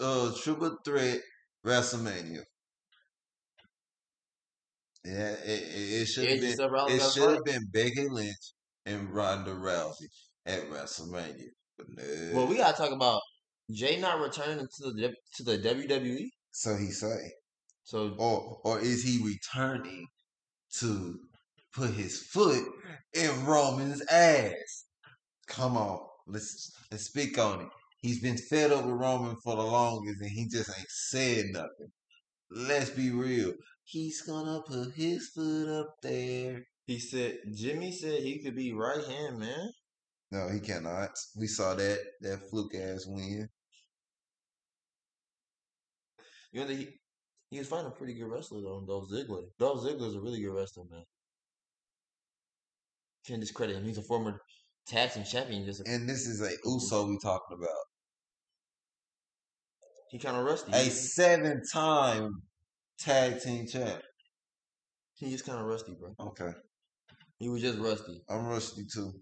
uh, 0.00 0.32
triple 0.42 0.76
threat 0.84 1.20
WrestleMania. 1.66 2.42
Yeah, 5.04 5.32
it, 5.32 5.62
it, 5.62 6.02
it 6.02 6.06
should 6.06 6.28
have 6.28 6.40
been. 6.40 6.94
It 6.94 7.02
should 7.12 7.30
have 7.30 7.44
been 7.44 7.66
Becky 7.72 8.08
Lynch 8.08 8.52
and 8.86 9.08
Ronda 9.10 9.52
Rousey 9.52 10.08
at 10.46 10.68
WrestleMania. 10.70 11.48
But 11.78 11.86
no. 11.88 12.30
Well, 12.34 12.46
we 12.46 12.58
gotta 12.58 12.76
talk 12.76 12.92
about 12.92 13.20
Jey 13.72 13.98
not 14.00 14.20
returning 14.20 14.66
to 14.66 14.90
the 14.92 15.14
to 15.36 15.42
the 15.42 15.58
WWE. 15.58 16.28
so 16.50 16.76
he 16.76 16.90
say, 16.90 17.32
So 17.84 18.14
or 18.18 18.60
or 18.64 18.80
is 18.80 19.02
he 19.02 19.22
returning 19.24 20.06
to 20.78 21.18
put 21.74 21.90
his 21.90 22.22
foot 22.22 22.64
in 23.14 23.46
Roman's 23.46 24.02
ass? 24.06 24.84
Come 25.46 25.76
on, 25.76 26.00
let's 26.26 26.70
let's 26.90 27.04
speak 27.04 27.38
on 27.38 27.62
it. 27.62 27.68
He's 28.02 28.20
been 28.20 28.36
fed 28.36 28.72
up 28.72 28.84
with 28.84 28.94
Roman 28.94 29.36
for 29.44 29.56
the 29.56 29.62
longest, 29.62 30.20
and 30.20 30.30
he 30.30 30.46
just 30.48 30.70
ain't 30.78 30.88
said 30.88 31.46
nothing. 31.52 31.92
Let's 32.50 32.90
be 32.90 33.10
real. 33.10 33.52
He's 33.90 34.22
gonna 34.22 34.62
put 34.62 34.94
his 34.94 35.30
foot 35.34 35.68
up 35.68 35.96
there. 36.00 36.62
he 36.86 37.00
said 37.00 37.38
Jimmy 37.52 37.90
said 37.90 38.20
he 38.22 38.40
could 38.40 38.54
be 38.54 38.72
right 38.72 39.04
hand 39.04 39.40
man. 39.40 39.72
No, 40.30 40.48
he 40.48 40.60
cannot. 40.60 41.10
We 41.36 41.48
saw 41.48 41.74
that 41.74 41.98
that 42.20 42.38
fluke 42.48 42.74
ass 42.76 43.04
win. 43.08 43.48
You 46.52 46.60
know 46.60 46.66
that 46.68 46.76
he 46.76 46.88
he 47.50 47.58
was 47.58 47.66
fighting 47.66 47.88
a 47.88 47.90
pretty 47.90 48.14
good 48.14 48.28
wrestler 48.28 48.60
though, 48.60 48.84
Dolph 48.86 49.10
Ziggler. 49.10 49.42
Dolph 49.58 49.80
Ziggler's 49.84 50.14
a 50.14 50.20
really 50.20 50.40
good 50.40 50.54
wrestler, 50.54 50.84
man. 50.88 51.02
Can't 53.26 53.40
discredit 53.40 53.74
him. 53.76 53.84
He's 53.84 53.98
a 53.98 54.02
former 54.02 54.40
tag 54.86 55.12
team 55.12 55.24
champion. 55.24 55.64
Just 55.66 55.82
And 55.86 56.08
this 56.08 56.28
is 56.28 56.40
a 56.40 56.50
Uso 56.64 57.08
we 57.08 57.18
talking 57.20 57.58
about. 57.58 57.84
he 60.12 60.18
kind 60.20 60.36
of 60.36 60.44
rusty. 60.44 60.70
A 60.72 60.90
seven 60.90 61.60
time 61.72 62.42
tag 63.00 63.40
team 63.42 63.66
champ. 63.66 64.02
he 65.14 65.30
just 65.30 65.44
kind 65.46 65.58
of 65.58 65.66
rusty, 65.66 65.94
bro. 65.98 66.14
Okay. 66.28 66.52
He 67.38 67.48
was 67.48 67.62
just 67.62 67.78
rusty. 67.78 68.20
I'm 68.28 68.46
rusty 68.46 68.84
too. 68.92 69.12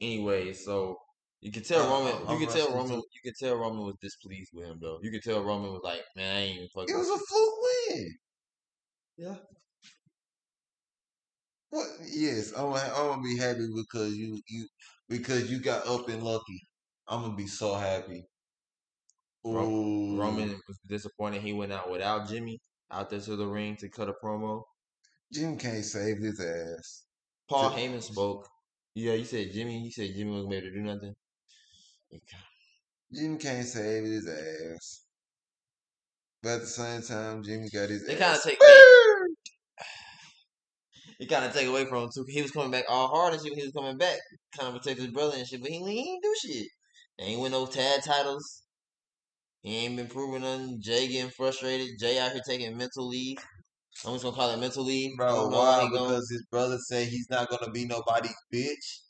Anyway, 0.00 0.52
so 0.52 0.96
you 1.40 1.52
can 1.52 1.62
tell 1.62 1.88
Roman. 1.88 2.26
I'm- 2.26 2.40
You 2.40 2.46
could 2.46 2.54
tell 2.54 2.68
Roman. 2.74 2.88
too. 2.96 3.04
You 3.14 3.20
could 3.24 3.36
tell 3.38 3.56
Roman 3.56 3.84
was 3.84 3.96
displeased 4.00 4.50
with 4.54 4.66
him 4.66 4.78
though. 4.80 4.98
You 5.02 5.10
can 5.10 5.20
tell 5.20 5.42
Roman 5.42 5.72
was 5.72 5.82
like, 5.84 6.02
"Man, 6.16 6.36
I 6.36 6.40
ain't 6.40 6.56
even 6.56 6.68
fucking." 6.74 6.94
It 6.94 6.98
was 6.98 7.08
a 7.08 7.18
fluke 7.18 7.54
win. 7.88 8.18
yeah. 9.18 9.36
What? 11.70 11.86
Yes, 12.08 12.52
I'm. 12.52 12.70
gonna- 12.70 12.92
I'm 12.94 13.06
gonna 13.10 13.22
be 13.22 13.36
happy 13.36 13.68
because 13.74 14.16
you 14.16 14.40
you 14.48 14.66
because 15.08 15.50
you 15.50 15.60
got 15.60 15.86
up 15.86 16.08
and 16.08 16.22
lucky. 16.22 16.66
I'm 17.06 17.22
gonna 17.22 17.36
be 17.36 17.46
so 17.46 17.74
happy. 17.74 18.24
Ooh. 19.46 20.16
Roman 20.18 20.60
was 20.68 20.78
disappointed 20.86 21.42
he 21.42 21.52
went 21.52 21.72
out 21.72 21.90
without 21.90 22.28
Jimmy 22.28 22.60
out 22.92 23.10
there 23.10 23.20
to 23.20 23.36
the 23.36 23.46
ring 23.46 23.76
to 23.76 23.88
cut 23.88 24.08
a 24.08 24.14
promo. 24.24 24.62
Jim 25.32 25.56
can't 25.56 25.84
save 25.84 26.18
his 26.18 26.40
ass. 26.40 27.04
Paul 27.48 27.70
Heyman 27.70 28.02
spoke. 28.02 28.48
Yeah, 28.94 29.14
you 29.14 29.24
said 29.24 29.52
Jimmy. 29.52 29.84
You 29.84 29.90
said 29.92 30.10
Jimmy 30.14 30.32
wasn't 30.32 30.52
able 30.54 30.66
to 30.66 30.72
do 30.72 30.80
nothing. 30.82 31.14
Jim 33.12 33.38
can't 33.38 33.66
save 33.66 34.04
his 34.04 34.28
ass. 34.28 35.04
But 36.42 36.54
at 36.54 36.60
the 36.62 36.66
same 36.66 37.02
time, 37.02 37.42
Jimmy 37.42 37.68
got 37.68 37.88
his 37.90 38.06
They 38.06 38.14
kinda 38.14 38.38
take- 38.42 38.60
spared. 38.60 39.30
It 41.18 41.28
kind 41.28 41.44
of 41.44 41.52
take 41.52 41.66
away 41.68 41.84
from 41.84 42.04
him 42.04 42.10
too. 42.14 42.24
He 42.28 42.40
was 42.40 42.50
coming 42.50 42.70
back 42.70 42.86
all 42.88 43.08
hard 43.08 43.34
and 43.34 43.42
shit. 43.42 43.52
He 43.54 43.62
was 43.62 43.72
coming 43.72 43.98
back, 43.98 44.18
kind 44.58 44.74
of 44.74 44.80
protect 44.82 45.00
his 45.00 45.10
brother 45.10 45.36
and 45.36 45.46
shit. 45.46 45.60
But 45.60 45.70
he, 45.70 45.78
he 45.78 46.12
ain't 46.12 46.22
do 46.22 46.34
shit. 46.42 46.66
They 47.18 47.24
ain't 47.26 47.40
win 47.42 47.52
no 47.52 47.66
tag 47.66 48.02
titles. 48.02 48.62
He 49.62 49.76
ain't 49.84 49.96
been 49.96 50.06
proving 50.06 50.42
nothing. 50.42 50.80
Jey 50.80 51.08
getting 51.08 51.30
frustrated. 51.30 51.98
Jey 51.98 52.18
out 52.18 52.32
here 52.32 52.40
taking 52.46 52.76
mental 52.76 53.06
leave. 53.06 53.36
I'm 54.06 54.14
just 54.14 54.24
gonna 54.24 54.36
call 54.36 54.50
it 54.50 54.58
mental 54.58 54.84
leave. 54.84 55.16
Bro, 55.16 55.48
why? 55.48 55.82
he 55.82 55.90
going. 55.90 56.08
Because 56.08 56.30
his 56.30 56.44
brother 56.50 56.78
said 56.78 57.08
he's 57.08 57.28
not 57.28 57.50
gonna 57.50 57.70
be 57.70 57.84
nobody's 57.84 58.34
bitch. 58.52 59.00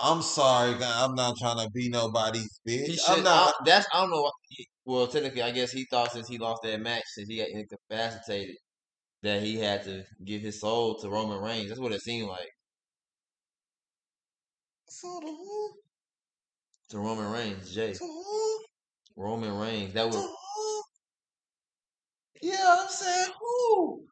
I'm 0.00 0.22
sorry, 0.22 0.74
I'm 0.82 1.14
not 1.14 1.36
trying 1.38 1.64
to 1.64 1.70
be 1.70 1.88
nobody's 1.88 2.60
bitch. 2.66 2.86
He 2.86 2.98
I'm 3.08 3.22
not. 3.22 3.48
I, 3.48 3.64
that's 3.64 3.86
I 3.92 4.00
don't 4.00 4.10
know. 4.10 4.30
Well, 4.86 5.06
technically, 5.06 5.42
I 5.42 5.50
guess 5.50 5.70
he 5.72 5.86
thought 5.90 6.12
since 6.12 6.28
he 6.28 6.38
lost 6.38 6.62
that 6.62 6.80
match, 6.80 7.04
since 7.14 7.28
he 7.28 7.38
got 7.38 7.48
incapacitated, 7.48 8.56
that 9.22 9.42
he 9.42 9.58
had 9.58 9.84
to 9.84 10.04
give 10.24 10.42
his 10.42 10.60
soul 10.60 10.96
to 10.98 11.08
Roman 11.08 11.40
Reigns. 11.40 11.68
That's 11.68 11.80
what 11.80 11.92
it 11.92 12.02
seemed 12.02 12.28
like 12.28 12.48
So 14.88 15.20
the 15.20 15.26
who? 15.28 15.72
to 16.90 16.98
Roman 16.98 17.30
Reigns. 17.30 17.74
Jey, 17.74 17.92
To 17.92 18.04
who? 18.04 18.64
Roman 19.16 19.56
Reigns. 19.56 19.94
That 19.94 20.06
was? 20.06 20.16
Oh. 20.16 20.82
Yeah, 22.42 22.76
I'm 22.80 22.88
saying 22.88 23.30
who? 23.40 24.04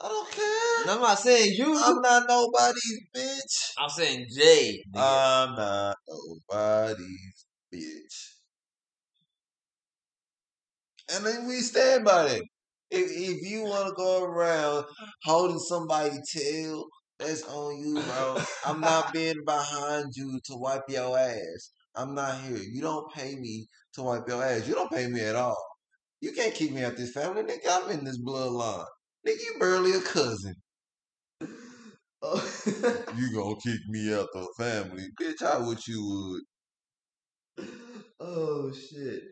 I 0.00 0.08
don't 0.08 0.30
care. 0.30 0.86
No, 0.86 0.94
I'm 0.94 1.00
not 1.02 1.18
saying 1.18 1.54
you. 1.56 1.78
I'm 1.78 2.00
not 2.00 2.24
nobody's 2.28 3.00
bitch. 3.14 3.72
I'm 3.78 3.88
saying 3.90 4.26
Jey. 4.36 4.82
nigga. 4.92 5.00
I'm 5.00 5.54
not 5.54 5.96
nobody's 6.08 7.46
bitch. 7.72 8.32
And 11.14 11.26
then 11.26 11.46
we 11.46 11.60
stand 11.60 12.04
by 12.04 12.24
that. 12.24 12.42
If 12.90 13.10
if 13.10 13.48
you 13.48 13.62
want 13.62 13.88
to 13.88 13.94
go 13.94 14.24
around 14.24 14.86
holding 15.24 15.58
somebody's 15.58 16.28
tail, 16.32 16.86
that's 17.18 17.42
on 17.44 17.78
you, 17.78 17.94
bro. 18.02 18.42
I'm 18.66 18.80
not 18.80 19.12
being 19.12 19.44
behind 19.46 20.12
you 20.16 20.40
to 20.44 20.56
wipe 20.56 20.82
your 20.88 21.16
ass. 21.18 21.70
I'm 21.94 22.14
not 22.14 22.40
here. 22.40 22.58
You 22.58 22.80
don't 22.80 23.12
pay 23.12 23.36
me 23.36 23.68
to 23.94 24.02
wipe 24.02 24.28
your 24.28 24.42
ass. 24.42 24.66
You 24.66 24.74
don't 24.74 24.90
pay 24.90 25.06
me 25.06 25.20
at 25.20 25.36
all. 25.36 25.56
You 26.20 26.32
can't 26.32 26.54
kick 26.54 26.72
me 26.72 26.84
out 26.84 26.96
this 26.96 27.12
family, 27.12 27.42
nigga. 27.42 27.68
I'm 27.68 27.90
in 27.90 28.04
this 28.04 28.20
bloodline. 28.22 28.86
Nigga, 29.26 29.40
you 29.40 29.56
barely 29.58 29.92
a 29.92 30.00
cousin. 30.00 30.54
Oh. 32.22 32.38
You 33.16 33.34
gonna 33.34 33.56
kick 33.62 33.80
me 33.88 34.14
out 34.14 34.28
the 34.32 34.46
family, 34.56 35.08
bitch? 35.20 35.40
How 35.40 35.64
would 35.66 35.86
you 35.86 36.40
would? 37.58 37.66
oh 38.20 38.72
shit! 38.72 39.22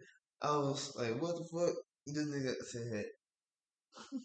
I 0.42 0.56
was 0.56 0.94
like, 0.96 1.20
what 1.20 1.36
the 1.36 1.44
fuck? 1.44 1.74
This 2.06 2.26
nigga 2.26 2.54
said, 2.66 3.04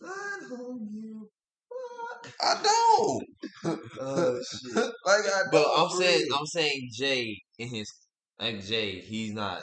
"I 0.04 0.38
don't 0.50 0.92
give 0.92 1.22
a 1.22 1.26
fuck." 1.70 2.34
I 2.42 2.64
don't. 2.64 3.80
Oh 4.00 4.40
shit! 4.52 4.76
like 5.06 5.26
I 5.26 5.44
But 5.52 5.68
I'm 5.78 5.90
saying. 5.90 6.28
I'm 6.38 6.46
saying 6.46 6.90
Jey 6.92 7.42
in 7.60 7.70
his 7.70 7.92
like 8.40 8.66
Jey, 8.66 9.00
he's 9.00 9.34
not. 9.34 9.62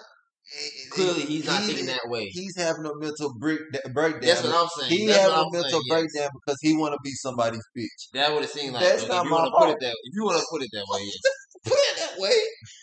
And- 0.53 0.91
Clearly, 0.91 1.23
he's 1.23 1.47
not 1.47 1.61
he- 1.63 1.67
thinking 1.69 1.87
that 1.87 2.09
way. 2.09 2.27
He's 2.27 2.57
having 2.57 2.85
a 2.85 2.95
mental 2.97 3.33
break, 3.39 3.61
breakdown. 3.95 4.21
That's 4.23 4.43
what 4.45 4.55
I'm 4.55 4.69
saying. 4.79 4.91
He 4.99 5.07
That's 5.07 5.19
having 5.21 5.35
what 5.37 5.43
a 5.43 5.47
I'm 5.47 5.53
mental 5.53 5.71
saying, 5.71 5.83
yes. 5.87 5.99
breakdown 6.13 6.31
because 6.45 6.59
he 6.61 6.77
want 6.77 6.93
to 6.95 6.99
be 7.03 7.11
somebody's 7.13 7.65
bitch. 7.77 8.11
That 8.13 8.33
would 8.33 8.43
have 8.43 8.51
seemed 8.51 8.75
like 8.75 8.85
That's 8.85 9.03
if 9.05 9.09
not 9.09 9.25
you 9.25 9.31
my 9.31 9.37
want 9.37 9.47
to 9.47 9.51
put 9.53 9.65
fault. 9.65 9.77
it 9.77 9.81
that 9.81 9.97
if 10.05 10.15
you 10.15 10.25
want 10.25 10.39
to 10.39 10.47
put 10.51 10.63
it 10.63 10.71
that 10.73 10.85
way. 10.89 11.01
Yes. 11.05 11.17
Put 11.65 11.75
it 11.79 11.97
that 11.99 12.19
way. 12.21 12.39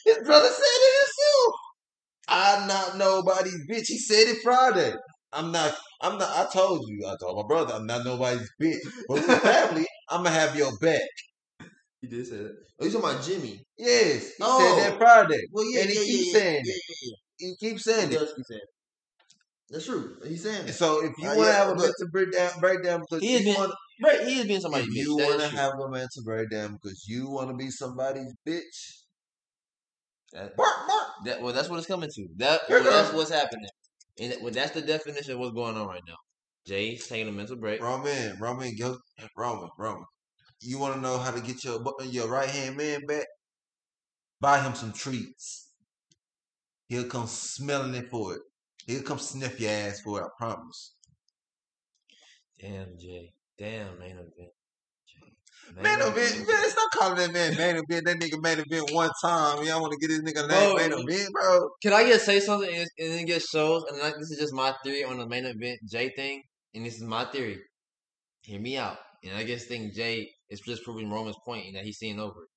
His 0.06 0.18
brother 0.26 0.48
said 0.48 0.62
it 0.64 0.96
himself. 1.02 1.54
I'm 2.30 2.68
not 2.68 2.98
nobody's 2.98 3.68
bitch. 3.70 3.88
He 3.88 3.98
said 4.00 4.28
it 4.30 4.38
Friday. 4.42 4.94
I'm 5.34 5.52
not. 5.52 5.76
I'm 6.02 6.18
not. 6.18 6.30
I 6.30 6.50
told 6.50 6.86
you. 6.88 7.06
I 7.06 7.16
told 7.20 7.36
my 7.44 7.48
brother. 7.48 7.74
I'm 7.74 7.86
not 7.86 8.06
nobody's 8.06 8.50
bitch. 8.62 8.78
But 9.08 9.16
with 9.16 9.26
family, 9.42 9.86
I'm 10.10 10.24
gonna 10.24 10.30
have 10.34 10.56
your 10.56 10.72
back. 10.80 11.02
He 12.02 12.08
did 12.08 12.26
say 12.26 12.38
that. 12.38 12.56
Oh, 12.80 12.86
you 12.86 12.92
talking 12.94 13.10
about 13.10 13.24
Jimmy? 13.26 13.62
Yes, 13.78 14.28
he 14.30 14.34
Oh. 14.42 14.60
said 14.78 14.84
that 14.92 14.94
oh. 14.96 14.98
Friday. 14.98 15.42
Well, 15.52 15.66
yeah, 15.74 15.82
and 15.82 15.90
he 15.90 15.96
yeah, 15.98 16.06
keeps 16.06 16.28
yeah, 16.34 16.40
saying 16.40 16.62
yeah, 16.66 16.74
it. 16.74 17.16
Yeah, 17.40 17.50
He 17.50 17.56
keeps 17.56 17.84
saying 17.84 18.10
He 18.10 18.16
it. 18.16 18.20
does 18.20 18.34
keep 18.36 18.46
saying 18.46 18.62
it. 18.62 18.70
That's 19.72 19.86
true. 19.86 20.18
He's 20.26 20.44
saying 20.44 20.68
it. 20.68 20.74
So 20.74 21.04
if 21.06 21.14
you 21.20 21.26
Uh, 21.30 21.36
want 21.36 21.40
to 21.40 21.46
yeah, 21.46 21.54
have 21.54 21.68
a 21.70 21.76
but- 21.76 21.82
mental 21.82 22.08
breakdown, 22.12 22.52
breakdown 22.60 23.00
because 23.02 23.22
He 23.24 23.34
has 23.34 23.42
you 23.42 23.54
been- 23.54 23.62
want, 23.62 23.74
Right, 24.02 24.22
he 24.26 24.40
is 24.40 24.46
being 24.46 24.56
if 24.58 24.62
somebody's 24.62 24.88
bitch. 24.88 24.94
you 25.04 25.16
want 25.18 25.42
to 25.42 25.48
have 25.50 25.74
a 25.74 25.90
mental 25.90 26.24
breakdown 26.24 26.80
because 26.82 27.06
you 27.08 27.30
want 27.30 27.50
to 27.50 27.56
be 27.56 27.70
somebody's 27.70 28.34
bitch. 28.48 29.04
That- 30.32 30.56
Bark, 30.56 30.88
bark. 30.88 31.08
That 31.26 31.42
well, 31.42 31.54
that's 31.54 31.70
what 31.70 31.78
it's 31.80 31.88
coming 31.88 32.10
to. 32.10 32.28
That 32.38 32.62
well, 32.70 32.84
that's 32.84 33.14
what's 33.14 33.30
happening, 33.32 33.70
and 34.20 34.36
well, 34.42 34.54
that's 34.54 34.72
the 34.72 34.82
definition 34.82 35.34
of 35.34 35.40
what's 35.40 35.54
going 35.54 35.76
on 35.76 35.88
right 35.88 36.02
now. 36.08 36.16
Jey's 36.66 37.08
taking 37.08 37.28
a 37.28 37.32
mental 37.32 37.56
break. 37.58 37.82
Roman, 37.82 38.38
Roman, 38.40 38.76
go, 38.78 38.98
Roman, 39.36 39.70
Roman. 39.78 40.06
You 40.62 40.78
want 40.78 40.96
to 40.96 41.02
know 41.02 41.18
how 41.18 41.32
to 41.32 41.42
get 41.42 41.64
your 41.64 41.84
your 42.06 42.28
right 42.30 42.50
hand 42.50 42.78
man 42.78 43.06
back? 43.06 43.26
Buy 44.40 44.62
him 44.62 44.76
some 44.76 44.94
treats. 44.94 45.69
He'll 46.90 47.06
come 47.06 47.28
smelling 47.28 47.94
it 47.96 48.10
for 48.10 48.34
it. 48.34 48.42
He'll 48.86 49.04
come 49.04 49.20
sniff 49.20 49.60
your 49.60 49.72
ass 49.72 50.02
for 50.02 50.20
it. 50.20 50.26
I 50.26 50.30
promise. 50.38 50.96
Damn, 52.60 52.98
Jey. 53.00 53.34
Damn, 53.58 54.00
main 54.00 54.18
event. 54.18 54.52
Man 55.76 56.02
event, 56.02 56.48
man, 56.48 56.70
stop 56.70 56.92
calling 56.98 57.18
that 57.18 57.32
man 57.32 57.56
main 57.56 57.76
event. 57.76 58.06
That 58.06 58.18
nigga 58.20 58.42
main 58.42 58.60
event 58.60 58.92
one 58.92 59.12
time. 59.22 59.64
Y'all 59.64 59.82
want 59.82 59.94
to 59.94 60.00
get 60.00 60.08
this 60.08 60.22
nigga 60.22 60.48
name 60.48 60.76
Bro, 60.76 60.76
main 60.76 60.92
event, 60.92 61.32
bro? 61.32 61.70
Can 61.84 61.94
I 61.94 62.06
just 62.06 62.26
say 62.26 62.40
something 62.40 62.74
and, 62.74 62.90
and 62.98 63.12
then 63.12 63.26
get 63.26 63.44
shows? 63.44 63.84
And 63.84 64.00
like, 64.00 64.16
this 64.16 64.32
is 64.32 64.40
just 64.40 64.54
my 64.54 64.74
theory 64.84 65.04
on 65.04 65.20
the 65.20 65.28
main 65.28 65.46
event 65.46 65.80
Jey 65.88 66.10
thing, 66.16 66.42
and 66.74 66.86
this 66.86 66.96
is 66.96 67.04
my 67.04 67.26
theory. 67.26 67.60
Hear 68.42 68.60
me 68.60 68.78
out. 68.78 68.98
And 69.24 69.36
I 69.36 69.44
guess 69.44 69.66
think 69.66 69.94
Jey 69.94 70.28
is 70.50 70.62
just 70.62 70.84
proving 70.84 71.12
Roman's 71.12 71.38
point 71.46 71.68
in 71.68 71.74
that 71.74 71.84
he's 71.84 71.98
seeing 71.98 72.20
over 72.20 72.44
it. 72.44 72.50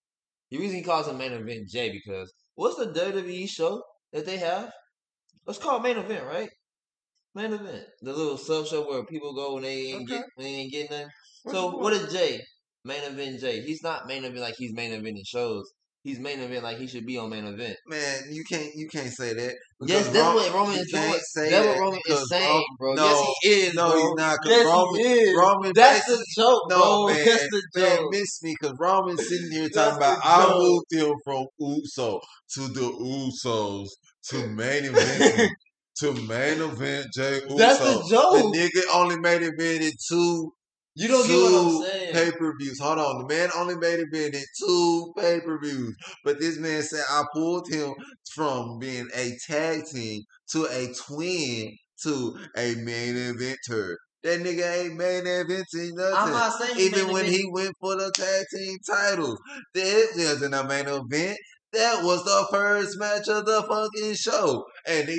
The 0.51 0.59
reason 0.59 0.77
he 0.77 0.83
calls 0.83 1.09
it 1.09 1.15
main 1.15 1.33
event 1.33 1.69
Jey 1.69 1.91
because 1.91 2.33
what's 2.55 2.77
the 2.77 2.87
WWE 2.87 3.49
show 3.49 3.83
that 4.13 4.27
they 4.27 4.39
have? 4.39 4.73
Let's 5.47 5.59
call 5.59 5.79
it 5.79 5.83
main 5.83 5.97
event, 5.99 6.25
right? 6.25 6.49
Main 7.35 7.53
event, 7.53 7.87
the 8.03 8.13
little 8.13 8.37
sub 8.37 8.67
show 8.67 8.87
where 8.87 9.05
people 9.07 9.33
go 9.35 9.55
when 9.55 9.63
they 9.63 9.93
ain't 9.93 10.03
Okay. 10.03 10.19
get 10.19 10.27
they 10.37 10.45
ain't 10.45 10.73
getting 10.73 10.91
nothing. 10.91 11.09
What's 11.45 11.59
so 11.59 11.71
what 11.77 11.93
is 11.95 12.13
Jey? 12.13 12.41
Main 12.85 13.03
event 13.05 13.41
Jey. 13.41 13.63
He's 13.63 13.83
not 13.83 14.07
main 14.07 14.25
event 14.25 14.41
like 14.41 14.55
he's 14.57 14.75
main 14.75 14.93
event 14.93 15.17
in 15.17 15.25
shows. 15.25 15.73
He's 16.05 16.19
main 16.19 16.41
event 16.41 16.65
like 16.65 16.79
he 16.79 16.89
should 16.89 17.07
be 17.07 17.17
on 17.17 17.31
main 17.31 17.47
event. 17.47 17.77
Man, 17.87 18.23
you 18.31 18.43
can't 18.43 18.75
you 18.75 18.89
can't 18.89 19.13
say 19.13 19.35
that. 19.35 19.55
Yes, 19.83 20.09
that's 20.09 20.17
Ro- 20.19 20.35
what 20.35 20.53
Roman 20.53 20.79
is 20.81 20.91
doing. 20.93 21.15
say 21.33 21.51
That's 21.51 21.67
that 21.67 21.75
what 21.75 21.81
Roman 21.81 22.01
is 22.07 22.29
saying, 22.29 22.65
bro. 22.79 22.95
No, 22.95 23.05
yes, 23.05 23.27
he 23.43 23.49
is. 23.51 23.75
no, 23.75 23.89
bro. 23.91 23.97
he's 23.99 24.15
not. 24.17 24.37
'cause 24.43 24.51
Yes, 24.51 24.67
Roman, 24.67 25.01
he 25.01 25.03
is. 25.13 25.37
Roman 25.37 25.73
That's 25.75 26.07
the 26.07 26.27
joke, 26.37 26.63
No, 26.71 26.77
bro. 26.77 27.07
man, 27.07 27.25
That's 27.25 27.49
the 27.51 27.63
man, 27.77 27.97
joke. 27.99 28.11
miss 28.11 28.43
me 28.43 28.55
because 28.61 28.77
Roman's 28.81 29.21
sitting 29.29 29.51
here 29.53 29.69
talking 29.69 29.97
about 29.97 30.19
I 30.25 30.55
moved 30.59 30.87
him 30.91 31.15
from 31.25 31.47
Uso 31.61 32.21
to 32.55 32.61
the 32.69 32.81
Usos 32.81 33.89
to 34.31 34.47
main 34.49 34.85
event 34.87 35.51
to 36.01 36.13
main 36.27 36.61
event 36.63 37.07
Jey 37.15 37.41
Uso. 37.45 37.57
That's 37.57 37.79
the 37.79 38.07
joke. 38.11 38.53
The 38.53 38.59
nigga 38.59 38.83
only 38.95 39.19
made 39.21 39.43
it 39.43 39.55
in 39.83 39.93
two 40.09 40.53
You 40.95 41.09
don't 41.09 41.27
get 41.27 41.37
what 41.37 41.55
I'm 41.55 41.69
two 41.71 41.85
saying. 41.85 42.13
pay 42.13 42.31
per 42.39 42.53
views. 42.59 42.79
Hold 42.81 42.99
on, 42.99 43.23
the 43.23 43.35
man 43.35 43.49
only 43.57 43.77
made 43.77 44.01
it 44.01 44.35
in 44.35 44.43
two 44.59 45.13
pay 45.17 45.41
per 45.41 45.59
views, 45.59 45.97
but 46.25 46.39
this 46.39 46.59
man 46.59 46.83
said 46.83 47.05
I 47.09 47.23
pulled 47.33 47.69
him 47.69 47.95
from 48.35 48.79
being 48.79 49.09
a 49.15 49.37
tag 49.47 49.85
team 49.87 50.23
to 50.51 50.65
a 50.67 50.93
twin 51.07 51.77
to 52.03 52.37
a 52.57 52.75
main 52.77 53.15
eventer. 53.15 53.95
That 54.23 54.41
nigga 54.41 54.85
ain't 54.85 54.97
main 54.97 55.25
eventing 55.25 55.95
nothing. 55.97 56.15
I'm 56.17 56.31
not 56.31 56.53
saying 56.61 56.79
Even 56.79 57.09
when 57.13 57.25
event- 57.25 57.37
he 57.37 57.51
went 57.51 57.75
for 57.81 57.97
the 57.97 58.11
tag 58.15 58.45
team 58.55 58.77
titles, 58.87 59.39
that 59.75 60.09
wasn't 60.17 60.55
a 60.55 60.65
main 60.65 60.87
event. 60.87 61.39
That 61.73 62.05
was 62.05 62.23
the 62.25 62.47
first 62.51 62.99
match 62.99 63.29
of 63.29 63.47
the 63.47 63.63
fucking 63.63 64.15
show, 64.15 64.67
and 64.87 65.09
they 65.09 65.19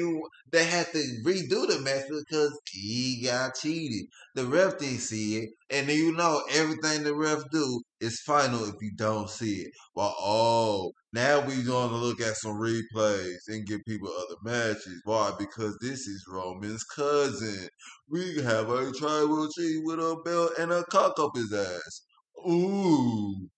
they 0.51 0.65
had 0.65 0.85
to 0.91 0.99
redo 1.25 1.67
the 1.67 1.79
match 1.81 2.05
because 2.09 2.55
he 2.71 3.23
got 3.25 3.55
cheated. 3.55 4.05
The 4.35 4.45
ref 4.45 4.77
didn't 4.77 4.99
see 4.99 5.37
it, 5.37 5.49
and 5.71 5.89
you 5.89 6.11
know 6.11 6.43
everything 6.51 7.03
the 7.03 7.15
ref 7.15 7.39
do 7.51 7.81
is 7.99 8.21
final 8.21 8.65
if 8.65 8.75
you 8.81 8.91
don't 8.95 9.31
see 9.31 9.61
it. 9.61 9.71
Well, 9.95 10.15
oh, 10.19 10.91
now 11.11 11.39
we 11.39 11.63
gonna 11.63 11.97
look 11.97 12.21
at 12.21 12.37
some 12.37 12.59
replays 12.59 13.47
and 13.47 13.65
give 13.65 13.81
people 13.87 14.09
other 14.09 14.37
matches. 14.43 15.01
Why? 15.05 15.31
Because 15.39 15.75
this 15.81 16.01
is 16.07 16.23
Roman's 16.31 16.83
cousin. 16.83 17.67
We 18.07 18.41
have 18.43 18.69
a 18.69 18.91
tribal 18.91 19.49
chief 19.49 19.81
with 19.83 19.99
a 19.99 20.21
belt 20.23 20.51
and 20.59 20.71
a 20.71 20.83
cock 20.83 21.19
up 21.19 21.31
his 21.35 21.51
ass. 21.51 22.01
Ooh. 22.47 23.49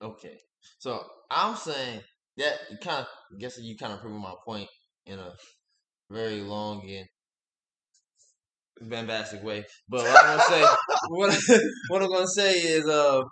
Okay. 0.00 0.38
So 0.78 1.04
I'm 1.30 1.56
saying 1.56 2.00
that 2.38 2.54
you 2.70 2.78
kind 2.78 3.00
of 3.00 3.06
I 3.06 3.38
guess 3.38 3.58
you 3.60 3.76
kind 3.76 3.92
of 3.92 4.00
proving 4.00 4.20
my 4.20 4.34
point 4.46 4.68
in 5.06 5.18
a 5.18 5.32
very 6.10 6.40
long 6.40 6.88
and 6.88 7.06
bombastic 8.90 9.42
way. 9.42 9.64
But 9.88 10.02
what 10.02 10.24
I'm 10.24 10.36
gonna 10.36 10.42
say, 10.48 10.62
what, 11.08 11.38
what 11.88 12.02
I'm 12.02 12.10
gonna 12.10 12.26
say 12.26 12.52
is, 12.52 12.86
uh, 12.86 13.22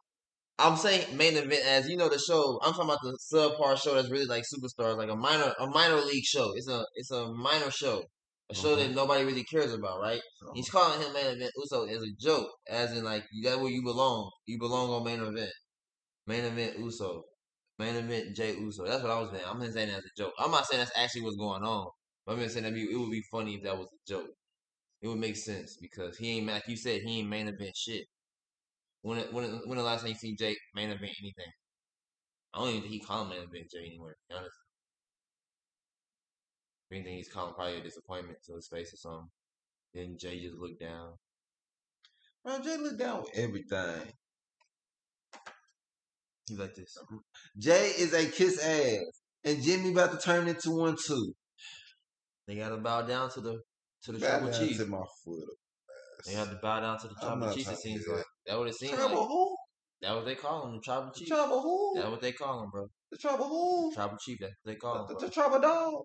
I'm 0.59 0.77
saying 0.77 1.17
main 1.17 1.37
event 1.37 1.63
as 1.67 1.89
you 1.89 1.97
know 1.97 2.09
the 2.09 2.19
show. 2.19 2.59
I'm 2.63 2.73
talking 2.73 2.87
about 2.87 2.99
the 3.03 3.19
subpar 3.33 3.81
show 3.81 3.95
that's 3.95 4.11
really 4.11 4.27
like 4.27 4.45
superstars, 4.45 4.97
like 4.97 5.11
a 5.11 5.17
minor 5.17 5.53
a 5.59 5.67
minor 5.67 6.01
league 6.01 6.25
show. 6.25 6.53
It's 6.55 6.69
a 6.69 6.85
it's 6.95 7.11
a 7.11 7.33
minor 7.33 7.71
show, 7.71 8.03
a 8.51 8.55
show 8.55 8.75
that 8.77 8.95
nobody 8.95 9.25
really 9.25 9.45
cares 9.45 9.73
about, 9.73 10.01
right? 10.01 10.21
He's 10.55 10.69
calling 10.69 11.01
him 11.01 11.13
main 11.13 11.27
event 11.27 11.53
Uso 11.57 11.85
as 11.85 12.03
a 12.03 12.11
joke, 12.21 12.49
as 12.69 12.97
in 12.97 13.05
like 13.05 13.25
that's 13.45 13.57
where 13.59 13.71
you 13.71 13.83
belong. 13.83 14.31
You 14.47 14.59
belong 14.59 14.91
on 14.91 15.05
main 15.05 15.21
event. 15.21 15.51
Main 16.27 16.45
event 16.45 16.79
Uso. 16.79 17.23
Main 17.79 17.97
event 17.97 18.35
Jey 18.35 18.57
Uso. 18.57 18.87
That's 18.87 19.03
what 19.03 19.13
I 19.13 19.21
was 19.21 19.31
saying. 19.31 19.45
I'm 19.47 19.59
not 19.59 19.73
saying 19.73 19.89
that 19.89 19.99
as 19.99 20.05
a 20.05 20.17
joke. 20.23 20.33
I'm 20.39 20.51
not 20.51 20.67
saying 20.67 20.81
that's 20.81 20.97
actually 20.97 21.23
what's 21.23 21.37
going 21.37 21.63
on. 21.63 21.89
But 22.25 22.39
I'm 22.39 22.49
saying 22.49 22.65
that 22.65 22.75
it 22.75 22.99
would 22.99 23.11
be 23.11 23.23
funny 23.31 23.55
if 23.55 23.63
that 23.65 23.77
was 23.77 23.89
a 23.89 24.11
joke. 24.11 24.31
It 25.03 25.09
would 25.09 25.19
make 25.19 25.37
sense 25.37 25.77
because 25.81 26.17
he 26.17 26.39
ain't 26.39 26.47
like 26.47 26.67
you 26.69 26.77
said 26.77 27.03
he 27.03 27.21
ain't 27.21 27.29
main 27.29 27.49
event 27.49 27.77
shit. 27.77 28.07
When 29.03 29.19
when 29.33 29.45
when 29.67 29.79
the 29.79 29.85
last 29.85 30.01
time 30.01 30.09
you 30.09 30.15
see 30.15 30.35
Jey 30.35 30.57
main 30.75 30.89
event 30.89 31.13
anything? 31.21 31.53
I 32.55 32.59
don't 32.59 32.69
even 32.71 32.81
think 32.83 32.93
he 32.93 33.01
called 33.01 33.29
main 33.29 33.39
event 33.39 33.71
Jey 33.71 33.87
anywhere. 33.87 34.13
To 34.13 34.19
be 34.29 34.35
honest. 34.39 34.57
If 36.91 36.97
anything, 36.97 37.17
he's 37.17 37.29
calling 37.29 37.55
probably 37.55 37.79
a 37.79 37.83
disappointment 37.83 38.39
to 38.47 38.55
his 38.55 38.69
face 38.69 38.93
or 38.95 38.97
something. 38.97 39.29
Then 39.93 40.17
Jey 40.19 40.41
just 40.41 40.57
looked 40.57 40.81
down. 40.81 41.15
Man, 42.45 42.63
Jey 42.63 42.77
look 42.77 42.99
down 42.99 43.23
with 43.23 43.31
everything. 43.35 44.13
He's 46.49 46.59
like 46.59 46.75
this. 46.75 46.97
Jey 47.59 47.93
is 47.99 48.13
a 48.15 48.27
kiss 48.31 48.63
ass, 48.63 49.01
and 49.45 49.63
Jimmy 49.63 49.91
about 49.91 50.13
to 50.13 50.19
turn 50.19 50.47
into 50.49 50.71
one 50.71 50.97
too. 51.05 51.33
They 52.47 52.55
gotta 52.57 52.77
bow 52.77 53.03
down 53.03 53.31
to 53.31 53.41
the 53.41 53.61
to 54.05 54.13
the 54.13 54.19
Bow 54.21 54.39
tribal 54.39 54.53
chief. 54.53 54.77
to 54.79 54.87
my 54.87 55.03
foot. 55.25 55.45
They 56.27 56.33
have 56.35 56.51
to 56.51 56.59
bow 56.63 56.81
down 56.81 56.99
to 57.01 57.09
the 57.09 57.15
tribal 57.15 57.53
chief. 57.53 57.69
It 57.71 57.79
seems 57.79 58.05
that. 58.05 58.13
like 58.17 58.25
that 58.47 58.59
what 58.59 58.69
it 58.69 58.75
seems 58.77 58.95
Tribal 58.95 59.19
like. 59.21 59.29
who? 59.29 59.57
That 60.03 60.15
what 60.15 60.25
they 60.25 60.35
call 60.37 60.67
him, 60.69 60.75
the 60.75 60.81
tribal 60.83 61.11
The 61.13 61.19
chief. 61.19 61.29
tribal 61.29 61.63
who? 61.63 62.01
That 62.01 62.11
what 62.11 62.21
they 62.21 62.33
call 62.33 62.63
him, 62.63 62.71
bro. 62.71 62.87
The 63.11 63.19
tribal 63.19 63.49
who? 63.49 63.93
Tribal 63.95 64.17
chief. 64.25 64.39
That's 64.41 64.53
what 64.63 64.73
they 64.73 64.77
call 64.77 65.01
him, 65.09 65.17
The, 65.19 65.27
the 65.27 65.33
tribal 65.33 65.61
dog. 65.61 66.03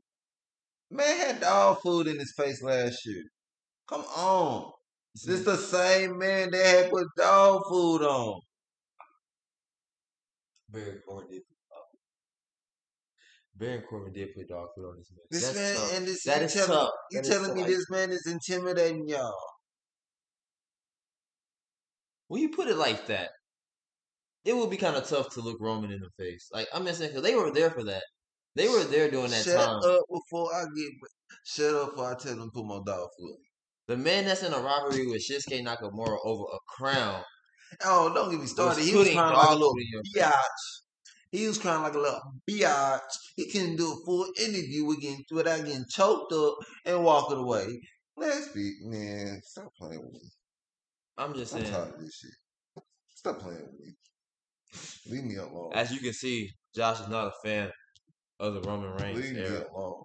Man 0.90 1.18
had 1.18 1.42
dog 1.42 1.78
food 1.84 2.08
in 2.08 2.18
his 2.18 2.34
face 2.36 2.62
last 2.64 2.98
year. 3.06 3.24
Come 3.88 4.02
on. 4.02 4.72
This 5.26 5.44
the 5.44 5.58
same 5.58 6.18
man 6.18 6.52
that 6.52 6.66
had 6.66 6.90
put 6.90 7.06
dog 7.18 7.62
food 7.70 8.02
on. 8.04 8.42
Baron 10.72 11.02
Corbin 11.08 11.30
did. 11.30 11.42
Put 11.48 11.58
dog. 11.70 11.84
Baron 13.56 13.84
Corbin 13.90 14.14
did 14.14 14.34
put 14.34 14.48
dog 14.50 14.68
food 14.76 14.86
on 14.86 14.98
this 14.98 15.12
man. 15.12 15.26
This 15.30 15.44
That's 15.44 15.56
man 15.58 15.76
tough. 15.76 15.98
and 15.98 16.08
this 16.08 16.24
That 16.24 16.42
is 16.44 16.54
telling, 16.54 16.70
tough. 16.72 16.90
you 17.12 17.22
telling 17.22 17.54
me 17.56 17.64
this 17.64 17.86
man 17.90 18.12
is 18.12 18.26
intimidating 18.28 19.08
y'all. 19.08 19.34
When 22.28 22.42
you 22.42 22.50
put 22.50 22.70
it 22.70 22.78
like 22.78 23.08
that, 23.08 23.30
it 24.46 24.56
would 24.56 24.70
be 24.70 24.78
kind 24.78 24.96
of 24.96 25.08
tough 25.08 25.34
to 25.34 25.42
look 25.42 25.58
Roman 25.60 25.92
in 25.92 26.00
the 26.00 26.10
face. 26.24 26.48
Like 26.54 26.68
I'm 26.74 26.86
just 26.86 27.00
saying, 27.00 27.12
because 27.12 27.24
they 27.24 27.36
were 27.36 27.52
there 27.52 27.70
for 27.70 27.84
that. 27.84 28.04
They 28.56 28.68
were 28.68 28.84
there 28.84 29.10
during 29.12 29.32
that 29.32 29.44
Shut 29.44 29.66
time. 29.66 29.78
up 29.84 30.02
before 30.10 30.54
I 30.54 30.64
get 30.76 30.92
shut 31.46 31.74
up 31.76 31.92
before 31.92 32.12
I 32.12 32.16
tell 32.16 32.36
them 32.36 32.46
to 32.46 32.52
put 32.54 32.66
my 32.66 32.80
dog 32.86 33.08
food. 33.20 33.38
The 33.88 33.98
man 33.98 34.26
that's 34.26 34.44
in 34.44 34.54
a 34.54 34.60
robbery 34.60 35.06
with 35.08 35.22
Shinsuke 35.30 35.64
Nakamura 35.64 36.18
over 36.24 36.44
a 36.54 36.58
crown 36.68 37.24
Oh, 37.84 38.14
don't 38.14 38.32
get 38.32 38.40
me 38.40 38.46
started. 38.48 38.78
was 38.80 38.88
He 38.88 38.96
was 38.96 39.04
putting 39.06 39.18
crying 39.18 39.34
dog 39.34 39.38
like 39.38 39.50
a 39.50 39.54
little 39.54 39.74
food 39.74 39.82
in 39.82 39.88
your 39.92 40.04
face. 40.04 40.24
biatch. 40.24 40.62
He 41.32 41.48
was 41.48 41.58
crying 41.58 41.82
like 41.84 41.94
a 41.94 42.00
little 42.00 42.22
biatch. 42.50 43.00
He 43.36 43.50
couldn't 43.50 43.78
do 43.78 43.92
a 43.94 44.06
full 44.06 44.28
interview 44.40 44.86
without 44.86 45.18
without 45.32 45.66
getting 45.66 45.86
choked 45.90 46.34
up 46.34 46.56
and 46.86 47.04
walking 47.04 47.38
away. 47.38 47.80
Let's 48.18 48.50
be 48.50 48.74
man, 48.84 49.42
stop 49.44 49.74
playing 49.78 50.02
with 50.04 50.14
me. 50.14 50.30
I'm 51.18 51.34
just 51.34 51.54
I'm 51.56 51.62
saying. 51.62 51.74
tired 51.74 51.94
of 51.94 52.00
this 52.00 52.16
shit. 52.22 52.84
Stop 53.16 53.40
playing 53.40 53.62
with 53.62 53.80
me. 53.80 53.94
Leave 55.08 55.24
me 55.24 55.36
alone. 55.36 55.72
As 55.74 55.92
you 55.92 56.00
can 56.00 56.14
see, 56.14 56.50
Josh 56.76 57.00
is 57.00 57.08
not 57.08 57.28
a 57.28 57.34
fan 57.44 57.72
of 58.40 58.54
the 58.54 58.62
Roman 58.62 58.94
Reigns 58.96 59.20
Leave 59.20 59.34
me 59.36 59.44
alone. 59.46 60.04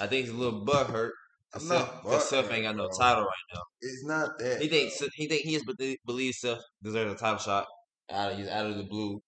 I 0.00 0.06
think 0.06 0.26
he's 0.26 0.30
a 0.30 0.36
little 0.36 0.64
butt 0.64 0.88
hurt. 0.88 1.12
I'm 1.54 1.60
Seth, 1.60 2.02
not 2.02 2.52
ain't 2.52 2.64
got 2.64 2.76
no 2.76 2.88
title 2.88 3.22
right 3.22 3.46
now. 3.54 3.60
It's 3.80 4.04
not 4.04 4.38
that. 4.38 4.60
He 4.60 4.68
thinks 4.68 5.00
he 5.14 5.28
think 5.28 5.42
he 5.42 5.54
is 5.54 5.64
believes 6.04 6.40
Seth 6.40 6.60
deserves 6.82 7.12
a 7.12 7.16
title 7.16 7.38
shot 7.38 7.66
out 8.10 8.32
of 8.32 8.38
he's 8.38 8.48
out 8.48 8.66
of 8.66 8.76
the 8.76 8.84
blue. 8.84 9.20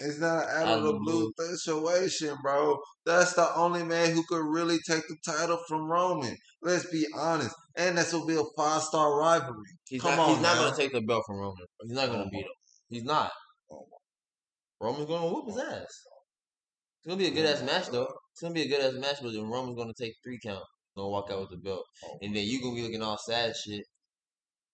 It's 0.00 0.18
not 0.18 0.44
an 0.44 0.50
out 0.50 0.68
Out 0.68 0.78
of 0.78 0.84
the 0.84 0.92
blue 0.94 1.32
situation, 1.36 2.36
bro. 2.42 2.76
That's 3.04 3.34
the 3.34 3.54
only 3.56 3.84
man 3.84 4.12
who 4.12 4.24
could 4.28 4.44
really 4.44 4.78
take 4.86 5.02
the 5.08 5.16
title 5.24 5.58
from 5.68 5.88
Roman. 5.88 6.36
Let's 6.62 6.90
be 6.90 7.06
honest. 7.14 7.54
And 7.76 7.96
this 7.96 8.12
will 8.12 8.26
be 8.26 8.34
a 8.34 8.42
five 8.56 8.82
star 8.82 9.18
rivalry. 9.18 9.62
He's 9.88 10.02
Come 10.02 10.16
not. 10.16 10.28
on 10.28 10.34
he's 10.34 10.42
not 10.42 10.56
going 10.56 10.72
to 10.72 10.76
take 10.76 10.92
the 10.92 11.02
belt 11.02 11.24
from 11.26 11.36
Roman. 11.36 11.66
He's 11.82 11.92
not 11.92 12.08
going 12.08 12.24
to 12.24 12.30
beat 12.30 12.40
him. 12.40 12.52
He's 12.88 13.04
not. 13.04 13.30
Roman's 14.80 15.06
going 15.06 15.22
to 15.22 15.28
whoop 15.28 15.46
his 15.46 15.58
ass. 15.58 15.82
It's 15.82 17.06
going 17.06 17.18
to 17.18 17.24
be 17.24 17.30
a 17.30 17.34
good 17.34 17.46
ass 17.46 17.62
match 17.62 17.86
though. 17.88 18.12
It's 18.32 18.40
going 18.40 18.54
to 18.54 18.60
be 18.60 18.66
a 18.66 18.68
good 18.68 18.84
ass 18.84 19.00
match, 19.00 19.16
but 19.22 19.32
then 19.32 19.48
Roman's 19.48 19.76
going 19.76 19.92
to 19.92 20.04
take 20.04 20.14
three 20.24 20.38
count. 20.42 20.64
To 20.96 21.06
walk 21.06 21.30
out 21.30 21.40
with 21.40 21.50
the 21.50 21.58
belt, 21.58 21.84
Oh. 22.04 22.18
and 22.22 22.34
then 22.34 22.44
you 22.44 22.58
to 22.60 22.74
be 22.74 22.82
looking 22.82 23.02
all 23.02 23.18
sad 23.18 23.54
shit, 23.54 23.84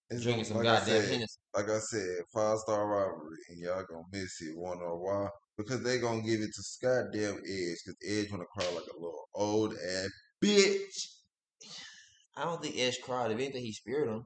It's 0.08 0.22
drinking 0.22 0.44
some 0.44 0.58
like 0.58 0.66
I 0.66 0.78
goddamn 0.78 1.00
said, 1.02 1.10
Hennessy. 1.10 1.38
Like 1.54 1.68
I 1.68 1.78
said, 1.78 2.16
five 2.32 2.58
star 2.60 2.86
rivalry, 2.86 3.38
and 3.48 3.58
y'all 3.58 3.84
gonna 3.88 4.04
miss 4.12 4.40
it. 4.40 4.56
Wanna 4.56 4.80
know 4.82 4.98
why? 4.98 5.28
Because 5.56 5.82
they 5.82 5.98
gonna 5.98 6.22
give 6.22 6.40
it 6.40 6.50
to 6.54 6.62
goddamn 6.80 7.38
Edge, 7.38 7.78
because 7.84 7.96
Edge 8.06 8.30
wanna 8.30 8.44
cry 8.56 8.66
like 8.66 8.84
a 8.84 9.00
little 9.00 9.28
old 9.34 9.72
ass 9.74 10.10
bitch. 10.40 11.08
I 12.36 12.44
don't 12.44 12.62
think 12.62 12.78
Edge 12.78 13.00
cried. 13.02 13.30
If 13.32 13.38
anything, 13.38 13.64
he 13.64 13.72
speared 13.72 14.08
him. 14.08 14.24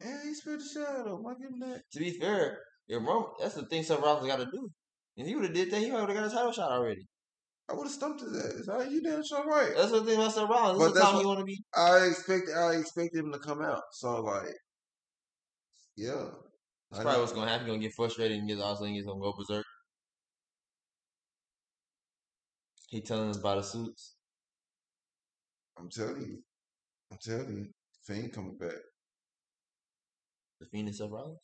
And 0.00 0.28
he 0.28 0.34
spit 0.34 0.60
the 0.60 0.64
shadow. 0.64 1.00
out 1.00 1.06
of 1.08 1.18
him. 1.20 1.26
I 1.26 1.34
give 1.34 1.50
him 1.50 1.60
that. 1.60 1.82
To 1.92 1.98
be 1.98 2.12
fair, 2.12 2.60
if 2.86 3.02
Roman, 3.02 3.30
that's 3.40 3.54
the 3.54 3.66
thing 3.66 3.82
Seth 3.82 4.00
Rollins 4.00 4.26
got 4.26 4.36
to 4.36 4.46
do. 4.46 4.70
If 5.16 5.26
he 5.26 5.34
would 5.34 5.44
have 5.44 5.54
did 5.54 5.70
that, 5.70 5.80
he 5.80 5.90
would 5.90 6.08
have 6.08 6.14
got 6.16 6.26
a 6.26 6.30
title 6.30 6.52
shot 6.52 6.70
already. 6.70 7.04
I 7.68 7.74
would 7.74 7.84
have 7.84 7.92
stumped 7.92 8.20
his 8.20 8.36
ass. 8.68 8.90
You 8.90 9.02
damn 9.02 9.24
sure 9.24 9.44
right. 9.44 9.72
That's 9.76 9.90
the 9.90 10.04
thing 10.04 10.16
about 10.16 10.32
Seth 10.32 10.48
Rollins. 10.48 10.80
Is 10.80 10.88
the 10.88 10.94
that's 10.94 11.04
time 11.06 11.14
what- 11.16 11.22
you 11.22 11.28
want 11.28 11.40
to 11.40 11.44
be. 11.44 11.64
I 11.74 12.06
expect 12.06 12.48
I 12.56 12.72
expect 12.76 13.14
him 13.16 13.32
to 13.32 13.38
come 13.40 13.60
out. 13.62 13.82
So 13.92 14.22
like, 14.22 14.54
yeah. 15.96 16.30
That's 16.90 17.00
I 17.00 17.02
probably 17.02 17.12
know. 17.14 17.20
what's 17.22 17.32
gonna 17.32 17.50
happen. 17.50 17.66
You're 17.66 17.74
gonna 17.76 17.82
get 17.88 17.94
frustrated 17.96 18.38
and 18.38 18.48
get 18.48 18.60
all 18.60 18.72
of 18.72 18.76
a 18.76 18.78
sudden 18.78 18.94
he's 18.94 19.04
gonna 19.04 19.20
go 19.20 19.32
berserk. 19.36 19.64
He 22.90 23.00
telling 23.02 23.30
us 23.30 23.38
about 23.38 23.56
the 23.56 23.62
suits. 23.62 24.14
I'm 25.78 25.90
telling 25.90 26.20
you. 26.22 26.38
I'm 27.10 27.18
telling 27.20 27.56
you. 27.56 27.66
Fiend 28.06 28.32
coming 28.32 28.56
back. 28.56 28.78
The 30.60 30.66
Fiend 30.66 30.86
and 30.88 30.96
Seth 30.96 31.10
Rollins. 31.10 31.40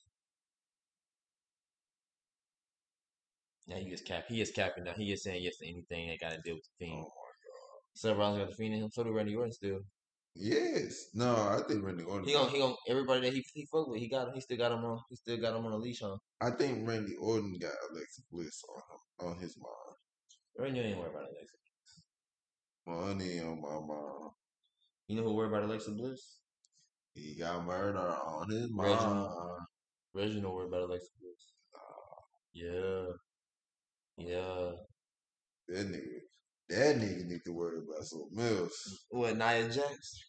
Now 3.69 3.77
he 3.77 3.93
is 3.93 4.01
cap. 4.01 4.25
He 4.29 4.41
is 4.41 4.51
capping 4.51 4.85
now. 4.85 4.93
He 4.97 5.13
is 5.13 5.23
saying 5.23 5.43
yes 5.43 5.57
to 5.59 5.67
anything 5.69 6.09
that 6.09 6.21
got 6.21 6.33
to 6.33 6.41
deal 6.43 6.55
with 6.55 6.65
the 6.79 6.87
Oh 6.87 6.89
Fiend. 6.89 7.01
my 7.01 7.09
Seth 7.95 8.17
Rollins 8.17 8.39
got 8.41 8.49
the 8.51 8.57
Fiend 8.57 8.75
in 8.75 8.83
him. 8.83 8.91
So 8.91 9.05
do 9.05 9.13
Randy 9.13 9.35
Orton 9.37 9.53
still. 9.53 9.81
Yes. 10.35 11.09
No, 11.15 11.35
I 11.35 11.61
think 11.69 11.85
Randy 11.85 12.05
Orton. 12.05 12.27
He 12.27 12.33
gonna 12.33 12.51
he 12.51 12.59
gonna 12.59 12.75
everybody 12.89 13.21
that 13.23 13.33
he 13.35 13.45
he 13.55 13.67
fuck 13.71 13.87
with. 13.89 14.01
He 14.01 14.09
got 14.09 14.29
him. 14.29 14.35
he 14.35 14.41
still 14.41 14.57
got 14.57 14.73
him 14.73 14.85
on. 14.85 14.99
He 15.11 15.17
still 15.17 15.37
got 15.37 15.55
him 15.57 15.67
on 15.67 15.73
a 15.73 15.77
leash 15.77 16.03
on. 16.03 16.19
I 16.41 16.51
think 16.51 16.89
Randy 16.89 17.15
Orton 17.17 17.55
got 17.61 17.73
Alexa 17.91 18.23
Bliss 18.31 18.63
on 18.75 19.27
him, 19.29 19.35
on 19.35 19.41
his 19.43 19.57
mind. 19.59 19.97
Randy 20.59 20.81
ain't 20.81 20.99
worried 20.99 21.11
about 21.11 21.29
Alexa. 21.29 21.57
Money 22.87 23.41
on 23.41 23.61
my 23.61 23.95
mind. 23.95 24.31
You 25.07 25.17
know 25.17 25.23
who 25.25 25.35
worried 25.35 25.49
about 25.53 25.65
Alexa 25.65 25.91
Bliss? 25.93 26.39
He 27.15 27.35
got 27.39 27.65
murder 27.67 27.99
on 27.99 28.51
his 28.51 28.71
Reginald. 28.75 29.37
mind. 29.39 29.67
Reginald 30.15 30.55
worried 30.55 30.69
about 30.69 30.89
Alexa 30.89 31.09
Bliss. 31.21 31.53
Yeah. 32.55 33.05
Yeah. 34.17 34.73
That 35.69 35.87
nigga. 35.89 36.21
That 36.69 36.97
nigga 36.97 37.27
need 37.27 37.41
to 37.45 37.53
worry 37.53 37.79
about 37.79 38.05
something 38.05 38.59
else. 38.59 39.05
What, 39.11 39.37
Nia 39.37 39.69
Jax? 39.69 40.25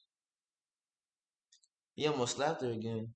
He 1.95 2.07
almost 2.07 2.35
slapped 2.35 2.61
her 2.61 2.71
again. 2.71 3.13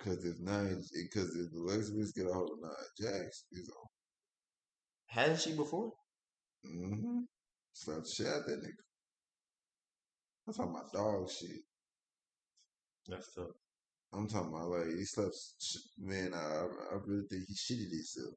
Cause 0.00 0.24
if 0.24 0.38
Nia, 0.40 0.76
because 0.92 1.34
if 1.36 1.50
Bliss 1.52 2.12
get 2.12 2.26
a 2.26 2.32
hold 2.32 2.50
of 2.50 2.58
Nia 2.60 3.12
Jax, 3.12 3.44
he's 3.50 3.68
on. 3.68 3.86
Hadn't 5.06 5.40
she 5.40 5.54
before? 5.54 5.92
Mm-hmm. 6.66 7.20
Slap 7.72 8.02
the 8.02 8.08
shit 8.08 8.26
out 8.26 8.46
that 8.46 8.62
nigga. 8.62 8.84
I'm 10.46 10.54
talking 10.54 10.72
about 10.72 10.92
dog 10.92 11.30
shit. 11.30 11.60
That's 13.06 13.32
tough. 13.34 13.46
I'm 14.12 14.28
talking 14.28 14.48
about 14.48 14.68
like 14.68 14.96
he 14.96 15.04
slept. 15.04 15.34
Man, 15.98 16.32
I 16.34 16.38
I 16.38 16.96
really 17.06 17.26
think 17.28 17.44
he 17.46 17.54
shitted 17.54 17.90
himself. 17.90 18.34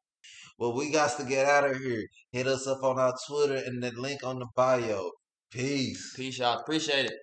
Well, 0.57 0.73
we 0.73 0.91
got 0.91 1.17
to 1.17 1.25
get 1.25 1.45
out 1.47 1.69
of 1.69 1.77
here. 1.77 2.05
Hit 2.31 2.47
us 2.47 2.67
up 2.67 2.83
on 2.83 2.99
our 2.99 3.15
Twitter 3.27 3.61
and 3.65 3.81
the 3.81 3.91
link 3.91 4.23
on 4.23 4.39
the 4.39 4.47
bio. 4.55 5.11
Peace. 5.51 6.13
Peace, 6.15 6.39
y'all. 6.39 6.59
Appreciate 6.59 7.05
it. 7.05 7.13